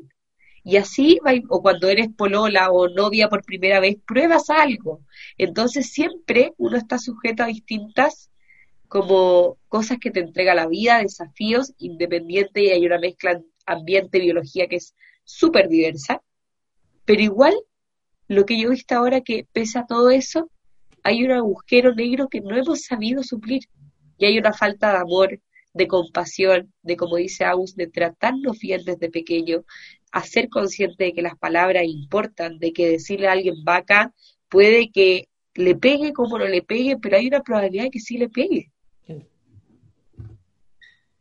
Y 0.65 0.77
así, 0.77 1.19
o 1.49 1.63
cuando 1.63 1.89
eres 1.89 2.09
polola 2.17 2.71
o 2.71 2.89
novia 2.89 3.29
por 3.29 3.45
primera 3.45 3.79
vez, 3.79 3.97
pruebas 4.07 4.49
algo. 4.51 5.01
Entonces 5.39 5.93
siempre 5.93 6.55
uno 6.57 6.77
está 6.77 6.99
sujeto 6.99 7.43
a 7.43 7.47
distintas 7.47 8.31
como 8.89 9.57
cosas 9.69 9.99
que 9.99 10.11
te 10.11 10.21
entrega 10.21 10.55
la 10.55 10.67
vida, 10.67 10.99
desafíos, 10.99 11.73
independiente 11.79 12.63
y 12.63 12.71
hay 12.71 12.85
una 12.87 12.99
mezcla 12.99 13.33
en 13.33 13.47
ambiente, 13.65 14.21
biología 14.21 14.67
que 14.67 14.77
es 14.77 14.95
súper 15.25 15.69
diversa. 15.69 16.23
Pero 17.05 17.23
igual, 17.23 17.55
lo 18.29 18.45
que 18.45 18.61
yo 18.61 18.69
he 18.69 18.71
visto 18.71 18.95
ahora 18.95 19.23
que 19.23 19.47
pese 19.53 19.79
a 19.79 19.87
todo 19.87 20.11
eso, 20.11 20.51
hay 21.03 21.25
un 21.25 21.33
agujero 21.33 21.95
negro 21.95 22.29
que 22.29 22.41
no 22.41 22.57
hemos 22.57 22.83
sabido 22.83 23.23
suplir. 23.23 23.65
Y 24.19 24.27
hay 24.27 24.39
una 24.39 24.53
falta 24.53 24.93
de 24.93 24.99
amor, 24.99 25.41
de 25.75 25.87
compasión, 25.87 26.73
de 26.83 26.97
como 26.97 27.17
dice 27.17 27.45
Agus, 27.45 27.75
de 27.75 27.87
tratarnos 27.87 28.59
bien 28.59 28.85
desde 28.85 29.11
pequeño, 29.11 29.65
hacer 30.13 30.49
consciente 30.49 31.05
de 31.05 31.13
que 31.13 31.23
las 31.23 31.37
palabras 31.37 31.85
importan, 31.87 32.59
de 32.59 32.73
que 32.73 32.89
decirle 32.89 33.29
a 33.29 33.33
alguien 33.33 33.65
vaca 33.65 34.13
puede 34.49 34.91
que 34.91 35.29
le 35.55 35.75
pegue 35.75 36.13
como 36.13 36.39
no 36.39 36.47
le 36.47 36.63
pegue, 36.63 36.99
pero 36.99 37.17
hay 37.17 37.27
una 37.27 37.41
probabilidad 37.41 37.85
de 37.85 37.91
que 37.91 38.01
sí 38.01 38.19
le 38.19 38.29
pegue. 38.29 38.71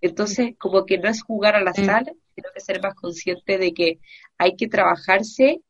Entonces, 0.01 0.55
como 0.57 0.86
que 0.86 0.97
no 0.97 1.09
es 1.09 1.21
jugar 1.21 1.55
a 1.55 1.63
la 1.63 1.73
sala, 1.73 2.11
sino 2.36 2.49
que 2.53 2.59
ser 2.59 2.82
más 2.82 2.95
consciente 2.95 3.57
de 3.57 3.73
que 3.73 3.99
hay 4.38 4.55
que 4.55 4.67
trabajarse 4.67 5.61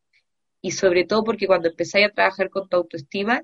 y 0.62 0.72
sobre 0.72 1.04
todo 1.06 1.24
porque 1.24 1.48
cuando 1.48 1.70
empezáis 1.70 2.08
a 2.08 2.12
trabajar 2.12 2.50
con 2.50 2.70
tu 2.70 2.78
autoestima, 2.78 3.44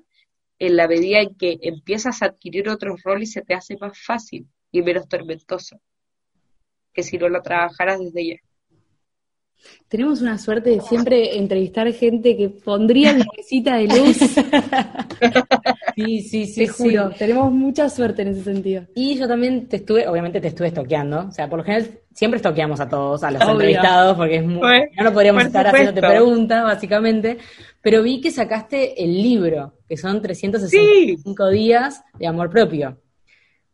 en 0.58 0.76
la 0.76 0.88
medida 0.88 1.20
en 1.20 1.34
que 1.34 1.58
empiezas 1.62 2.22
a 2.22 2.26
adquirir 2.26 2.68
otros 2.68 3.02
roles 3.02 3.32
se 3.32 3.42
te 3.42 3.54
hace 3.54 3.76
más 3.80 3.98
fácil 3.98 4.46
y 4.72 4.82
menos 4.82 5.08
tormentoso 5.08 5.80
que 6.92 7.02
si 7.02 7.16
no 7.16 7.28
lo 7.28 7.42
trabajaras 7.42 8.00
desde 8.00 8.26
ya. 8.26 8.36
Tenemos 9.88 10.20
una 10.20 10.38
suerte 10.38 10.70
de 10.70 10.80
siempre 10.80 11.36
entrevistar 11.36 11.92
gente 11.92 12.36
que 12.36 12.48
pondría 12.48 13.12
mi 13.12 13.24
mesita 13.36 13.76
de 13.76 13.86
luz. 13.88 14.18
Sí, 15.96 16.22
sí, 16.22 16.46
sí, 16.46 16.60
Te 16.66 16.68
juro, 16.68 17.10
tenemos 17.18 17.50
mucha 17.50 17.88
suerte 17.90 18.22
en 18.22 18.28
ese 18.28 18.44
sentido. 18.44 18.84
Y 18.94 19.16
yo 19.18 19.26
también 19.26 19.66
te 19.66 19.76
estuve, 19.78 20.06
obviamente 20.06 20.40
te 20.40 20.46
estuve 20.46 20.68
estoqueando, 20.68 21.26
o 21.26 21.32
sea, 21.32 21.48
por 21.50 21.58
lo 21.58 21.64
general 21.64 21.90
siempre 22.14 22.36
estoqueamos 22.36 22.78
a 22.78 22.88
todos, 22.88 23.24
a 23.24 23.32
los 23.32 23.42
Obvio. 23.42 23.52
entrevistados, 23.54 24.16
porque 24.16 24.36
es 24.36 24.44
muy, 24.44 24.60
Pues, 24.60 24.82
no 24.96 25.02
lo 25.02 25.12
podríamos 25.12 25.44
estar 25.44 25.66
supuesto. 25.66 25.88
haciéndote 25.90 26.06
preguntas, 26.06 26.62
básicamente, 26.62 27.38
pero 27.82 28.04
vi 28.04 28.20
que 28.20 28.30
sacaste 28.30 29.02
el 29.02 29.12
libro, 29.20 29.74
que 29.88 29.96
son 29.96 30.20
365 30.20 31.48
días 31.48 32.02
de 32.18 32.26
amor 32.26 32.50
propio. 32.50 33.00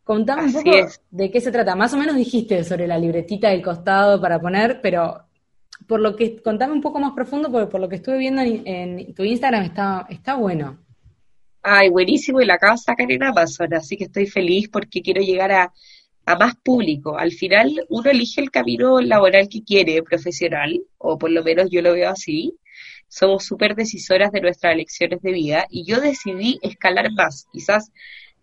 Contame 0.03 0.43
un 0.45 0.53
poco 0.53 0.69
es. 0.69 1.01
de 1.09 1.31
qué 1.31 1.41
se 1.41 1.51
trata. 1.51 1.75
Más 1.75 1.93
o 1.93 1.97
menos 1.97 2.15
dijiste 2.15 2.63
sobre 2.63 2.87
la 2.87 2.97
libretita 2.97 3.49
del 3.49 3.61
costado 3.61 4.21
para 4.21 4.39
poner, 4.39 4.79
pero 4.81 5.25
por 5.87 5.99
lo 5.99 6.15
que 6.15 6.41
contame 6.41 6.73
un 6.73 6.81
poco 6.81 6.99
más 6.99 7.13
profundo, 7.13 7.51
porque 7.51 7.67
por 7.67 7.81
lo 7.81 7.89
que 7.89 7.97
estuve 7.97 8.17
viendo 8.17 8.41
en, 8.41 8.67
en 8.67 9.13
tu 9.13 9.23
Instagram 9.23 9.63
está, 9.63 10.05
está 10.09 10.35
bueno. 10.35 10.79
Ay, 11.61 11.89
buenísimo, 11.89 12.39
y 12.41 12.45
la 12.45 12.55
acabo 12.55 12.73
de 12.73 12.77
sacar 12.77 13.11
en 13.11 13.23
Amazon, 13.23 13.73
así 13.73 13.97
que 13.97 14.03
estoy 14.03 14.27
feliz 14.27 14.69
porque 14.69 15.01
quiero 15.01 15.21
llegar 15.21 15.51
a, 15.51 15.73
a 16.25 16.35
más 16.35 16.55
público. 16.55 17.17
Al 17.17 17.31
final, 17.31 17.85
uno 17.89 18.09
elige 18.09 18.41
el 18.41 18.51
camino 18.51 19.01
laboral 19.01 19.49
que 19.49 19.63
quiere, 19.63 20.03
profesional, 20.03 20.79
o 20.97 21.17
por 21.17 21.31
lo 21.31 21.43
menos 21.43 21.69
yo 21.71 21.81
lo 21.81 21.93
veo 21.93 22.09
así. 22.09 22.55
Somos 23.19 23.45
súper 23.45 23.75
decisoras 23.75 24.31
de 24.31 24.41
nuestras 24.41 24.73
elecciones 24.73 25.21
de 25.21 25.31
vida 25.31 25.65
y 25.69 25.85
yo 25.89 26.01
decidí 26.01 26.59
escalar 26.61 27.07
más. 27.13 27.45
Quizás 27.53 27.91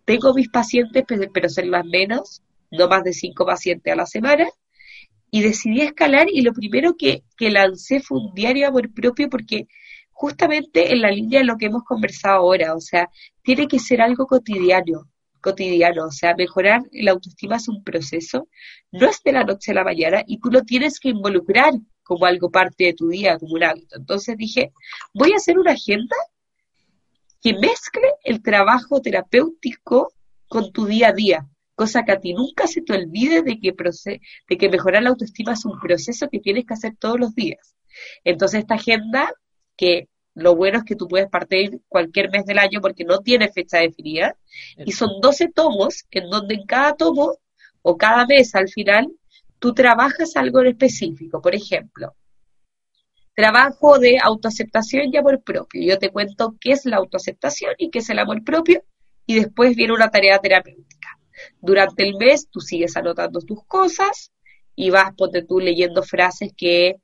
tengo 0.05 0.33
mis 0.33 0.49
pacientes, 0.49 1.03
pe- 1.07 1.29
pero 1.33 1.49
ser 1.49 1.67
más 1.67 1.85
menos, 1.85 2.41
no 2.71 2.87
más 2.87 3.03
de 3.03 3.13
cinco 3.13 3.45
pacientes 3.45 3.93
a 3.93 3.95
la 3.97 4.05
semana. 4.15 4.47
Y 5.31 5.41
decidí 5.41 5.81
escalar 5.81 6.27
y 6.31 6.41
lo 6.41 6.53
primero 6.53 6.95
que, 6.97 7.23
que 7.37 7.49
lancé 7.51 7.99
fue 8.01 8.19
un 8.19 8.33
diario 8.35 8.67
amor 8.67 8.93
propio 8.93 9.29
porque 9.29 9.67
justamente 10.11 10.93
en 10.93 11.01
la 11.01 11.09
línea 11.11 11.39
de 11.39 11.45
lo 11.45 11.57
que 11.57 11.65
hemos 11.67 11.83
conversado 11.83 12.37
ahora, 12.37 12.75
o 12.75 12.79
sea, 12.79 13.09
tiene 13.43 13.67
que 13.67 13.79
ser 13.79 14.01
algo 14.01 14.27
cotidiano, 14.27 15.09
cotidiano, 15.41 16.05
o 16.05 16.11
sea, 16.11 16.35
mejorar 16.37 16.81
la 16.91 17.11
autoestima 17.11 17.55
es 17.57 17.67
un 17.67 17.83
proceso, 17.83 18.47
no 18.91 19.07
es 19.09 19.21
de 19.25 19.31
la 19.33 19.43
noche 19.43 19.71
a 19.71 19.75
la 19.75 19.83
mañana 19.83 20.23
y 20.27 20.39
tú 20.39 20.49
lo 20.51 20.61
tienes 20.61 20.99
que 20.99 21.09
involucrar 21.09 21.73
como 22.03 22.25
algo 22.25 22.51
parte 22.51 22.85
de 22.85 22.93
tu 22.93 23.09
día, 23.09 23.37
como 23.37 23.53
un 23.53 23.63
hábito. 23.63 23.97
Entonces 23.97 24.37
dije, 24.37 24.71
voy 25.13 25.33
a 25.33 25.37
hacer 25.37 25.57
una 25.57 25.71
agenda 25.71 26.15
que 27.41 27.53
mezcle 27.53 28.13
el 28.23 28.41
trabajo 28.41 29.01
terapéutico 29.01 30.13
con 30.47 30.71
tu 30.71 30.85
día 30.85 31.09
a 31.09 31.13
día, 31.13 31.49
cosa 31.75 32.03
que 32.03 32.11
a 32.11 32.19
ti 32.19 32.33
nunca 32.33 32.67
se 32.67 32.81
te 32.81 32.93
olvide 32.93 33.41
de 33.41 33.59
que, 33.59 33.73
de 33.73 34.57
que 34.57 34.69
mejorar 34.69 35.03
la 35.03 35.09
autoestima 35.09 35.53
es 35.53 35.65
un 35.65 35.79
proceso 35.79 36.29
que 36.29 36.39
tienes 36.39 36.65
que 36.65 36.73
hacer 36.73 36.95
todos 36.97 37.19
los 37.19 37.35
días. 37.35 37.75
Entonces 38.23 38.61
esta 38.61 38.75
agenda, 38.75 39.33
que 39.75 40.09
lo 40.35 40.55
bueno 40.55 40.79
es 40.79 40.83
que 40.83 40.95
tú 40.95 41.07
puedes 41.07 41.29
partir 41.29 41.81
cualquier 41.87 42.31
mes 42.31 42.45
del 42.45 42.59
año 42.59 42.81
porque 42.81 43.03
no 43.03 43.19
tiene 43.19 43.51
fecha 43.51 43.79
definida, 43.79 44.37
y 44.77 44.91
son 44.91 45.19
12 45.21 45.49
tomos 45.53 46.05
en 46.11 46.29
donde 46.29 46.55
en 46.55 46.65
cada 46.65 46.95
tomo 46.95 47.37
o 47.81 47.97
cada 47.97 48.25
mes 48.25 48.55
al 48.55 48.69
final 48.69 49.11
tú 49.63 49.73
trabajas 49.73 50.35
algo 50.35 50.59
en 50.59 50.67
específico. 50.67 51.41
Por 51.41 51.55
ejemplo, 51.55 52.13
trabajo 53.33 53.97
de 53.97 54.17
autoaceptación 54.21 55.03
y 55.09 55.15
amor 55.15 55.41
propio. 55.41 55.81
Yo 55.81 55.97
te 55.97 56.09
cuento 56.09 56.57
qué 56.59 56.73
es 56.73 56.85
la 56.85 56.97
autoaceptación 56.97 57.71
y 57.77 57.89
qué 57.89 57.99
es 57.99 58.09
el 58.09 58.19
amor 58.19 58.43
propio 58.43 58.83
y 59.25 59.35
después 59.35 59.77
viene 59.77 59.93
una 59.93 60.09
tarea 60.09 60.37
terapéutica. 60.39 61.17
Durante 61.61 62.03
el 62.03 62.15
mes 62.17 62.49
tú 62.51 62.59
sigues 62.59 62.97
anotando 62.97 63.39
tus 63.39 63.63
cosas 63.63 64.33
y 64.75 64.89
vas, 64.89 65.13
ponte 65.15 65.43
tú, 65.43 65.61
leyendo 65.61 66.03
frases 66.03 66.51
que 66.57 66.97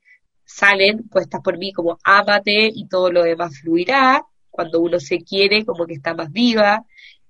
salen 0.44 1.08
puestas 1.08 1.40
por 1.42 1.56
mí 1.56 1.72
como 1.72 1.98
ámate 2.04 2.70
y 2.74 2.88
todo 2.88 3.10
lo 3.10 3.22
demás 3.22 3.58
fluirá. 3.58 4.22
Cuando 4.50 4.80
uno 4.80 5.00
se 5.00 5.20
quiere, 5.20 5.64
como 5.64 5.86
que 5.86 5.94
está 5.94 6.12
más 6.12 6.30
viva, 6.30 6.84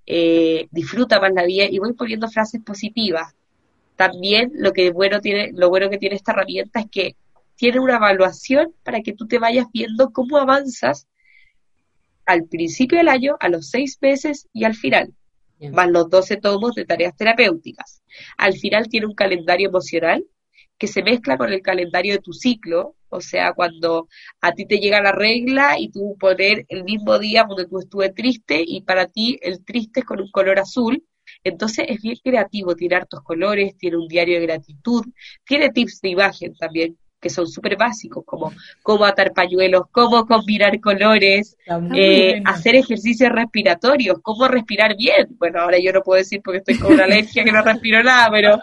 eh, 0.07 0.67
disfruta 0.73 1.21
más 1.21 1.31
la 1.33 1.45
vida 1.45 1.67
y 1.71 1.79
voy 1.79 1.93
poniendo 1.93 2.29
frases 2.29 2.61
positivas. 2.65 3.33
También 4.01 4.53
lo 4.55 4.73
que 4.73 4.93
bueno 4.93 5.21
tiene, 5.21 5.51
lo 5.53 5.69
bueno 5.69 5.91
que 5.91 5.99
tiene 5.99 6.17
esta 6.17 6.33
herramienta 6.33 6.81
es 6.81 6.87
que 6.91 7.17
tiene 7.55 7.81
una 7.81 7.97
evaluación 7.97 8.75
para 8.83 9.03
que 9.03 9.13
tú 9.13 9.27
te 9.29 9.39
vayas 9.39 9.67
viendo 9.75 10.11
cómo 10.11 10.39
avanzas 10.39 11.07
al 12.25 12.47
principio 12.49 12.97
del 12.97 13.09
año, 13.09 13.37
a 13.41 13.51
los 13.51 13.69
seis 13.69 13.99
meses 14.01 14.49
y 14.55 14.65
al 14.65 14.75
final, 14.75 15.13
Bien. 15.59 15.75
más 15.75 15.91
los 15.91 16.09
12 16.09 16.39
tomos 16.39 16.75
de 16.75 16.87
tareas 16.87 17.15
terapéuticas. 17.15 18.03
Al 18.39 18.55
final 18.55 18.89
tiene 18.89 19.05
un 19.05 19.15
calendario 19.15 19.69
emocional 19.69 20.25
que 20.79 20.87
se 20.87 21.03
mezcla 21.03 21.37
con 21.37 21.53
el 21.53 21.61
calendario 21.61 22.15
de 22.15 22.21
tu 22.21 22.33
ciclo, 22.33 22.97
o 23.11 23.21
sea, 23.21 23.53
cuando 23.53 24.09
a 24.41 24.53
ti 24.53 24.65
te 24.65 24.79
llega 24.79 25.03
la 25.03 25.13
regla 25.13 25.79
y 25.79 25.91
tú 25.91 26.17
poner 26.19 26.65
el 26.71 26.85
mismo 26.85 27.19
día 27.19 27.45
donde 27.47 27.67
tú 27.67 27.79
estuve 27.79 28.09
triste 28.15 28.65
y 28.67 28.81
para 28.81 29.09
ti 29.09 29.39
el 29.43 29.63
triste 29.63 30.01
es 30.01 30.07
con 30.07 30.23
un 30.23 30.31
color 30.31 30.59
azul, 30.59 31.05
entonces 31.45 31.87
es 31.89 32.03
bien 32.03 32.17
creativo, 32.23 32.75
tiene 32.75 32.97
hartos 32.97 33.23
colores, 33.23 33.77
tiene 33.77 33.97
un 33.97 34.09
diario 34.09 34.39
de 34.41 34.47
gratitud, 34.47 35.05
tiene 35.45 35.71
tips 35.71 36.01
de 36.01 36.11
imagen 36.11 36.55
también 36.57 36.99
que 37.21 37.31
son 37.31 37.47
súper 37.47 37.77
básicos, 37.77 38.25
como 38.25 38.53
cómo 38.83 39.05
atar 39.05 39.33
pañuelos, 39.33 39.85
cómo 39.91 40.27
combinar 40.27 40.81
colores, 40.81 41.57
eh, 41.95 42.43
hacer 42.45 42.77
ejercicios 42.77 43.31
respiratorios, 43.31 44.19
cómo 44.23 44.49
respirar 44.49 44.97
bien. 44.97 45.29
Bueno, 45.39 45.61
ahora 45.61 45.79
yo 45.79 45.93
no 45.93 46.01
puedo 46.03 46.19
decir 46.19 46.41
porque 46.43 46.59
estoy 46.59 46.79
con 46.79 46.95
una 46.95 47.05
alergia 47.05 47.45
que 47.45 47.53
no 47.53 47.63
respiro 47.63 48.03
nada, 48.03 48.31
pero, 48.31 48.59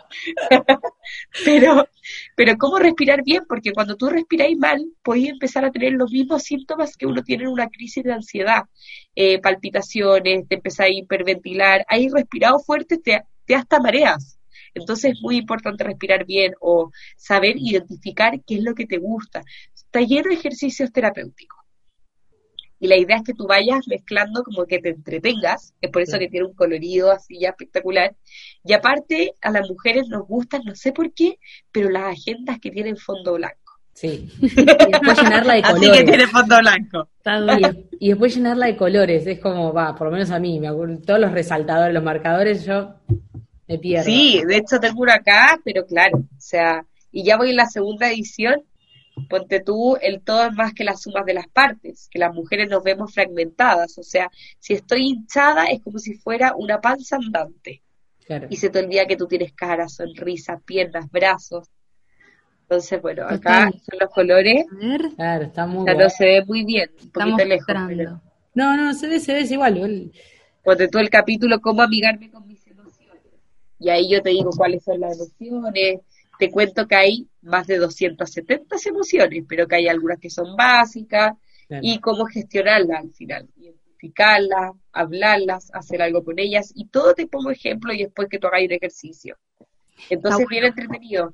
pero, 1.45 1.87
pero 2.35 2.57
cómo 2.57 2.79
respirar 2.79 3.23
bien, 3.23 3.43
porque 3.47 3.71
cuando 3.71 3.95
tú 3.95 4.09
respiráis 4.09 4.57
mal, 4.57 4.83
podéis 5.03 5.29
empezar 5.29 5.63
a 5.63 5.71
tener 5.71 5.93
los 5.93 6.11
mismos 6.11 6.43
síntomas 6.43 6.97
que 6.97 7.05
uno 7.05 7.23
tiene 7.23 7.43
en 7.43 7.49
una 7.49 7.69
crisis 7.69 8.03
de 8.03 8.13
ansiedad, 8.13 8.63
Eh, 9.19 9.39
palpitaciones, 9.41 10.47
te 10.47 10.55
empezás 10.55 10.85
a 10.85 10.89
hiperventilar, 10.89 11.83
ahí 11.87 12.07
respirado 12.07 12.59
fuerte 12.59 12.97
te, 12.99 13.23
te 13.45 13.55
hasta 13.55 13.79
mareas. 13.79 14.36
Entonces 14.77 15.13
es 15.13 15.21
muy 15.21 15.37
importante 15.37 15.83
respirar 15.83 16.25
bien 16.25 16.53
o 16.59 16.91
saber 17.15 17.55
identificar 17.57 18.39
qué 18.45 18.55
es 18.55 18.63
lo 18.63 18.75
que 18.75 18.85
te 18.85 18.97
gusta. 18.97 19.43
Está 19.75 20.01
lleno 20.01 20.29
de 20.29 20.35
ejercicios 20.35 20.91
terapéuticos. 20.91 21.57
Y 22.79 22.87
la 22.87 22.95
idea 22.95 23.17
es 23.17 23.23
que 23.23 23.33
tú 23.33 23.47
vayas 23.47 23.87
mezclando 23.87 24.43
como 24.43 24.65
que 24.65 24.79
te 24.79 24.89
entretengas, 24.89 25.73
es 25.81 25.89
por 25.89 26.03
eso 26.03 26.19
que 26.19 26.27
tiene 26.27 26.45
un 26.45 26.53
colorido 26.53 27.11
así 27.11 27.39
ya 27.39 27.49
espectacular. 27.49 28.15
Y 28.63 28.73
aparte, 28.73 29.33
a 29.41 29.51
las 29.51 29.67
mujeres 29.67 30.07
nos 30.09 30.27
gustan, 30.27 30.61
no 30.63 30.75
sé 30.75 30.91
por 30.91 31.11
qué, 31.13 31.39
pero 31.71 31.89
las 31.89 32.13
agendas 32.13 32.59
que 32.59 32.69
tienen 32.69 32.95
fondo 32.97 33.33
blanco. 33.33 33.57
Sí. 33.93 34.29
Y 34.39 34.47
después 34.47 35.19
llenarla 35.19 35.55
de 35.55 35.59
Así 35.63 35.73
colores. 35.73 35.97
que 35.97 36.03
tiene 36.03 36.27
fondo 36.27 36.59
blanco. 36.59 37.09
Está 37.17 37.39
duro. 37.39 37.69
Y 37.99 38.09
después 38.09 38.35
llenarla 38.35 38.67
de 38.67 38.77
colores, 38.77 39.25
es 39.25 39.39
como, 39.39 39.73
va, 39.73 39.95
por 39.95 40.07
lo 40.07 40.13
menos 40.13 40.29
a 40.29 40.37
mí, 40.37 40.59
me 40.59 40.67
acuerdo, 40.67 40.99
todos 40.99 41.19
los 41.19 41.31
resaltadores, 41.31 41.95
los 41.95 42.03
marcadores, 42.03 42.63
yo 42.63 42.93
me 43.67 43.77
pierdo. 43.79 44.05
Sí, 44.05 44.41
de 44.47 44.57
hecho 44.57 44.79
tengo 44.79 45.01
uno 45.01 45.11
acá, 45.13 45.59
pero 45.63 45.85
claro, 45.85 46.19
o 46.19 46.39
sea, 46.39 46.85
y 47.11 47.23
ya 47.23 47.37
voy 47.37 47.49
en 47.51 47.57
la 47.57 47.65
segunda 47.67 48.09
edición, 48.09 48.63
ponte 49.29 49.59
tú, 49.61 49.97
el 50.01 50.21
todo 50.23 50.45
es 50.47 50.53
más 50.53 50.73
que 50.73 50.83
las 50.83 51.01
sumas 51.01 51.25
de 51.25 51.33
las 51.33 51.47
partes, 51.47 52.07
que 52.11 52.19
las 52.19 52.33
mujeres 52.33 52.69
nos 52.69 52.83
vemos 52.83 53.13
fragmentadas, 53.13 53.97
o 53.97 54.03
sea, 54.03 54.29
si 54.59 54.73
estoy 54.73 55.07
hinchada 55.09 55.65
es 55.65 55.81
como 55.81 55.99
si 55.99 56.13
fuera 56.15 56.53
una 56.55 56.79
panza 56.81 57.17
andante, 57.17 57.83
Claro. 58.25 58.47
y 58.49 58.57
se 58.57 58.69
te 58.69 58.79
olvida 58.79 59.05
que 59.07 59.15
tú 59.17 59.27
tienes 59.27 59.53
cara, 59.53 59.87
sonrisa, 59.89 60.59
piernas, 60.65 61.09
brazos. 61.11 61.69
Entonces, 62.63 63.01
bueno, 63.01 63.25
acá 63.27 63.71
son 63.71 63.99
los 63.99 64.09
colores, 64.11 64.65
A 64.71 64.85
ver, 64.87 65.01
Claro, 65.15 65.43
está 65.45 65.65
muy 65.65 65.81
o 65.81 65.85
sea, 65.85 65.93
bueno. 65.93 66.03
no 66.03 66.09
se 66.09 66.25
ve 66.25 66.45
muy 66.45 66.65
bien, 66.65 66.89
un 67.01 67.07
estamos 67.07 67.31
poquito 67.31 67.45
lejos, 67.45 67.67
mostrando. 67.67 67.87
pero 67.87 68.21
No, 68.53 68.75
no, 68.77 68.93
se 68.93 69.07
ve, 69.07 69.19
se 69.19 69.33
ve, 69.33 69.39
es 69.41 69.51
igual. 69.51 70.11
ponte 70.63 70.87
tú 70.89 70.99
el 70.99 71.09
capítulo 71.09 71.61
cómo 71.61 71.81
amigarme 71.81 72.29
con 72.29 72.45
mis 72.47 72.56
emociones. 72.56 72.56
Y 73.79 73.89
ahí 73.89 74.09
yo 74.09 74.21
te 74.21 74.31
digo 74.31 74.49
cuáles 74.55 74.83
son 74.83 74.99
las 74.99 75.17
emociones, 75.17 76.01
te 76.37 76.51
cuento 76.51 76.87
que 76.87 76.95
hay 76.95 77.27
más 77.41 77.67
de 77.67 77.77
270 77.77 78.75
emociones, 78.85 79.43
pero 79.47 79.67
que 79.67 79.75
hay 79.75 79.87
algunas 79.87 80.19
que 80.19 80.29
son 80.29 80.55
básicas. 80.55 81.33
Y 81.81 81.99
cómo 81.99 82.25
gestionarlas 82.25 83.03
al 83.03 83.11
final, 83.11 83.49
identificarlas, 83.57 84.71
hablarlas, 84.93 85.69
hacer 85.73 86.01
algo 86.01 86.23
con 86.23 86.39
ellas. 86.39 86.71
Y 86.73 86.87
todo 86.87 87.13
te 87.13 87.27
pongo 87.27 87.51
ejemplo 87.51 87.91
y 87.93 88.03
después 88.03 88.29
que 88.29 88.39
tú 88.39 88.47
hagas 88.47 88.63
un 88.63 88.71
ejercicio. 88.71 89.35
Entonces, 90.09 90.47
bien 90.47 90.63
entretenido. 90.63 91.33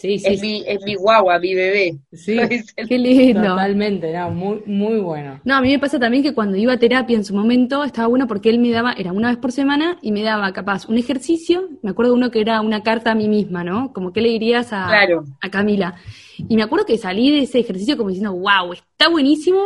Sí, 0.00 0.18
sí, 0.18 0.26
Es 0.32 0.40
mi, 0.40 0.64
es 0.66 0.82
mi 0.82 0.94
guagua, 0.94 1.38
mi 1.38 1.54
bebé. 1.54 1.98
sí, 2.12 2.38
Qué 2.88 2.98
lindo. 2.98 3.42
totalmente, 3.42 4.12
no, 4.12 4.30
muy, 4.30 4.62
muy 4.64 4.98
bueno. 5.00 5.40
No, 5.44 5.56
a 5.56 5.60
mí 5.60 5.68
me 5.70 5.78
pasa 5.78 5.98
también 5.98 6.22
que 6.22 6.32
cuando 6.34 6.56
iba 6.56 6.72
a 6.72 6.78
terapia 6.78 7.16
en 7.16 7.24
su 7.24 7.34
momento 7.34 7.84
estaba 7.84 8.08
bueno 8.08 8.26
porque 8.26 8.48
él 8.50 8.58
me 8.58 8.70
daba, 8.70 8.92
era 8.94 9.12
una 9.12 9.28
vez 9.28 9.36
por 9.38 9.52
semana 9.52 9.98
y 10.00 10.12
me 10.12 10.22
daba 10.22 10.52
capaz 10.52 10.88
un 10.88 10.96
ejercicio, 10.96 11.68
me 11.82 11.90
acuerdo 11.90 12.14
uno 12.14 12.30
que 12.30 12.40
era 12.40 12.60
una 12.62 12.82
carta 12.82 13.10
a 13.10 13.14
mí 13.14 13.28
misma, 13.28 13.62
¿no? 13.62 13.92
Como 13.92 14.12
que 14.12 14.20
le 14.22 14.30
dirías 14.30 14.72
a, 14.72 14.86
Claro. 14.88 15.24
a 15.40 15.50
Camila. 15.50 15.96
Y 16.48 16.56
me 16.56 16.62
acuerdo 16.62 16.86
que 16.86 16.96
salí 16.96 17.30
de 17.30 17.40
ese 17.42 17.58
ejercicio 17.58 17.96
como 17.98 18.08
diciendo, 18.08 18.32
wow, 18.32 18.72
está 18.72 19.08
buenísimo, 19.10 19.58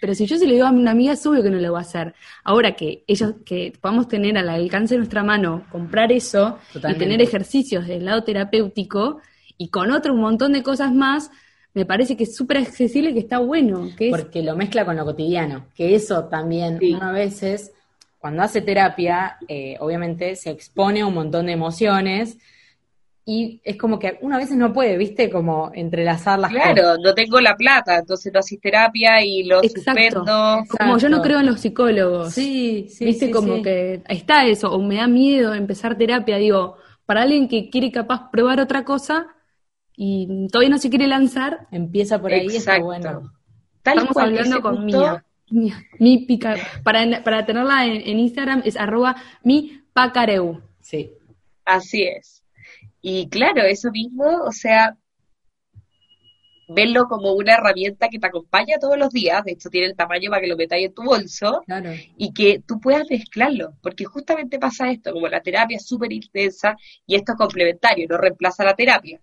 pero 0.00 0.14
si 0.14 0.24
yo 0.26 0.36
se 0.38 0.46
lo 0.46 0.52
digo 0.54 0.66
a 0.66 0.70
una 0.70 0.90
amiga 0.92 1.12
es 1.12 1.24
obvio 1.26 1.42
que 1.42 1.50
no 1.50 1.58
lo 1.58 1.72
va 1.74 1.80
a 1.80 1.82
hacer. 1.82 2.14
Ahora 2.42 2.72
que 2.72 3.04
ellos, 3.06 3.34
que 3.44 3.72
podamos 3.80 4.08
tener 4.08 4.36
al 4.38 4.48
alcance 4.48 4.94
de 4.94 4.98
nuestra 4.98 5.22
mano, 5.22 5.64
comprar 5.70 6.10
eso 6.10 6.58
Totalmente. 6.72 7.04
y 7.04 7.08
tener 7.08 7.22
ejercicios 7.22 7.86
del 7.86 8.06
lado 8.06 8.24
terapéutico 8.24 9.18
y 9.62 9.68
con 9.68 9.92
otro 9.92 10.12
un 10.12 10.20
montón 10.20 10.52
de 10.54 10.62
cosas 10.64 10.92
más, 10.92 11.30
me 11.72 11.84
parece 11.86 12.16
que 12.16 12.24
es 12.24 12.34
súper 12.34 12.58
accesible 12.58 13.10
y 13.10 13.14
que 13.14 13.20
está 13.20 13.38
bueno. 13.38 13.90
Que 13.96 14.08
es, 14.08 14.10
Porque 14.10 14.42
lo 14.42 14.56
mezcla 14.56 14.84
con 14.84 14.96
lo 14.96 15.04
cotidiano, 15.04 15.66
que 15.76 15.94
eso 15.94 16.24
también 16.24 16.78
Sí. 16.80 16.94
uno 16.94 17.04
a 17.06 17.12
veces, 17.12 17.72
cuando 18.18 18.42
hace 18.42 18.60
terapia, 18.60 19.36
eh, 19.46 19.76
obviamente 19.78 20.34
se 20.34 20.50
expone 20.50 21.00
a 21.02 21.06
un 21.06 21.14
montón 21.14 21.46
de 21.46 21.52
emociones 21.52 22.38
y 23.24 23.60
es 23.62 23.76
como 23.76 24.00
que 24.00 24.18
uno 24.22 24.34
a 24.34 24.38
veces 24.38 24.56
no 24.56 24.72
puede, 24.72 24.96
viste, 24.98 25.30
como 25.30 25.70
entrelazar 25.74 26.40
las 26.40 26.50
cosas. 26.52 26.72
Claro, 26.72 26.96
no 27.00 27.14
tengo 27.14 27.40
la 27.40 27.54
plata, 27.54 27.98
entonces 27.98 28.32
no 28.32 28.40
haces 28.40 28.60
terapia 28.60 29.24
y 29.24 29.44
lo 29.44 29.62
Exacto. 29.62 29.92
suspendo. 29.92 30.24
Como 30.76 30.98
yo 30.98 31.08
no 31.08 31.18
Exacto. 31.18 31.22
creo 31.22 31.38
en 31.38 31.46
los 31.46 31.60
psicólogos. 31.60 32.32
Sí, 32.34 32.88
sí, 32.90 33.04
Viste, 33.04 33.26
sí, 33.26 33.32
como 33.32 33.56
sí. 33.58 33.62
que 33.62 34.02
está 34.08 34.44
eso, 34.46 34.72
o 34.72 34.82
me 34.82 34.96
da 34.96 35.06
miedo 35.06 35.54
empezar 35.54 35.96
terapia, 35.96 36.36
digo, 36.38 36.78
para 37.06 37.22
alguien 37.22 37.46
que 37.46 37.70
quiere 37.70 37.92
capaz 37.92 38.28
probar 38.32 38.58
otra 38.58 38.84
cosa 38.84 39.28
y 39.96 40.48
todavía 40.48 40.70
no 40.70 40.78
se 40.78 40.90
quiere 40.90 41.06
lanzar, 41.06 41.66
Empieza 41.70 42.20
por 42.20 42.32
ahí, 42.32 42.46
está 42.46 42.58
Exacto. 42.58 42.84
bueno. 42.84 43.32
Tal 43.82 43.94
estamos 43.98 44.12
cual, 44.14 44.28
hablando 44.28 44.60
con 44.62 44.76
punto- 44.76 45.20
Mía. 45.50 45.82
Mi 45.98 46.24
pica, 46.24 46.56
para, 46.82 47.22
para 47.22 47.44
tenerla 47.44 47.84
en, 47.84 47.96
en 48.08 48.18
Instagram 48.20 48.62
es 48.64 48.74
arroba 48.76 49.16
mi 49.44 49.82
pacareu. 49.92 50.62
Sí. 50.80 51.10
Así 51.66 52.04
es. 52.04 52.42
Y 53.02 53.28
claro, 53.28 53.62
eso 53.62 53.90
mismo, 53.90 54.24
o 54.46 54.50
sea, 54.52 54.96
verlo 56.68 57.06
como 57.06 57.32
una 57.32 57.54
herramienta 57.54 58.08
que 58.08 58.18
te 58.18 58.26
acompaña 58.26 58.78
todos 58.80 58.96
los 58.96 59.10
días, 59.12 59.44
de 59.44 59.52
hecho 59.52 59.68
tiene 59.68 59.88
el 59.88 59.96
tamaño 59.96 60.30
para 60.30 60.40
que 60.40 60.46
lo 60.48 60.56
metáis 60.56 60.86
en 60.86 60.94
tu 60.94 61.02
bolso, 61.02 61.62
Claro. 61.66 61.90
y 62.16 62.32
que 62.32 62.62
tú 62.66 62.80
puedas 62.80 63.04
mezclarlo, 63.10 63.74
porque 63.82 64.04
justamente 64.04 64.58
pasa 64.58 64.90
esto, 64.90 65.12
como 65.12 65.28
la 65.28 65.42
terapia 65.42 65.76
es 65.76 65.86
súper 65.86 66.12
intensa 66.12 66.76
y 67.06 67.16
esto 67.16 67.32
es 67.32 67.38
complementario, 67.38 68.06
no 68.08 68.16
reemplaza 68.16 68.64
la 68.64 68.74
terapia, 68.74 69.20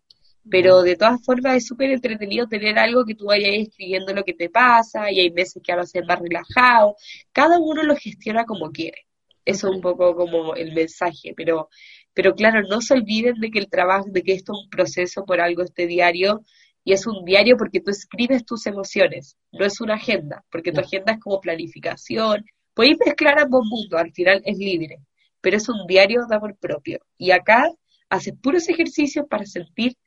pero 0.49 0.81
de 0.81 0.95
todas 0.95 1.23
formas 1.23 1.57
es 1.57 1.67
súper 1.67 1.91
entretenido 1.91 2.47
tener 2.47 2.77
algo 2.79 3.05
que 3.05 3.15
tú 3.15 3.25
vayas 3.25 3.51
escribiendo 3.53 4.13
lo 4.13 4.23
que 4.23 4.33
te 4.33 4.49
pasa 4.49 5.11
y 5.11 5.19
hay 5.19 5.29
veces 5.29 5.61
que 5.63 5.71
ahora 5.71 5.85
ser 5.85 6.05
más 6.05 6.19
relajado, 6.19 6.95
cada 7.31 7.59
uno 7.59 7.83
lo 7.83 7.95
gestiona 7.95 8.45
como 8.45 8.71
quiere, 8.71 9.05
eso 9.45 9.69
es 9.69 9.75
un 9.75 9.81
poco 9.81 10.15
como 10.15 10.55
el 10.55 10.73
mensaje, 10.73 11.33
pero, 11.35 11.69
pero 12.13 12.33
claro, 12.35 12.61
no 12.69 12.81
se 12.81 12.93
olviden 12.93 13.35
de 13.39 13.51
que 13.51 13.59
el 13.59 13.69
trabajo, 13.69 14.07
de 14.09 14.23
que 14.23 14.33
esto 14.33 14.53
es 14.53 14.63
un 14.65 14.69
proceso 14.69 15.25
por 15.25 15.41
algo 15.41 15.63
este 15.63 15.87
diario, 15.87 16.41
y 16.83 16.93
es 16.93 17.05
un 17.05 17.25
diario 17.25 17.57
porque 17.57 17.81
tú 17.81 17.91
escribes 17.91 18.45
tus 18.45 18.65
emociones, 18.65 19.37
no 19.51 19.65
es 19.65 19.81
una 19.81 19.95
agenda, 19.95 20.43
porque 20.49 20.71
tu 20.71 20.79
agenda 20.79 21.13
es 21.13 21.19
como 21.19 21.39
planificación, 21.41 22.45
Podéis 22.79 22.97
mezclar 23.05 23.37
ambos 23.41 23.65
mundos, 23.65 23.99
al 23.99 24.13
final 24.13 24.41
es 24.45 24.57
libre, 24.57 24.99
pero 25.41 25.57
es 25.57 25.67
un 25.67 25.85
diario 25.85 26.21
de 26.29 26.33
amor 26.33 26.55
propio. 26.57 26.99
Y 27.17 27.31
acá 27.31 27.69
haces 28.09 28.33
puros 28.41 28.69
ejercicios 28.69 29.25
para 29.29 29.45
sentir 29.45 29.97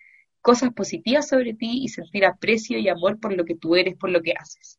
cosas 0.43 0.73
positivas 0.75 1.29
sobre 1.29 1.55
ti 1.55 1.85
y 1.85 1.89
sentir 1.89 2.25
aprecio 2.27 2.79
y 2.79 2.89
amor 2.89 3.19
por 3.21 3.33
lo 3.35 3.45
que 3.45 3.55
tú 3.55 3.77
eres, 3.77 3.97
por 3.97 4.11
lo 4.11 4.21
que 4.21 4.35
haces. 4.39 4.79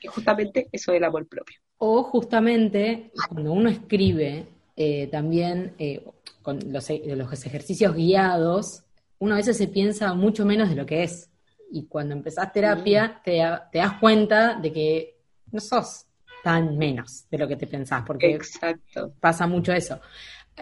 Que 0.00 0.08
justamente 0.08 0.68
eso 0.72 0.92
es 0.92 0.96
el 0.98 1.04
amor 1.04 1.28
propio. 1.28 1.56
O 1.78 2.02
justamente 2.02 3.10
cuando 3.28 3.52
uno 3.52 3.68
escribe, 3.68 4.46
eh, 4.76 5.06
también 5.08 5.74
eh, 5.78 6.04
con 6.42 6.58
los, 6.72 6.88
e- 6.90 7.02
los 7.14 7.46
ejercicios 7.46 7.94
guiados, 7.94 8.82
uno 9.18 9.34
a 9.34 9.38
veces 9.38 9.56
se 9.56 9.68
piensa 9.68 10.14
mucho 10.14 10.44
menos 10.44 10.68
de 10.70 10.74
lo 10.76 10.86
que 10.86 11.04
es. 11.04 11.30
Y 11.70 11.86
cuando 11.86 12.14
empezás 12.14 12.52
terapia, 12.52 13.20
te, 13.24 13.36
da- 13.36 13.68
te 13.70 13.78
das 13.78 13.94
cuenta 14.00 14.54
de 14.54 14.72
que 14.72 15.16
no 15.52 15.60
sos 15.60 16.06
tan 16.42 16.76
menos 16.76 17.26
de 17.30 17.38
lo 17.38 17.48
que 17.48 17.56
te 17.56 17.66
pensás, 17.66 18.02
porque 18.06 18.32
Exacto. 18.34 19.12
pasa 19.20 19.46
mucho 19.46 19.72
eso. 19.72 20.00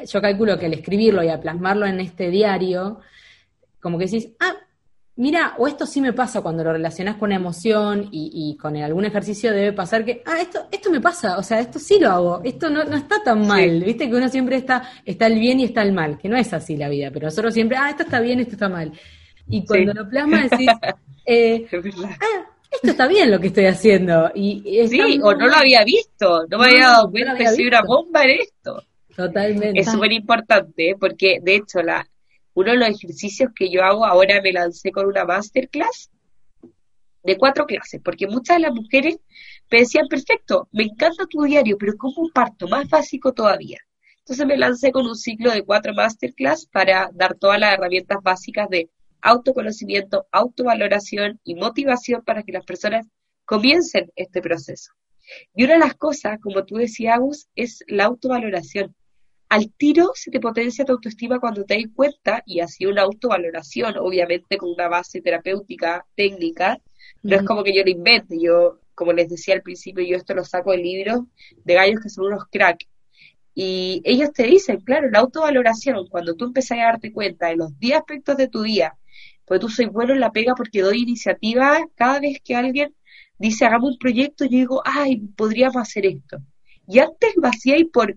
Yo 0.07 0.21
calculo 0.21 0.59
que 0.59 0.67
al 0.67 0.75
escribirlo 0.75 1.23
y 1.23 1.29
al 1.29 1.41
plasmarlo 1.41 1.87
en 1.87 2.01
este 2.01 2.31
diario, 2.31 3.01
como 3.83 3.99
que 3.99 4.07
decís, 4.07 4.31
ah, 4.41 4.55
mira, 5.17 5.55
o 5.59 5.67
esto 5.69 5.85
sí 5.87 6.01
me 6.01 6.15
pasa 6.15 6.41
cuando 6.41 6.65
lo 6.65 6.73
relacionás 6.73 7.17
con 7.17 7.29
una 7.29 7.37
emoción 7.37 8.09
y, 8.13 8.31
y 8.33 8.57
con 8.57 8.77
algún 8.79 9.05
ejercicio 9.05 9.53
debe 9.53 9.73
pasar 9.75 10.05
que, 10.05 10.23
ah, 10.25 10.41
esto, 10.41 10.69
esto 10.71 10.91
me 10.91 11.01
pasa, 11.03 11.37
o 11.39 11.43
sea, 11.43 11.61
esto 11.61 11.79
sí 11.79 11.99
lo 12.01 12.11
hago, 12.11 12.41
esto 12.45 12.71
no, 12.71 12.85
no 12.85 12.97
está 12.97 13.23
tan 13.23 13.47
mal, 13.47 13.83
viste 13.85 14.09
que 14.09 14.17
uno 14.17 14.29
siempre 14.31 14.57
está, 14.57 14.89
está 15.05 15.27
el 15.27 15.39
bien 15.39 15.61
y 15.61 15.65
está 15.65 15.83
el 15.83 15.93
mal, 15.93 16.19
que 16.19 16.29
no 16.31 16.37
es 16.37 16.53
así 16.55 16.77
la 16.79 16.89
vida, 16.89 17.11
pero 17.13 17.27
nosotros 17.27 17.53
siempre, 17.55 17.77
ah, 17.77 17.91
esto 17.91 18.05
está 18.05 18.21
bien, 18.21 18.41
esto 18.41 18.53
está 18.53 18.69
mal. 18.71 18.93
Y 19.49 19.67
cuando 19.67 19.93
Sí. 19.93 19.99
lo 19.99 20.09
plasmas 20.09 20.51
decís, 20.51 20.69
eh, 21.27 21.67
ah, 22.21 22.47
esto 22.71 22.91
está 22.91 23.07
bien 23.07 23.31
lo 23.31 23.39
que 23.39 23.49
estoy 23.49 23.67
haciendo. 23.67 24.31
Y, 24.35 24.63
Sí, 24.89 24.99
muy 24.99 25.19
o 25.23 25.35
no 25.35 25.47
lo 25.49 25.55
había 25.57 25.85
visto, 25.85 26.47
no 26.49 26.59
me 26.59 26.65
No, 26.67 26.71
había 26.73 26.87
dado 26.89 27.11
cuenta 27.11 27.35
que 27.37 27.49
soy 27.49 27.67
una 27.67 27.83
bomba 27.83 28.23
en 28.25 28.31
esto. 28.41 28.83
Totalmente. 29.15 29.81
Es 29.81 29.91
súper 29.91 30.13
importante, 30.13 30.91
¿eh? 30.91 30.97
porque 30.99 31.39
de 31.43 31.57
hecho 31.57 31.83
la, 31.83 32.07
uno 32.55 32.73
de 32.73 32.79
los 32.79 32.89
ejercicios 32.89 33.51
que 33.55 33.71
yo 33.71 33.83
hago 33.83 34.05
ahora 34.05 34.41
me 34.43 34.53
lancé 34.53 34.93
con 34.93 35.07
una 35.07 35.25
masterclass 35.25 36.11
de 37.23 37.39
cuatro 37.39 37.67
clases, 37.67 38.01
porque 38.05 38.27
muchas 38.27 38.57
de 38.57 38.63
las 38.63 38.75
mujeres 38.75 39.19
me 39.71 39.81
decían, 39.81 40.09
perfecto, 40.09 40.69
me 40.73 40.85
encanta 40.85 41.27
tu 41.27 41.43
diario, 41.43 41.79
pero 41.79 41.95
¿cómo 41.97 42.29
parto? 42.35 42.69
Más 42.69 42.89
básico 42.89 43.33
todavía. 43.33 43.79
Entonces 44.19 44.47
me 44.47 44.57
lancé 44.57 44.93
con 44.93 45.07
un 45.07 45.17
ciclo 45.17 45.51
de 45.51 45.65
cuatro 45.65 45.95
masterclass 45.95 46.67
para 46.67 47.11
dar 47.13 47.35
todas 47.35 47.59
las 47.59 47.75
herramientas 47.75 48.19
básicas 48.23 48.69
de 48.69 48.91
autoconocimiento, 49.21 50.27
autovaloración 50.33 51.41
y 51.45 51.55
motivación 51.55 52.23
para 52.23 52.43
que 52.43 52.53
las 52.53 52.65
personas 52.65 53.07
comiencen 53.45 54.11
este 54.17 54.41
proceso. 54.43 54.93
Y 55.55 55.65
una 55.65 55.75
de 55.75 55.81
las 55.81 55.95
cosas, 55.95 56.39
como 56.41 56.65
tú 56.65 56.77
decías, 56.77 57.17
Agus, 57.17 57.49
es 57.55 57.85
la 57.87 58.05
autovaloración 58.05 58.95
al 59.53 59.71
tiro 59.71 60.13
se 60.15 60.31
te 60.31 60.41
potencia 60.41 60.83
tu 60.87 60.93
autoestima 60.93 61.39
cuando 61.39 61.67
te 61.67 61.75
das 61.75 61.85
cuenta 61.95 62.43
y 62.47 62.61
así 62.61 62.87
una 62.87 63.03
autovaloración, 63.03 63.99
obviamente 63.99 64.57
con 64.57 64.71
una 64.71 64.89
base 64.89 65.21
terapéutica, 65.21 66.07
técnica, 66.15 66.81
no 67.23 67.37
es 67.37 67.43
como 67.43 67.63
que 67.63 67.75
yo 67.75 67.83
lo 67.85 67.91
invente, 67.91 68.39
yo, 68.41 68.81
como 68.95 69.13
les 69.13 69.29
decía 69.29 69.55
al 69.55 69.61
principio, 69.61 70.03
yo 70.03 70.17
esto 70.17 70.33
lo 70.33 70.43
saco 70.47 70.71
de 70.71 70.79
libros 70.79 71.25
de 71.65 71.75
gallos 71.75 72.01
que 72.01 72.09
son 72.09 72.29
unos 72.29 72.45
crack. 72.51 72.89
Y 73.55 74.01
ellos 74.05 74.33
te 74.33 74.45
dicen, 74.45 74.81
claro, 74.81 75.11
la 75.11 75.19
autovaloración, 75.19 76.07
cuando 76.09 76.35
tú 76.35 76.47
empezás 76.47 76.79
a 76.79 76.85
darte 76.85 77.13
cuenta 77.13 77.49
de 77.49 77.57
los 77.57 77.79
10 77.79 77.99
aspectos 77.99 78.39
de 78.39 78.49
tu 78.49 78.63
día, 78.63 78.97
pues 79.45 79.61
tú 79.61 79.69
soy 79.69 79.85
bueno 79.85 80.15
en 80.15 80.21
la 80.21 80.33
pega 80.33 80.55
porque 80.55 80.81
doy 80.81 81.03
iniciativa 81.03 81.79
cada 81.95 82.21
vez 82.21 82.41
que 82.43 82.57
alguien 82.57 82.95
dice, 83.37 83.67
hagamos 83.67 83.91
un 83.91 83.99
proyecto, 83.99 84.47
yo 84.47 84.57
digo, 84.57 84.83
ay, 84.87 85.19
podríamos 85.37 85.77
hacer 85.77 86.07
esto. 86.07 86.39
Y 86.89 87.01
antes 87.01 87.35
lo 87.37 87.49
hacíais 87.49 87.85
por 87.93 88.17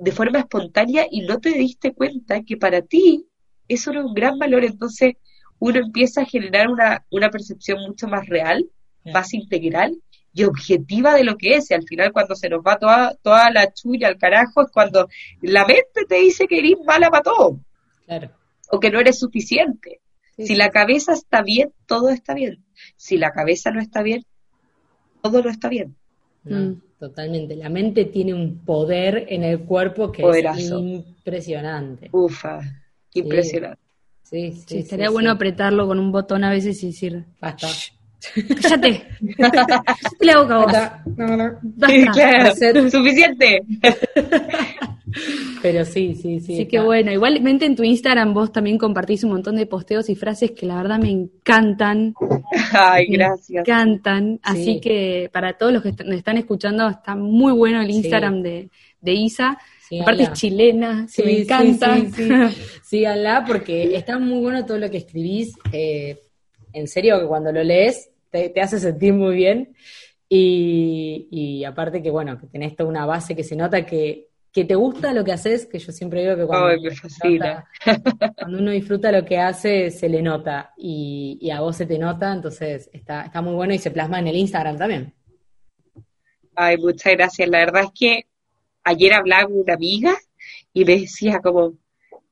de 0.00 0.12
forma 0.12 0.38
espontánea 0.40 1.06
y 1.10 1.20
no 1.22 1.38
te 1.38 1.50
diste 1.50 1.92
cuenta 1.92 2.42
que 2.42 2.56
para 2.56 2.82
ti 2.82 3.26
eso 3.68 3.90
era 3.90 4.04
un 4.04 4.14
gran 4.14 4.38
valor, 4.38 4.64
entonces 4.64 5.14
uno 5.58 5.78
empieza 5.78 6.22
a 6.22 6.24
generar 6.24 6.68
una, 6.68 7.04
una 7.10 7.30
percepción 7.30 7.80
mucho 7.86 8.08
más 8.08 8.26
real, 8.26 8.68
más 9.04 9.32
integral 9.34 10.00
y 10.32 10.44
objetiva 10.44 11.14
de 11.14 11.24
lo 11.24 11.36
que 11.36 11.54
es, 11.56 11.70
y 11.70 11.74
al 11.74 11.82
final 11.86 12.12
cuando 12.12 12.34
se 12.34 12.48
nos 12.48 12.60
va 12.66 12.78
toda, 12.78 13.14
toda 13.22 13.50
la 13.50 13.72
chulla 13.72 14.08
al 14.08 14.16
carajo 14.16 14.62
es 14.62 14.70
cuando 14.72 15.08
la 15.42 15.64
mente 15.66 16.04
te 16.08 16.16
dice 16.16 16.46
que 16.46 16.58
eres 16.58 16.76
mala 16.86 17.10
para 17.10 17.22
todo, 17.22 17.60
Claro. 18.06 18.30
o 18.70 18.80
que 18.80 18.90
no 18.90 19.00
eres 19.00 19.18
suficiente. 19.18 20.00
Sí, 20.36 20.46
Si 20.46 20.54
la 20.54 20.70
cabeza 20.70 21.12
está 21.12 21.42
bien, 21.42 21.72
todo 21.86 22.08
está 22.08 22.32
bien. 22.34 22.64
Si 22.96 23.18
la 23.18 23.30
cabeza 23.32 23.70
no 23.70 23.80
está 23.80 24.02
bien, 24.02 24.24
todo 25.22 25.42
no 25.42 25.50
está 25.50 25.68
bien. 25.68 25.96
No, 26.44 26.58
Mm. 26.58 26.82
Totalmente. 27.00 27.56
La 27.56 27.70
mente 27.70 28.04
tiene 28.04 28.34
un 28.34 28.58
poder 28.58 29.24
en 29.30 29.42
el 29.42 29.60
cuerpo 29.60 30.12
que 30.12 30.20
Poderazo. 30.22 30.60
es 30.60 30.70
impresionante. 30.70 32.10
Ufa, 32.12 32.60
impresionante. 33.14 33.80
Sí, 34.22 34.52
sí, 34.52 34.58
Sí, 34.60 34.64
sí, 34.68 34.78
estaría 34.80 35.06
sí. 35.06 35.12
bueno 35.12 35.30
apretarlo 35.30 35.86
con 35.88 35.98
un 35.98 36.12
botón 36.12 36.44
a 36.44 36.50
veces 36.50 36.80
y 36.84 36.88
decir, 36.88 37.24
Basta. 37.40 37.66
cállate, 38.62 39.02
cállate 39.38 39.74
la 40.20 40.42
boca 40.42 40.56
vos. 40.58 40.66
Basta. 40.66 41.02
No, 41.16 41.36
no. 41.38 41.58
Basta. 41.62 42.12
Claro, 42.12 42.90
suficiente. 42.90 43.62
Pero 45.62 45.84
sí, 45.84 46.14
sí, 46.14 46.40
sí. 46.40 46.54
Así 46.54 46.66
que 46.66 46.80
bueno, 46.80 47.12
igualmente 47.12 47.66
en 47.66 47.76
tu 47.76 47.82
Instagram 47.82 48.32
vos 48.32 48.52
también 48.52 48.78
compartís 48.78 49.24
un 49.24 49.30
montón 49.30 49.56
de 49.56 49.66
posteos 49.66 50.08
y 50.08 50.14
frases 50.14 50.52
que 50.52 50.66
la 50.66 50.76
verdad 50.76 50.98
me 50.98 51.10
encantan. 51.10 52.14
Ay, 52.72 53.06
gracias. 53.06 53.50
Me 53.50 53.60
encantan. 53.60 54.40
Así 54.42 54.80
que 54.80 55.30
para 55.32 55.54
todos 55.54 55.72
los 55.72 55.82
que 55.82 55.92
nos 56.04 56.16
están 56.16 56.38
escuchando, 56.38 56.88
está 56.88 57.14
muy 57.14 57.52
bueno 57.52 57.80
el 57.80 57.90
Instagram 57.90 58.42
de, 58.42 58.70
de 59.00 59.12
Isa. 59.12 59.58
Aparte 60.00 60.22
es 60.22 60.32
chilena, 60.34 61.08
sí, 61.08 61.22
me 61.24 61.40
encanta. 61.40 61.96
Sí, 61.96 62.28
Síganla 62.84 63.44
porque 63.46 63.96
está 63.96 64.18
muy 64.18 64.40
bueno 64.40 64.64
todo 64.64 64.78
lo 64.78 64.90
que 64.90 64.98
escribís. 64.98 65.54
Eh, 65.72 66.20
en 66.72 66.86
serio, 66.86 67.18
que 67.18 67.26
cuando 67.26 67.50
lo 67.50 67.64
lees 67.64 68.10
te, 68.30 68.48
te 68.50 68.60
hace 68.60 68.78
sentir 68.78 69.12
muy 69.12 69.34
bien. 69.34 69.74
Y, 70.28 71.26
y, 71.32 71.64
aparte 71.64 72.00
que, 72.00 72.10
bueno, 72.10 72.38
que 72.38 72.46
tenés 72.46 72.76
toda 72.76 72.88
una 72.88 73.04
base 73.04 73.34
que 73.34 73.42
se 73.42 73.56
nota 73.56 73.84
que, 73.84 74.29
que 74.52 74.64
te 74.64 74.74
gusta 74.74 75.12
lo 75.12 75.24
que 75.24 75.32
haces, 75.32 75.66
que 75.66 75.78
yo 75.78 75.92
siempre 75.92 76.22
digo 76.22 76.36
que 76.36 76.46
cuando, 76.46 76.76
cuando 78.36 78.58
uno 78.58 78.70
disfruta 78.72 79.12
lo 79.12 79.24
que 79.24 79.38
hace, 79.38 79.90
se 79.90 80.08
le 80.08 80.22
nota. 80.22 80.72
Y, 80.76 81.38
y, 81.40 81.50
a 81.50 81.60
vos 81.60 81.76
se 81.76 81.86
te 81.86 81.98
nota, 81.98 82.32
entonces 82.32 82.90
está, 82.92 83.22
está 83.22 83.42
muy 83.42 83.54
bueno 83.54 83.74
y 83.74 83.78
se 83.78 83.90
plasma 83.90 84.18
en 84.18 84.26
el 84.26 84.36
Instagram 84.36 84.76
también. 84.76 85.14
Ay, 86.56 86.78
muchas 86.78 87.12
gracias. 87.12 87.48
La 87.48 87.58
verdad 87.58 87.84
es 87.84 87.90
que 87.94 88.26
ayer 88.82 89.14
hablaba 89.14 89.44
con 89.44 89.60
una 89.60 89.74
amiga 89.74 90.16
y 90.72 90.84
me 90.84 90.98
decía 90.98 91.38
como, 91.40 91.74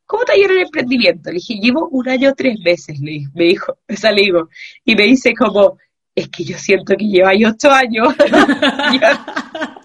¿cómo 0.05 0.25
te 0.25 0.33
ha 0.33 0.37
ido 0.37 0.51
el 0.51 0.63
emprendimiento? 0.63 1.31
Le 1.31 1.35
dije, 1.35 1.55
llevo 1.55 1.89
un 1.89 2.09
año 2.09 2.35
tres 2.37 2.59
meses, 2.61 2.99
le, 2.99 3.29
me 3.35 3.45
dijo, 3.45 3.79
digo. 4.17 4.49
Y 4.85 4.97
me 4.97 5.05
dice 5.05 5.35
como, 5.35 5.79
es 6.15 6.29
que 6.29 6.43
yo 6.43 6.59
siento 6.59 6.97
que 6.97 7.05
lleva 7.05 7.31
ahí 7.31 7.45
ocho 7.45 7.71
años. 7.71 8.13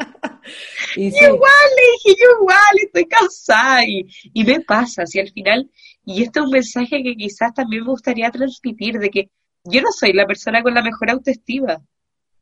y, 0.95 1.07
igual, 1.07 1.69
le 1.77 1.91
dije, 1.93 2.19
yo 2.19 2.41
igual, 2.41 2.77
estoy 2.85 3.05
cansada. 3.05 3.85
Y, 3.85 4.05
y 4.33 4.43
me 4.43 4.61
pasa, 4.61 5.03
así 5.03 5.19
al 5.19 5.29
final, 5.31 5.69
y 6.05 6.23
esto 6.23 6.39
es 6.39 6.45
un 6.45 6.51
mensaje 6.51 7.03
que 7.03 7.15
quizás 7.15 7.53
también 7.53 7.83
me 7.83 7.89
gustaría 7.89 8.29
transmitir, 8.31 8.99
de 8.99 9.09
que 9.09 9.29
yo 9.63 9.81
no 9.81 9.91
soy 9.91 10.13
la 10.13 10.25
persona 10.25 10.61
con 10.61 10.73
la 10.73 10.81
mejor 10.81 11.09
autoestima. 11.09 11.81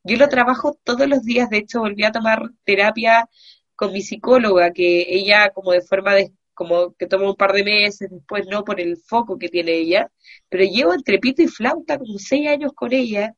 Yo 0.03 0.17
lo 0.17 0.27
trabajo 0.29 0.77
todos 0.83 1.07
los 1.07 1.21
días, 1.21 1.49
de 1.49 1.57
hecho 1.57 1.79
volví 1.81 2.03
a 2.03 2.11
tomar 2.11 2.49
terapia 2.63 3.29
con 3.75 3.93
mi 3.93 4.01
psicóloga, 4.01 4.71
que 4.73 5.05
ella 5.07 5.51
como 5.51 5.71
de 5.71 5.81
forma 5.81 6.15
de, 6.15 6.31
como 6.53 6.93
que 6.95 7.07
toma 7.07 7.29
un 7.29 7.35
par 7.35 7.53
de 7.53 7.63
meses, 7.63 8.09
después 8.09 8.45
no 8.49 8.63
por 8.63 8.79
el 8.79 8.97
foco 8.97 9.37
que 9.37 9.49
tiene 9.49 9.73
ella, 9.73 10.11
pero 10.49 10.63
llevo 10.63 10.93
entre 10.93 11.19
pito 11.19 11.41
y 11.43 11.47
flauta 11.47 11.97
como 11.99 12.17
seis 12.17 12.47
años 12.47 12.71
con 12.75 12.93
ella, 12.93 13.35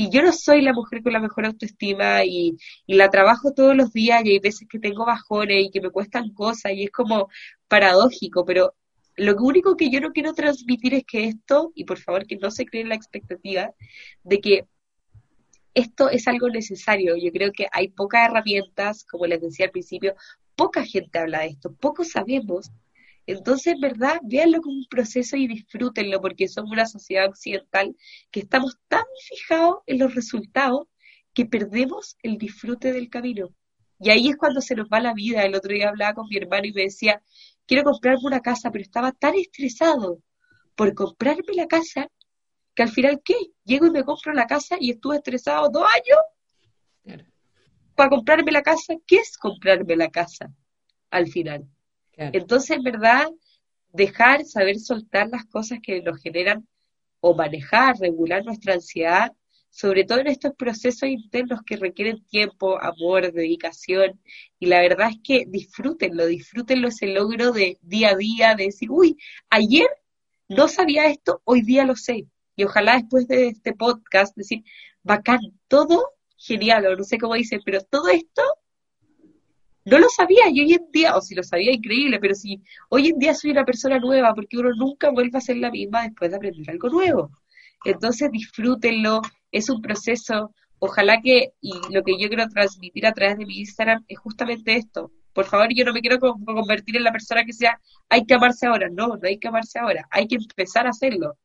y 0.00 0.10
yo 0.10 0.22
no 0.22 0.32
soy 0.32 0.62
la 0.62 0.72
mujer 0.72 1.02
con 1.02 1.12
la 1.12 1.18
mejor 1.18 1.44
autoestima 1.44 2.24
y, 2.24 2.56
y, 2.86 2.94
la 2.94 3.10
trabajo 3.10 3.52
todos 3.52 3.74
los 3.74 3.92
días 3.92 4.24
y 4.24 4.30
hay 4.30 4.38
veces 4.38 4.68
que 4.70 4.78
tengo 4.78 5.04
bajones 5.04 5.64
y 5.64 5.70
que 5.70 5.80
me 5.80 5.90
cuestan 5.90 6.32
cosas 6.32 6.70
y 6.72 6.84
es 6.84 6.90
como 6.92 7.28
paradójico, 7.66 8.44
pero 8.44 8.74
lo 9.16 9.34
único 9.34 9.76
que 9.76 9.90
yo 9.90 10.00
no 10.00 10.12
quiero 10.12 10.34
transmitir 10.34 10.94
es 10.94 11.04
que 11.04 11.24
esto, 11.24 11.72
y 11.74 11.84
por 11.84 11.98
favor 11.98 12.28
que 12.28 12.36
no 12.36 12.52
se 12.52 12.64
creen 12.64 12.88
la 12.88 12.94
expectativa, 12.94 13.72
de 14.22 14.40
que 14.40 14.68
esto 15.74 16.08
es 16.10 16.28
algo 16.28 16.48
necesario. 16.48 17.16
Yo 17.16 17.32
creo 17.32 17.50
que 17.50 17.66
hay 17.72 17.88
pocas 17.88 18.30
herramientas, 18.30 19.04
como 19.04 19.26
les 19.26 19.40
decía 19.40 19.66
al 19.66 19.72
principio, 19.72 20.14
poca 20.54 20.84
gente 20.84 21.18
habla 21.18 21.40
de 21.40 21.48
esto, 21.48 21.74
poco 21.74 22.04
sabemos. 22.04 22.70
Entonces, 23.28 23.74
¿verdad? 23.78 24.20
Véanlo 24.22 24.62
como 24.62 24.78
un 24.78 24.86
proceso 24.88 25.36
y 25.36 25.46
disfrútenlo, 25.46 26.18
porque 26.18 26.48
somos 26.48 26.72
una 26.72 26.86
sociedad 26.86 27.28
occidental 27.28 27.94
que 28.30 28.40
estamos 28.40 28.78
tan 28.88 29.04
fijados 29.28 29.80
en 29.84 29.98
los 29.98 30.14
resultados 30.14 30.86
que 31.34 31.44
perdemos 31.44 32.16
el 32.22 32.38
disfrute 32.38 32.90
del 32.90 33.10
camino. 33.10 33.50
Y 34.00 34.08
ahí 34.08 34.28
es 34.28 34.36
cuando 34.38 34.62
se 34.62 34.74
nos 34.74 34.88
va 34.88 35.00
la 35.00 35.12
vida. 35.12 35.42
El 35.42 35.54
otro 35.54 35.74
día 35.74 35.90
hablaba 35.90 36.14
con 36.14 36.26
mi 36.30 36.38
hermano 36.38 36.68
y 36.68 36.72
me 36.72 36.84
decía, 36.84 37.22
quiero 37.66 37.84
comprarme 37.84 38.22
una 38.24 38.40
casa, 38.40 38.70
pero 38.70 38.82
estaba 38.82 39.12
tan 39.12 39.34
estresado 39.34 40.22
por 40.74 40.94
comprarme 40.94 41.52
la 41.54 41.66
casa 41.66 42.08
que 42.74 42.82
al 42.82 42.88
final, 42.88 43.20
¿qué? 43.22 43.36
Llego 43.62 43.88
y 43.88 43.90
me 43.90 44.04
compro 44.04 44.32
la 44.32 44.46
casa 44.46 44.78
y 44.80 44.92
estuve 44.92 45.16
estresado 45.16 45.68
dos 45.68 45.86
años 45.94 47.18
para 47.94 48.08
comprarme 48.08 48.52
la 48.52 48.62
casa. 48.62 48.94
¿Qué 49.06 49.16
es 49.16 49.36
comprarme 49.36 49.96
la 49.96 50.08
casa 50.08 50.50
al 51.10 51.26
final? 51.26 51.68
Entonces, 52.18 52.78
¿verdad? 52.82 53.28
Dejar, 53.92 54.44
saber 54.44 54.78
soltar 54.78 55.28
las 55.28 55.46
cosas 55.46 55.78
que 55.82 56.02
nos 56.02 56.20
generan 56.20 56.66
o 57.20 57.34
manejar, 57.34 57.96
regular 57.98 58.44
nuestra 58.44 58.74
ansiedad, 58.74 59.32
sobre 59.70 60.04
todo 60.04 60.20
en 60.20 60.28
estos 60.28 60.52
procesos 60.54 61.08
internos 61.08 61.60
que 61.64 61.76
requieren 61.76 62.24
tiempo, 62.24 62.82
amor, 62.82 63.32
dedicación. 63.32 64.20
Y 64.58 64.66
la 64.66 64.80
verdad 64.80 65.10
es 65.10 65.18
que 65.22 65.44
disfrútenlo, 65.46 66.26
disfrútenlo 66.26 66.88
ese 66.88 67.06
logro 67.06 67.52
de 67.52 67.78
día 67.82 68.10
a 68.10 68.16
día, 68.16 68.54
de 68.54 68.64
decir, 68.64 68.90
uy, 68.90 69.16
ayer 69.50 69.88
no 70.48 70.68
sabía 70.68 71.06
esto, 71.06 71.42
hoy 71.44 71.62
día 71.62 71.84
lo 71.84 71.94
sé. 71.94 72.26
Y 72.56 72.64
ojalá 72.64 72.96
después 72.96 73.28
de 73.28 73.48
este 73.48 73.72
podcast 73.74 74.36
decir, 74.36 74.64
bacán, 75.02 75.40
todo 75.68 76.04
genial, 76.36 76.86
o 76.86 76.96
no 76.96 77.04
sé 77.04 77.18
cómo 77.18 77.34
dice, 77.34 77.60
pero 77.64 77.80
todo 77.82 78.08
esto 78.08 78.42
no 79.88 79.98
lo 79.98 80.08
sabía 80.08 80.48
y 80.50 80.60
hoy 80.60 80.74
en 80.74 80.90
día, 80.92 81.16
o 81.16 81.20
si 81.20 81.34
lo 81.34 81.42
sabía, 81.42 81.72
increíble, 81.72 82.18
pero 82.20 82.34
si 82.34 82.62
hoy 82.88 83.08
en 83.08 83.18
día 83.18 83.34
soy 83.34 83.50
una 83.50 83.64
persona 83.64 83.98
nueva, 83.98 84.34
porque 84.34 84.58
uno 84.58 84.70
nunca 84.76 85.10
vuelve 85.10 85.38
a 85.38 85.40
ser 85.40 85.56
la 85.56 85.70
misma 85.70 86.02
después 86.02 86.30
de 86.30 86.36
aprender 86.36 86.70
algo 86.70 86.88
nuevo. 86.88 87.30
Entonces 87.84 88.30
disfrútenlo, 88.30 89.20
es 89.52 89.70
un 89.70 89.80
proceso, 89.80 90.52
ojalá 90.78 91.20
que, 91.22 91.52
y 91.60 91.72
lo 91.90 92.02
que 92.02 92.18
yo 92.18 92.28
quiero 92.28 92.48
transmitir 92.48 93.06
a 93.06 93.12
través 93.12 93.38
de 93.38 93.46
mi 93.46 93.58
Instagram 93.60 94.04
es 94.08 94.18
justamente 94.18 94.76
esto. 94.76 95.12
Por 95.32 95.44
favor, 95.44 95.68
yo 95.74 95.84
no 95.84 95.92
me 95.92 96.00
quiero 96.00 96.18
convertir 96.18 96.96
en 96.96 97.04
la 97.04 97.12
persona 97.12 97.44
que 97.44 97.52
sea, 97.52 97.80
hay 98.08 98.24
que 98.24 98.34
amarse 98.34 98.66
ahora, 98.66 98.88
no, 98.90 99.08
no 99.08 99.20
hay 99.22 99.38
que 99.38 99.48
amarse 99.48 99.78
ahora, 99.78 100.08
hay 100.10 100.26
que 100.26 100.36
empezar 100.36 100.86
a 100.86 100.90
hacerlo 100.90 101.36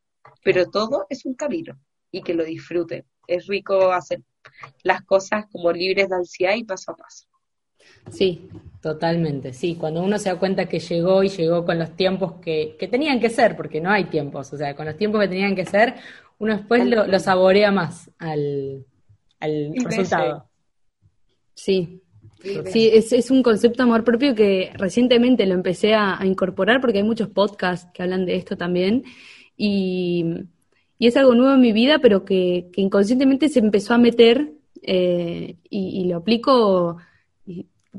pero 0.44 0.66
todo 0.70 1.06
es 1.08 1.24
un 1.24 1.34
camino 1.34 1.80
y 2.10 2.22
que 2.22 2.34
lo 2.34 2.44
disfruten. 2.44 3.04
Es 3.26 3.46
rico 3.46 3.92
hacer 3.92 4.22
las 4.82 5.02
cosas 5.02 5.46
como 5.50 5.72
libres 5.72 6.08
de 6.08 6.16
ansiedad 6.16 6.54
y 6.54 6.64
paso 6.64 6.92
a 6.92 6.96
paso. 6.96 7.26
Sí, 8.10 8.48
totalmente, 8.80 9.52
sí. 9.52 9.76
Cuando 9.76 10.02
uno 10.02 10.18
se 10.18 10.28
da 10.28 10.38
cuenta 10.38 10.66
que 10.66 10.78
llegó 10.78 11.22
y 11.22 11.28
llegó 11.28 11.64
con 11.64 11.78
los 11.78 11.96
tiempos 11.96 12.34
que, 12.40 12.76
que 12.78 12.88
tenían 12.88 13.20
que 13.20 13.30
ser, 13.30 13.56
porque 13.56 13.80
no 13.80 13.90
hay 13.90 14.04
tiempos, 14.04 14.52
o 14.52 14.56
sea, 14.56 14.74
con 14.74 14.86
los 14.86 14.96
tiempos 14.96 15.20
que 15.20 15.28
tenían 15.28 15.54
que 15.54 15.64
ser, 15.64 15.94
uno 16.38 16.56
después 16.56 16.86
lo, 16.86 17.18
saborea 17.18 17.70
más 17.70 18.10
al, 18.18 18.84
al 19.40 19.72
resultado. 19.84 20.48
Sí, 21.54 22.00
Sí, 22.66 22.90
es, 22.92 23.10
es, 23.14 23.30
un 23.30 23.42
concepto 23.42 23.78
de 23.78 23.84
amor 23.84 24.04
propio 24.04 24.34
que 24.34 24.70
recientemente 24.74 25.46
lo 25.46 25.54
empecé 25.54 25.94
a, 25.94 26.20
a, 26.20 26.26
incorporar 26.26 26.78
porque 26.82 26.98
hay 26.98 27.02
muchos 27.02 27.28
podcasts 27.28 27.90
que 27.94 28.02
hablan 28.02 28.26
de 28.26 28.36
esto 28.36 28.54
también 28.54 29.04
y, 29.56 30.24
es 30.98 31.16
algo 31.16 31.34
nuevo 31.34 31.54
en 31.54 31.60
mi 31.60 31.72
vida, 31.72 31.98
pero 31.98 32.24
que, 32.24 32.70
inconscientemente 32.76 33.48
se 33.48 33.58
empezó 33.58 33.94
a 33.94 33.98
meter 33.98 34.52
eh, 34.82 35.56
y, 35.68 36.04
lo 36.04 36.16
aplico, 36.16 36.96
y 36.96 37.13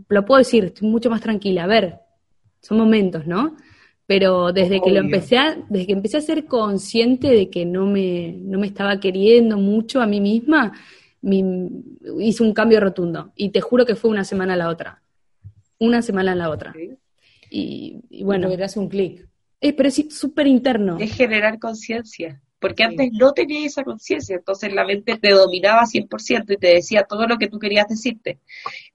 lo 0.09 0.25
puedo 0.25 0.39
decir, 0.39 0.65
estoy 0.65 0.87
mucho 0.87 1.09
más 1.09 1.21
tranquila. 1.21 1.63
A 1.63 1.67
ver, 1.67 1.99
son 2.61 2.77
momentos, 2.77 3.25
¿no? 3.25 3.55
Pero 4.07 4.53
desde 4.53 4.81
que 4.81 4.91
lo 4.91 4.99
empecé 4.99 5.37
a, 5.37 5.57
desde 5.69 5.87
que 5.87 5.93
empecé 5.93 6.17
a 6.17 6.21
ser 6.21 6.45
consciente 6.45 7.27
de 7.29 7.49
que 7.49 7.65
no 7.65 7.85
me, 7.85 8.33
no 8.39 8.59
me 8.59 8.67
estaba 8.67 8.99
queriendo 8.99 9.57
mucho 9.57 9.99
a 9.99 10.05
mí 10.05 10.21
misma, 10.21 10.73
hice 12.19 12.43
un 12.43 12.53
cambio 12.53 12.79
rotundo. 12.79 13.31
Y 13.35 13.49
te 13.49 13.61
juro 13.61 13.85
que 13.85 13.95
fue 13.95 14.11
una 14.11 14.23
semana 14.23 14.53
a 14.53 14.57
la 14.57 14.69
otra. 14.69 15.01
Una 15.79 16.01
semana 16.01 16.33
a 16.33 16.35
la 16.35 16.49
otra. 16.49 16.73
Y, 17.49 18.01
y, 18.09 18.23
bueno. 18.23 18.49
Hace 18.63 18.79
un 18.79 18.89
clic. 18.89 19.27
Es, 19.59 19.73
pero 19.73 19.89
es 19.89 20.05
súper 20.09 20.47
interno. 20.47 20.97
Es 20.99 21.15
generar 21.15 21.57
conciencia, 21.59 22.41
porque 22.65 22.83
antes 22.83 23.11
no 23.11 23.31
tenía 23.31 23.67
esa 23.67 23.83
conciencia, 23.83 24.37
entonces 24.37 24.73
la 24.73 24.85
mente 24.85 25.19
te 25.19 25.29
dominaba 25.29 25.85
100% 25.85 26.51
y 26.51 26.57
te 26.57 26.69
decía 26.69 27.03
todo 27.07 27.27
lo 27.27 27.37
que 27.37 27.47
tú 27.47 27.59
querías 27.59 27.87
decirte. 27.87 28.39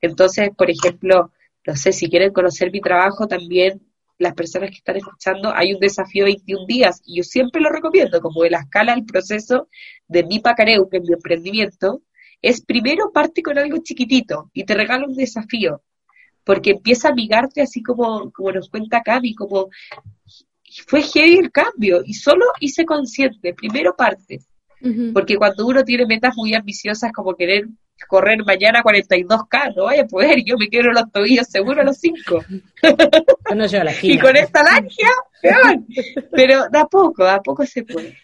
Entonces, 0.00 0.50
por 0.58 0.68
ejemplo, 0.68 1.30
no 1.64 1.76
sé, 1.76 1.92
si 1.92 2.10
quieren 2.10 2.32
conocer 2.32 2.72
mi 2.72 2.80
trabajo 2.80 3.28
también, 3.28 3.80
las 4.18 4.34
personas 4.34 4.70
que 4.70 4.78
están 4.78 4.96
escuchando, 4.96 5.54
hay 5.54 5.72
un 5.72 5.78
desafío 5.78 6.24
21 6.24 6.66
días 6.66 7.00
y 7.04 7.18
yo 7.18 7.22
siempre 7.22 7.62
lo 7.62 7.70
recomiendo, 7.70 8.20
como 8.20 8.42
de 8.42 8.50
la 8.50 8.58
escala 8.58 8.96
del 8.96 9.04
proceso 9.04 9.68
de 10.08 10.24
mi 10.24 10.40
pacareu, 10.40 10.88
que 10.88 10.96
es 10.96 11.04
mi 11.04 11.14
emprendimiento, 11.14 12.02
es 12.42 12.64
primero 12.64 13.12
parte 13.12 13.40
con 13.40 13.56
algo 13.56 13.78
chiquitito 13.84 14.50
y 14.52 14.64
te 14.64 14.74
regala 14.74 15.06
un 15.06 15.14
desafío, 15.14 15.80
porque 16.42 16.70
empieza 16.70 17.06
a 17.06 17.12
amigarte 17.12 17.62
así 17.62 17.84
como, 17.84 18.32
como 18.32 18.50
nos 18.50 18.68
cuenta 18.68 19.02
Cami, 19.02 19.36
como 19.36 19.68
fue 20.86 21.02
heavy 21.02 21.38
el 21.38 21.50
cambio 21.50 22.02
y 22.04 22.14
solo 22.14 22.46
hice 22.60 22.84
consciente, 22.84 23.54
primero 23.54 23.94
parte, 23.96 24.40
porque 25.12 25.36
cuando 25.36 25.66
uno 25.66 25.84
tiene 25.84 26.06
metas 26.06 26.34
muy 26.36 26.54
ambiciosas 26.54 27.12
como 27.12 27.34
querer 27.34 27.66
correr 28.08 28.42
mañana 28.44 28.82
42K, 28.82 29.74
no 29.76 29.84
vaya 29.84 30.02
a 30.02 30.06
poder, 30.06 30.42
yo 30.44 30.56
me 30.56 30.68
quiero 30.68 30.92
los 30.92 31.10
tobillos 31.12 31.46
seguro 31.48 31.82
a 31.82 31.84
los 31.84 31.98
5. 31.98 32.44
y 34.02 34.18
con 34.18 34.36
esta 34.36 34.60
alergia, 34.60 35.08
peor. 35.42 35.80
Pero 36.32 36.68
da 36.70 36.86
poco, 36.86 37.24
da 37.24 37.42
poco 37.42 37.66
se 37.66 37.84
puede. 37.84 38.16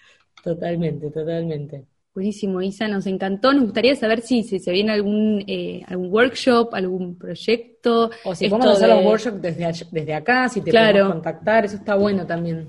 Totalmente, 0.42 1.10
totalmente. 1.10 1.84
Buenísimo, 2.16 2.62
Isa, 2.62 2.88
nos 2.88 3.06
encantó. 3.06 3.52
Nos 3.52 3.64
gustaría 3.64 3.94
saber 3.94 4.22
si, 4.22 4.42
si 4.42 4.58
se 4.58 4.72
viene 4.72 4.90
algún 4.90 5.44
eh, 5.46 5.82
algún 5.86 6.10
workshop, 6.10 6.74
algún 6.74 7.14
proyecto. 7.18 8.10
O 8.24 8.34
si 8.34 8.48
podemos 8.48 8.74
hacer 8.78 8.88
de- 8.88 8.94
los 8.94 9.04
workshops 9.04 9.42
desde, 9.42 9.86
desde 9.92 10.14
acá, 10.14 10.48
si 10.48 10.62
te 10.62 10.70
Claro. 10.70 10.92
podemos 10.94 11.12
contactar, 11.12 11.66
eso 11.66 11.76
está 11.76 11.94
bueno 11.94 12.26
también. 12.26 12.68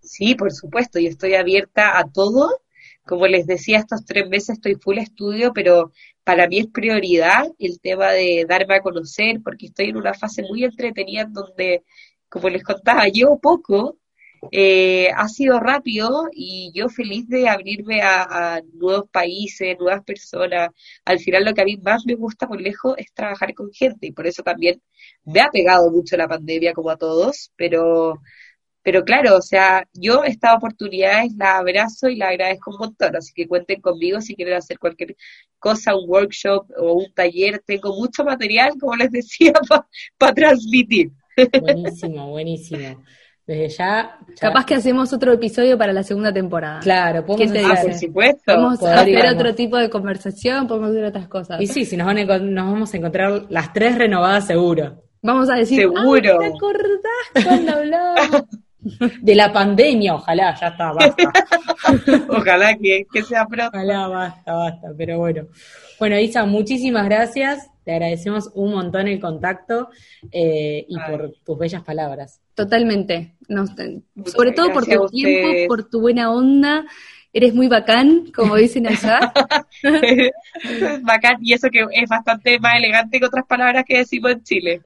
Sí, 0.00 0.34
por 0.36 0.50
supuesto, 0.52 0.98
yo 0.98 1.10
estoy 1.10 1.34
abierta 1.34 1.98
a 1.98 2.04
todo. 2.10 2.48
Como 3.04 3.26
les 3.26 3.46
decía, 3.46 3.76
estos 3.78 4.06
tres 4.06 4.26
meses 4.30 4.54
estoy 4.56 4.76
full 4.76 4.96
estudio, 4.96 5.52
pero 5.52 5.92
para 6.24 6.48
mí 6.48 6.60
es 6.60 6.66
prioridad 6.68 7.44
el 7.58 7.78
tema 7.78 8.10
de 8.12 8.46
darme 8.48 8.76
a 8.76 8.80
conocer, 8.80 9.40
porque 9.44 9.66
estoy 9.66 9.90
en 9.90 9.98
una 9.98 10.14
fase 10.14 10.40
muy 10.48 10.64
entretenida 10.64 11.22
en 11.22 11.34
donde, 11.34 11.82
como 12.26 12.48
les 12.48 12.62
contaba, 12.64 13.06
llevo 13.08 13.38
poco, 13.38 13.98
eh, 14.50 15.08
ha 15.14 15.28
sido 15.28 15.60
rápido 15.60 16.28
y 16.32 16.72
yo 16.74 16.88
feliz 16.88 17.28
de 17.28 17.48
abrirme 17.48 18.00
a, 18.02 18.60
nuevos 18.74 19.08
países, 19.10 19.76
nuevas 19.78 20.02
personas. 20.04 20.70
Al 21.04 21.18
final 21.18 21.44
lo 21.44 21.54
que 21.54 21.62
a 21.62 21.64
mí 21.64 21.76
más 21.76 22.04
me 22.06 22.14
gusta 22.14 22.48
por 22.48 22.60
lejos 22.60 22.94
es 22.98 23.12
trabajar 23.12 23.54
con 23.54 23.70
gente 23.72 24.08
y 24.08 24.12
por 24.12 24.26
eso 24.26 24.42
también 24.42 24.82
me 25.24 25.40
ha 25.40 25.50
pegado 25.50 25.90
mucho 25.90 26.16
la 26.16 26.28
pandemia 26.28 26.72
como 26.72 26.90
a 26.90 26.96
todos, 26.96 27.52
pero 27.56 28.20
pero 28.84 29.04
claro, 29.04 29.36
o 29.36 29.42
sea, 29.42 29.86
yo 29.92 30.24
estas 30.24 30.56
oportunidades 30.56 31.32
las 31.36 31.60
abrazo 31.60 32.08
y 32.08 32.16
las 32.16 32.30
agradezco 32.30 32.72
un 32.72 32.78
montón, 32.78 33.14
así 33.14 33.32
que 33.32 33.46
cuenten 33.46 33.80
conmigo 33.80 34.20
si 34.20 34.34
quieren 34.34 34.54
hacer 34.54 34.78
cualquier 34.78 35.16
cosa, 35.60 35.94
un 35.94 36.08
workshop 36.10 36.66
o 36.76 36.94
un 36.94 37.14
taller. 37.14 37.62
Tengo 37.64 37.94
mucho 37.94 38.24
material, 38.24 38.72
como 38.80 38.96
les 38.96 39.12
decía, 39.12 39.52
para 40.18 40.34
transmitir. 40.34 41.12
Buenísimo, 41.60 42.30
buenísimo. 42.30 43.04
Desde 43.46 43.68
ya, 43.70 44.18
ya- 44.28 44.34
Capaz 44.48 44.64
que 44.66 44.74
hacemos 44.76 45.12
otro 45.12 45.32
episodio 45.32 45.76
para 45.76 45.92
la 45.92 46.02
segunda 46.04 46.32
temporada. 46.32 46.78
claro, 46.80 47.26
podemos 47.26 47.52
¿Quién 47.52 47.64
te 47.64 47.68
Ah, 47.68 47.74
hacer- 47.74 47.90
por 47.90 47.98
supuesto. 47.98 48.42
Podemos 48.46 48.82
hacer 48.82 49.26
otro 49.34 49.54
tipo 49.54 49.76
de 49.78 49.90
conversación, 49.90 50.66
podemos 50.68 50.90
hacer 50.90 51.04
otras 51.04 51.28
cosas. 51.28 51.60
Y 51.60 51.66
sí, 51.66 51.84
si 51.84 51.96
nos, 51.96 52.06
van 52.06 52.18
a 52.18 52.38
nos 52.38 52.72
vamos 52.72 52.94
a 52.94 52.96
encontrar 52.96 53.46
las 53.48 53.72
tres 53.72 53.98
renovadas 53.98 54.46
seguro. 54.46 55.02
Vamos 55.22 55.50
a 55.50 55.54
decir, 55.54 55.78
Seguro. 55.80 56.00
"Ay, 56.14 56.20
¿te 56.50 56.56
acordás 56.56 57.44
cuando 57.44 57.72
hablábamos? 57.72 58.42
De 59.22 59.34
la 59.34 59.52
pandemia, 59.52 60.14
ojalá, 60.14 60.54
ya 60.60 60.68
está, 60.68 60.92
basta. 60.92 61.32
Ojalá 62.28 62.76
que, 62.76 63.06
que 63.12 63.22
sea 63.22 63.46
pronto. 63.46 63.70
Ojalá, 63.76 64.08
basta, 64.08 64.52
basta, 64.52 64.88
pero 64.96 65.18
bueno. 65.18 65.46
Bueno, 65.98 66.18
Isa, 66.18 66.44
muchísimas 66.44 67.04
gracias. 67.04 67.68
Te 67.84 67.92
agradecemos 67.92 68.50
un 68.54 68.72
montón 68.72 69.08
el 69.08 69.20
contacto 69.20 69.88
eh, 70.30 70.84
y 70.88 70.96
Ay. 70.98 71.10
por 71.10 71.32
tus 71.44 71.58
bellas 71.58 71.82
palabras. 71.82 72.40
Totalmente. 72.54 73.34
Nos- 73.48 73.70
Muchas 74.14 74.32
sobre 74.34 74.52
todo 74.52 74.72
por 74.72 74.84
gracias 74.86 75.00
tu 75.00 75.08
tiempo, 75.08 75.68
por 75.68 75.88
tu 75.88 76.00
buena 76.00 76.30
onda. 76.32 76.84
Eres 77.32 77.54
muy 77.54 77.66
bacán, 77.66 78.30
como 78.34 78.56
dicen 78.56 78.86
allá. 78.86 79.32
Bacán 81.02 81.38
y 81.40 81.54
eso 81.54 81.68
que 81.70 81.86
es 81.90 82.08
bastante 82.08 82.58
más 82.60 82.76
elegante 82.76 83.18
que 83.18 83.24
otras 83.26 83.46
palabras 83.46 83.84
que 83.86 83.98
decimos 83.98 84.32
en 84.32 84.42
Chile. 84.42 84.82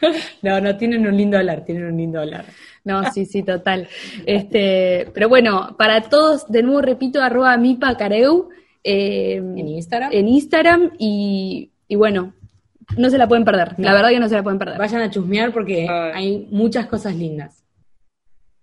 No, 0.42 0.60
no, 0.60 0.76
tienen 0.76 1.06
un 1.06 1.16
lindo 1.16 1.36
hablar, 1.38 1.64
tienen 1.64 1.84
un 1.84 1.96
lindo 1.96 2.20
hablar. 2.20 2.44
No, 2.84 3.10
sí, 3.12 3.26
sí, 3.26 3.42
total. 3.42 3.88
Este, 4.26 5.08
pero 5.12 5.28
bueno, 5.28 5.76
para 5.78 6.02
todos, 6.02 6.50
de 6.50 6.62
nuevo 6.62 6.80
repito, 6.80 7.22
arroba 7.22 7.56
mipacareu 7.56 8.48
eh, 8.82 9.36
En 9.36 9.68
Instagram. 9.68 10.10
en 10.12 10.28
Instagram 10.28 10.92
y, 10.98 11.70
y 11.88 11.96
bueno, 11.96 12.32
no 12.96 13.10
se 13.10 13.18
la 13.18 13.28
pueden 13.28 13.44
perder. 13.44 13.74
La 13.78 13.92
verdad 13.92 14.10
que 14.10 14.20
no 14.20 14.28
se 14.28 14.34
la 14.36 14.42
pueden 14.42 14.58
perder. 14.58 14.78
Vayan 14.78 15.02
a 15.02 15.10
chusmear 15.10 15.52
porque 15.52 15.86
Ay. 15.88 16.12
hay 16.14 16.48
muchas 16.50 16.86
cosas 16.86 17.14
lindas. 17.14 17.62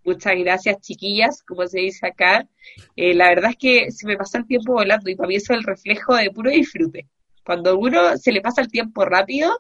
Muchas 0.04 0.34
gracias, 0.38 0.80
chiquillas, 0.82 1.44
como 1.44 1.68
se 1.68 1.82
dice 1.82 2.08
acá. 2.08 2.48
Eh, 2.96 3.14
la 3.14 3.28
verdad 3.30 3.52
es 3.52 3.58
que 3.58 3.92
se 3.92 4.08
me 4.08 4.16
pasa 4.16 4.38
el 4.38 4.48
tiempo 4.48 4.74
volando 4.74 5.10
y 5.10 5.16
para 5.16 5.28
mí 5.28 5.36
eso 5.36 5.54
es 5.54 5.60
el 5.60 5.66
reflejo 5.66 6.16
de 6.16 6.32
puro 6.32 6.50
disfrute. 6.50 7.08
Cuando 7.46 7.78
uno 7.78 8.18
se 8.18 8.32
le 8.32 8.42
pasa 8.42 8.62
el 8.62 8.70
tiempo 8.70 9.06
rápido, 9.06 9.52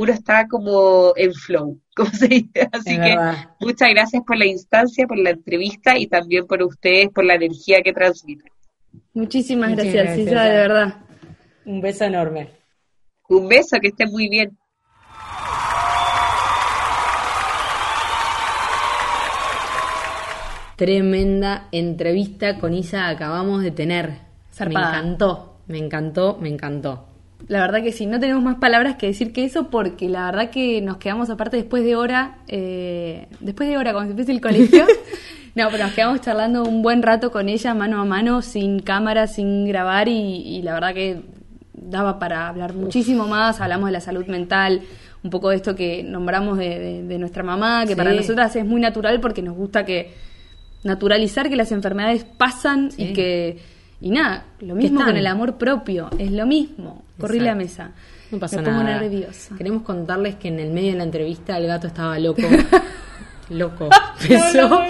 uno 0.00 0.14
está 0.14 0.48
como 0.48 1.12
en 1.14 1.34
flow, 1.34 1.78
como 1.94 2.10
se 2.10 2.26
dice. 2.26 2.68
Así 2.72 2.92
Es 2.92 2.98
que 2.98 3.16
verdad. 3.16 3.50
muchas 3.60 3.90
gracias 3.90 4.22
por 4.26 4.38
la 4.38 4.46
instancia, 4.46 5.06
por 5.06 5.18
la 5.18 5.30
entrevista 5.30 5.98
y 5.98 6.06
también 6.06 6.46
por 6.46 6.62
ustedes, 6.62 7.10
por 7.10 7.24
la 7.24 7.34
energía 7.34 7.82
que 7.82 7.92
transmiten. 7.92 8.50
Muchísimas 9.12 9.72
gracias, 9.72 10.04
gracias. 10.04 10.26
Isa, 10.26 10.44
de 10.44 10.56
verdad. 10.56 10.94
Un 11.66 11.82
beso 11.82 12.04
enorme. 12.04 12.48
Un 13.28 13.46
beso, 13.46 13.76
que 13.78 13.88
estén 13.88 14.10
muy 14.10 14.30
bien. 14.30 14.56
Tremenda 20.76 21.68
entrevista 21.72 22.58
con 22.58 22.72
Isa 22.72 23.06
acabamos 23.10 23.62
de 23.62 23.70
tener. 23.70 24.14
Zarpada. 24.50 24.92
Me 24.92 24.98
encantó, 24.98 25.56
me 25.66 25.78
encantó, 25.78 26.38
me 26.40 26.48
encantó. 26.48 27.09
La 27.48 27.60
verdad 27.60 27.82
que 27.82 27.90
sí, 27.92 28.06
no 28.06 28.20
tenemos 28.20 28.42
más 28.42 28.56
palabras 28.56 28.96
que 28.96 29.06
decir 29.08 29.32
que 29.32 29.44
eso 29.44 29.70
porque 29.70 30.08
la 30.08 30.26
verdad 30.26 30.50
que 30.50 30.80
nos 30.80 30.98
quedamos 30.98 31.30
aparte 31.30 31.56
después 31.56 31.84
de 31.84 31.96
hora, 31.96 32.38
eh, 32.48 33.26
después 33.40 33.68
de 33.68 33.76
hora 33.76 33.92
cuando 33.92 34.08
se 34.08 34.10
empieza 34.12 34.32
el 34.32 34.40
colegio, 34.40 34.86
no, 35.56 35.68
pero 35.70 35.84
nos 35.84 35.92
quedamos 35.94 36.20
charlando 36.20 36.62
un 36.62 36.82
buen 36.82 37.02
rato 37.02 37.30
con 37.32 37.48
ella 37.48 37.74
mano 37.74 38.00
a 38.00 38.04
mano, 38.04 38.40
sin 38.42 38.80
cámara, 38.80 39.26
sin 39.26 39.66
grabar 39.66 40.08
y, 40.08 40.12
y 40.12 40.62
la 40.62 40.74
verdad 40.74 40.94
que 40.94 41.22
daba 41.72 42.18
para 42.20 42.46
hablar 42.48 42.74
muchísimo 42.74 43.26
más, 43.26 43.60
hablamos 43.60 43.86
de 43.88 43.92
la 43.92 44.00
salud 44.00 44.26
mental, 44.26 44.82
un 45.24 45.30
poco 45.30 45.50
de 45.50 45.56
esto 45.56 45.74
que 45.74 46.02
nombramos 46.04 46.56
de, 46.56 46.78
de- 46.78 47.02
de 47.02 47.18
nuestra 47.18 47.42
mamá, 47.42 47.82
que 47.82 47.90
Sí. 47.90 47.94
para 47.96 48.12
nosotras 48.12 48.54
es 48.54 48.64
muy 48.64 48.80
natural 48.80 49.18
porque 49.20 49.42
nos 49.42 49.56
gusta 49.56 49.84
que 49.84 50.12
naturalizar 50.84 51.48
que 51.48 51.56
las 51.56 51.72
enfermedades 51.72 52.24
pasan 52.24 52.90
Sí. 52.90 53.02
y 53.02 53.12
que 53.12 53.58
y 54.00 54.10
nada, 54.10 54.44
lo 54.60 54.74
mismo 54.74 55.04
con 55.04 55.16
el 55.16 55.26
amor 55.26 55.56
propio, 55.56 56.08
es 56.18 56.30
lo 56.32 56.46
mismo. 56.46 57.04
Corrí 57.18 57.38
la 57.40 57.54
mesa. 57.54 57.90
No 58.30 58.38
pasa 58.38 58.58
Me 58.58 58.62
pongo 58.62 58.82
nada. 58.82 59.00
nerviosa. 59.00 59.54
Queremos 59.56 59.82
contarles 59.82 60.36
que 60.36 60.48
en 60.48 60.60
el 60.60 60.70
medio 60.70 60.92
de 60.92 60.98
la 60.98 61.04
entrevista 61.04 61.56
el 61.58 61.66
gato 61.66 61.86
estaba 61.88 62.18
loco. 62.18 62.42
loco. 63.50 63.88
Empezó. 64.22 64.82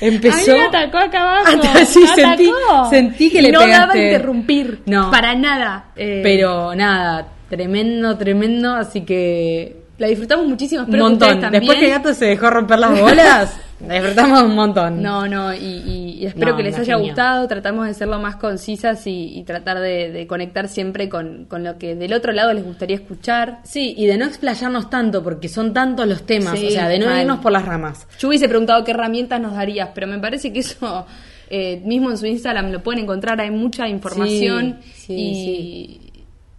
empezó. 0.00 0.52
A 0.52 0.54
mí 0.54 0.60
me 0.60 0.66
atacó 0.66 0.98
acá 0.98 1.22
abajo. 1.22 1.62
Hasta- 1.64 1.84
sí, 1.86 2.00
me 2.00 2.06
sentí, 2.08 2.50
atacó. 2.50 2.90
sentí 2.90 3.30
que 3.30 3.42
le 3.42 3.50
no 3.52 3.60
daba 3.60 3.70
pegaste. 3.92 4.06
interrumpir. 4.06 4.82
No. 4.86 5.10
Para 5.10 5.34
nada. 5.34 5.86
Eh, 5.96 6.20
Pero 6.22 6.74
nada, 6.74 7.26
tremendo, 7.48 8.16
tremendo, 8.18 8.74
así 8.74 9.00
que 9.02 9.84
la 9.98 10.06
disfrutamos 10.08 10.46
muchísimo. 10.46 10.84
un 10.84 10.90
que 10.90 10.96
montón. 10.98 11.40
Después 11.50 11.78
que 11.78 11.84
el 11.86 11.90
gato 11.90 12.12
se 12.14 12.26
dejó 12.26 12.50
romper 12.50 12.78
las 12.78 13.00
bolas, 13.00 13.56
disfrutamos 13.80 14.42
un 14.42 14.54
montón. 14.54 15.02
No, 15.02 15.26
no, 15.28 15.52
y, 15.54 15.58
y- 15.58 16.18
y 16.20 16.26
espero 16.26 16.52
No, 16.52 16.56
que 16.56 16.62
les 16.62 16.78
haya 16.78 16.96
gustado. 16.96 17.46
Tratamos 17.46 17.86
de 17.86 17.94
ser 17.94 18.08
lo 18.08 18.18
más 18.18 18.36
concisas 18.36 19.06
y, 19.06 19.38
y 19.38 19.42
tratar 19.44 19.78
de, 19.80 20.10
de 20.10 20.26
conectar 20.26 20.68
siempre 20.68 21.08
con, 21.08 21.44
con 21.44 21.62
lo 21.62 21.76
que 21.78 21.94
del 21.94 22.12
otro 22.14 22.32
lado 22.32 22.52
les 22.54 22.64
gustaría 22.64 22.96
escuchar. 22.96 23.60
Sí, 23.64 23.94
y 23.96 24.06
de 24.06 24.16
no 24.16 24.24
explayarnos 24.24 24.88
tanto, 24.88 25.22
porque 25.22 25.48
son 25.48 25.72
tantos 25.74 26.06
los 26.06 26.24
temas, 26.24 26.58
Sí, 26.58 26.68
o 26.68 26.70
sea, 26.70 26.88
de 26.88 26.98
no 26.98 27.06
mal. 27.06 27.20
irnos 27.20 27.38
por 27.40 27.52
las 27.52 27.64
ramas. 27.66 28.06
Yo 28.18 28.28
hubiese 28.28 28.48
preguntado 28.48 28.82
qué 28.84 28.92
herramientas 28.92 29.40
nos 29.40 29.52
darías, 29.54 29.90
pero 29.94 30.06
me 30.06 30.18
parece 30.18 30.52
que 30.52 30.60
eso 30.60 31.06
eh, 31.50 31.80
mismo 31.84 32.10
en 32.10 32.16
su 32.18 32.26
Instagram 32.26 32.72
lo 32.72 32.82
pueden 32.82 33.04
encontrar, 33.04 33.40
hay 33.40 33.50
mucha 33.50 33.86
información 33.88 34.78
Sí, 34.94 35.06
sí, 35.06 36.00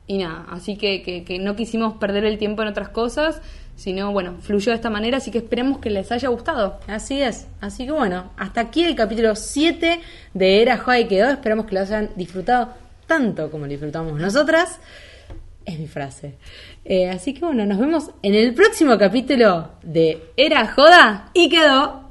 y, 0.07 0.13
y 0.15 0.17
nada, 0.19 0.45
así 0.49 0.77
que, 0.77 1.01
que- 1.01 1.23
que 1.25 1.39
no 1.39 1.55
quisimos 1.55 1.95
perder 1.95 2.23
el 2.25 2.37
tiempo 2.37 2.61
en 2.61 2.69
otras 2.69 2.89
cosas, 2.89 3.41
sino 3.77 4.11
bueno, 4.11 4.35
fluyó 4.41 4.71
de 4.71 4.75
esta 4.75 4.89
manera, 4.89 5.17
así 5.17 5.31
que 5.31 5.37
esperemos 5.37 5.77
que 5.77 5.91
les 5.91 6.11
haya 6.11 6.27
gustado. 6.29 6.79
Así 6.87 7.21
es. 7.21 7.47
Así 7.61 7.85
que 7.85 7.91
bueno, 7.91 8.31
hasta 8.35 8.59
aquí 8.59 8.83
el 8.83 8.95
capítulo 8.95 9.35
7 9.35 10.01
de 10.33 10.61
Era 10.61 10.77
Joa 10.77 10.99
y 10.99 11.07
quedó. 11.07 11.29
Esperamos 11.29 11.67
que 11.67 11.75
lo 11.75 11.81
hayan 11.81 12.09
disfrutado 12.15 12.73
tanto 13.05 13.49
como 13.49 13.65
lo 13.65 13.69
disfrutamos 13.69 14.19
nosotras. 14.19 14.79
Es 15.63 15.77
mi 15.77 15.87
frase. 15.87 16.35
Eh, 16.85 17.09
así 17.09 17.33
que 17.33 17.41
bueno, 17.41 17.65
nos 17.65 17.77
vemos 17.77 18.09
en 18.23 18.33
el 18.33 18.53
próximo 18.53 18.97
capítulo 18.97 19.71
de 19.83 20.31
Era 20.35 20.67
joda 20.67 21.29
y 21.33 21.49
quedó. 21.49 22.06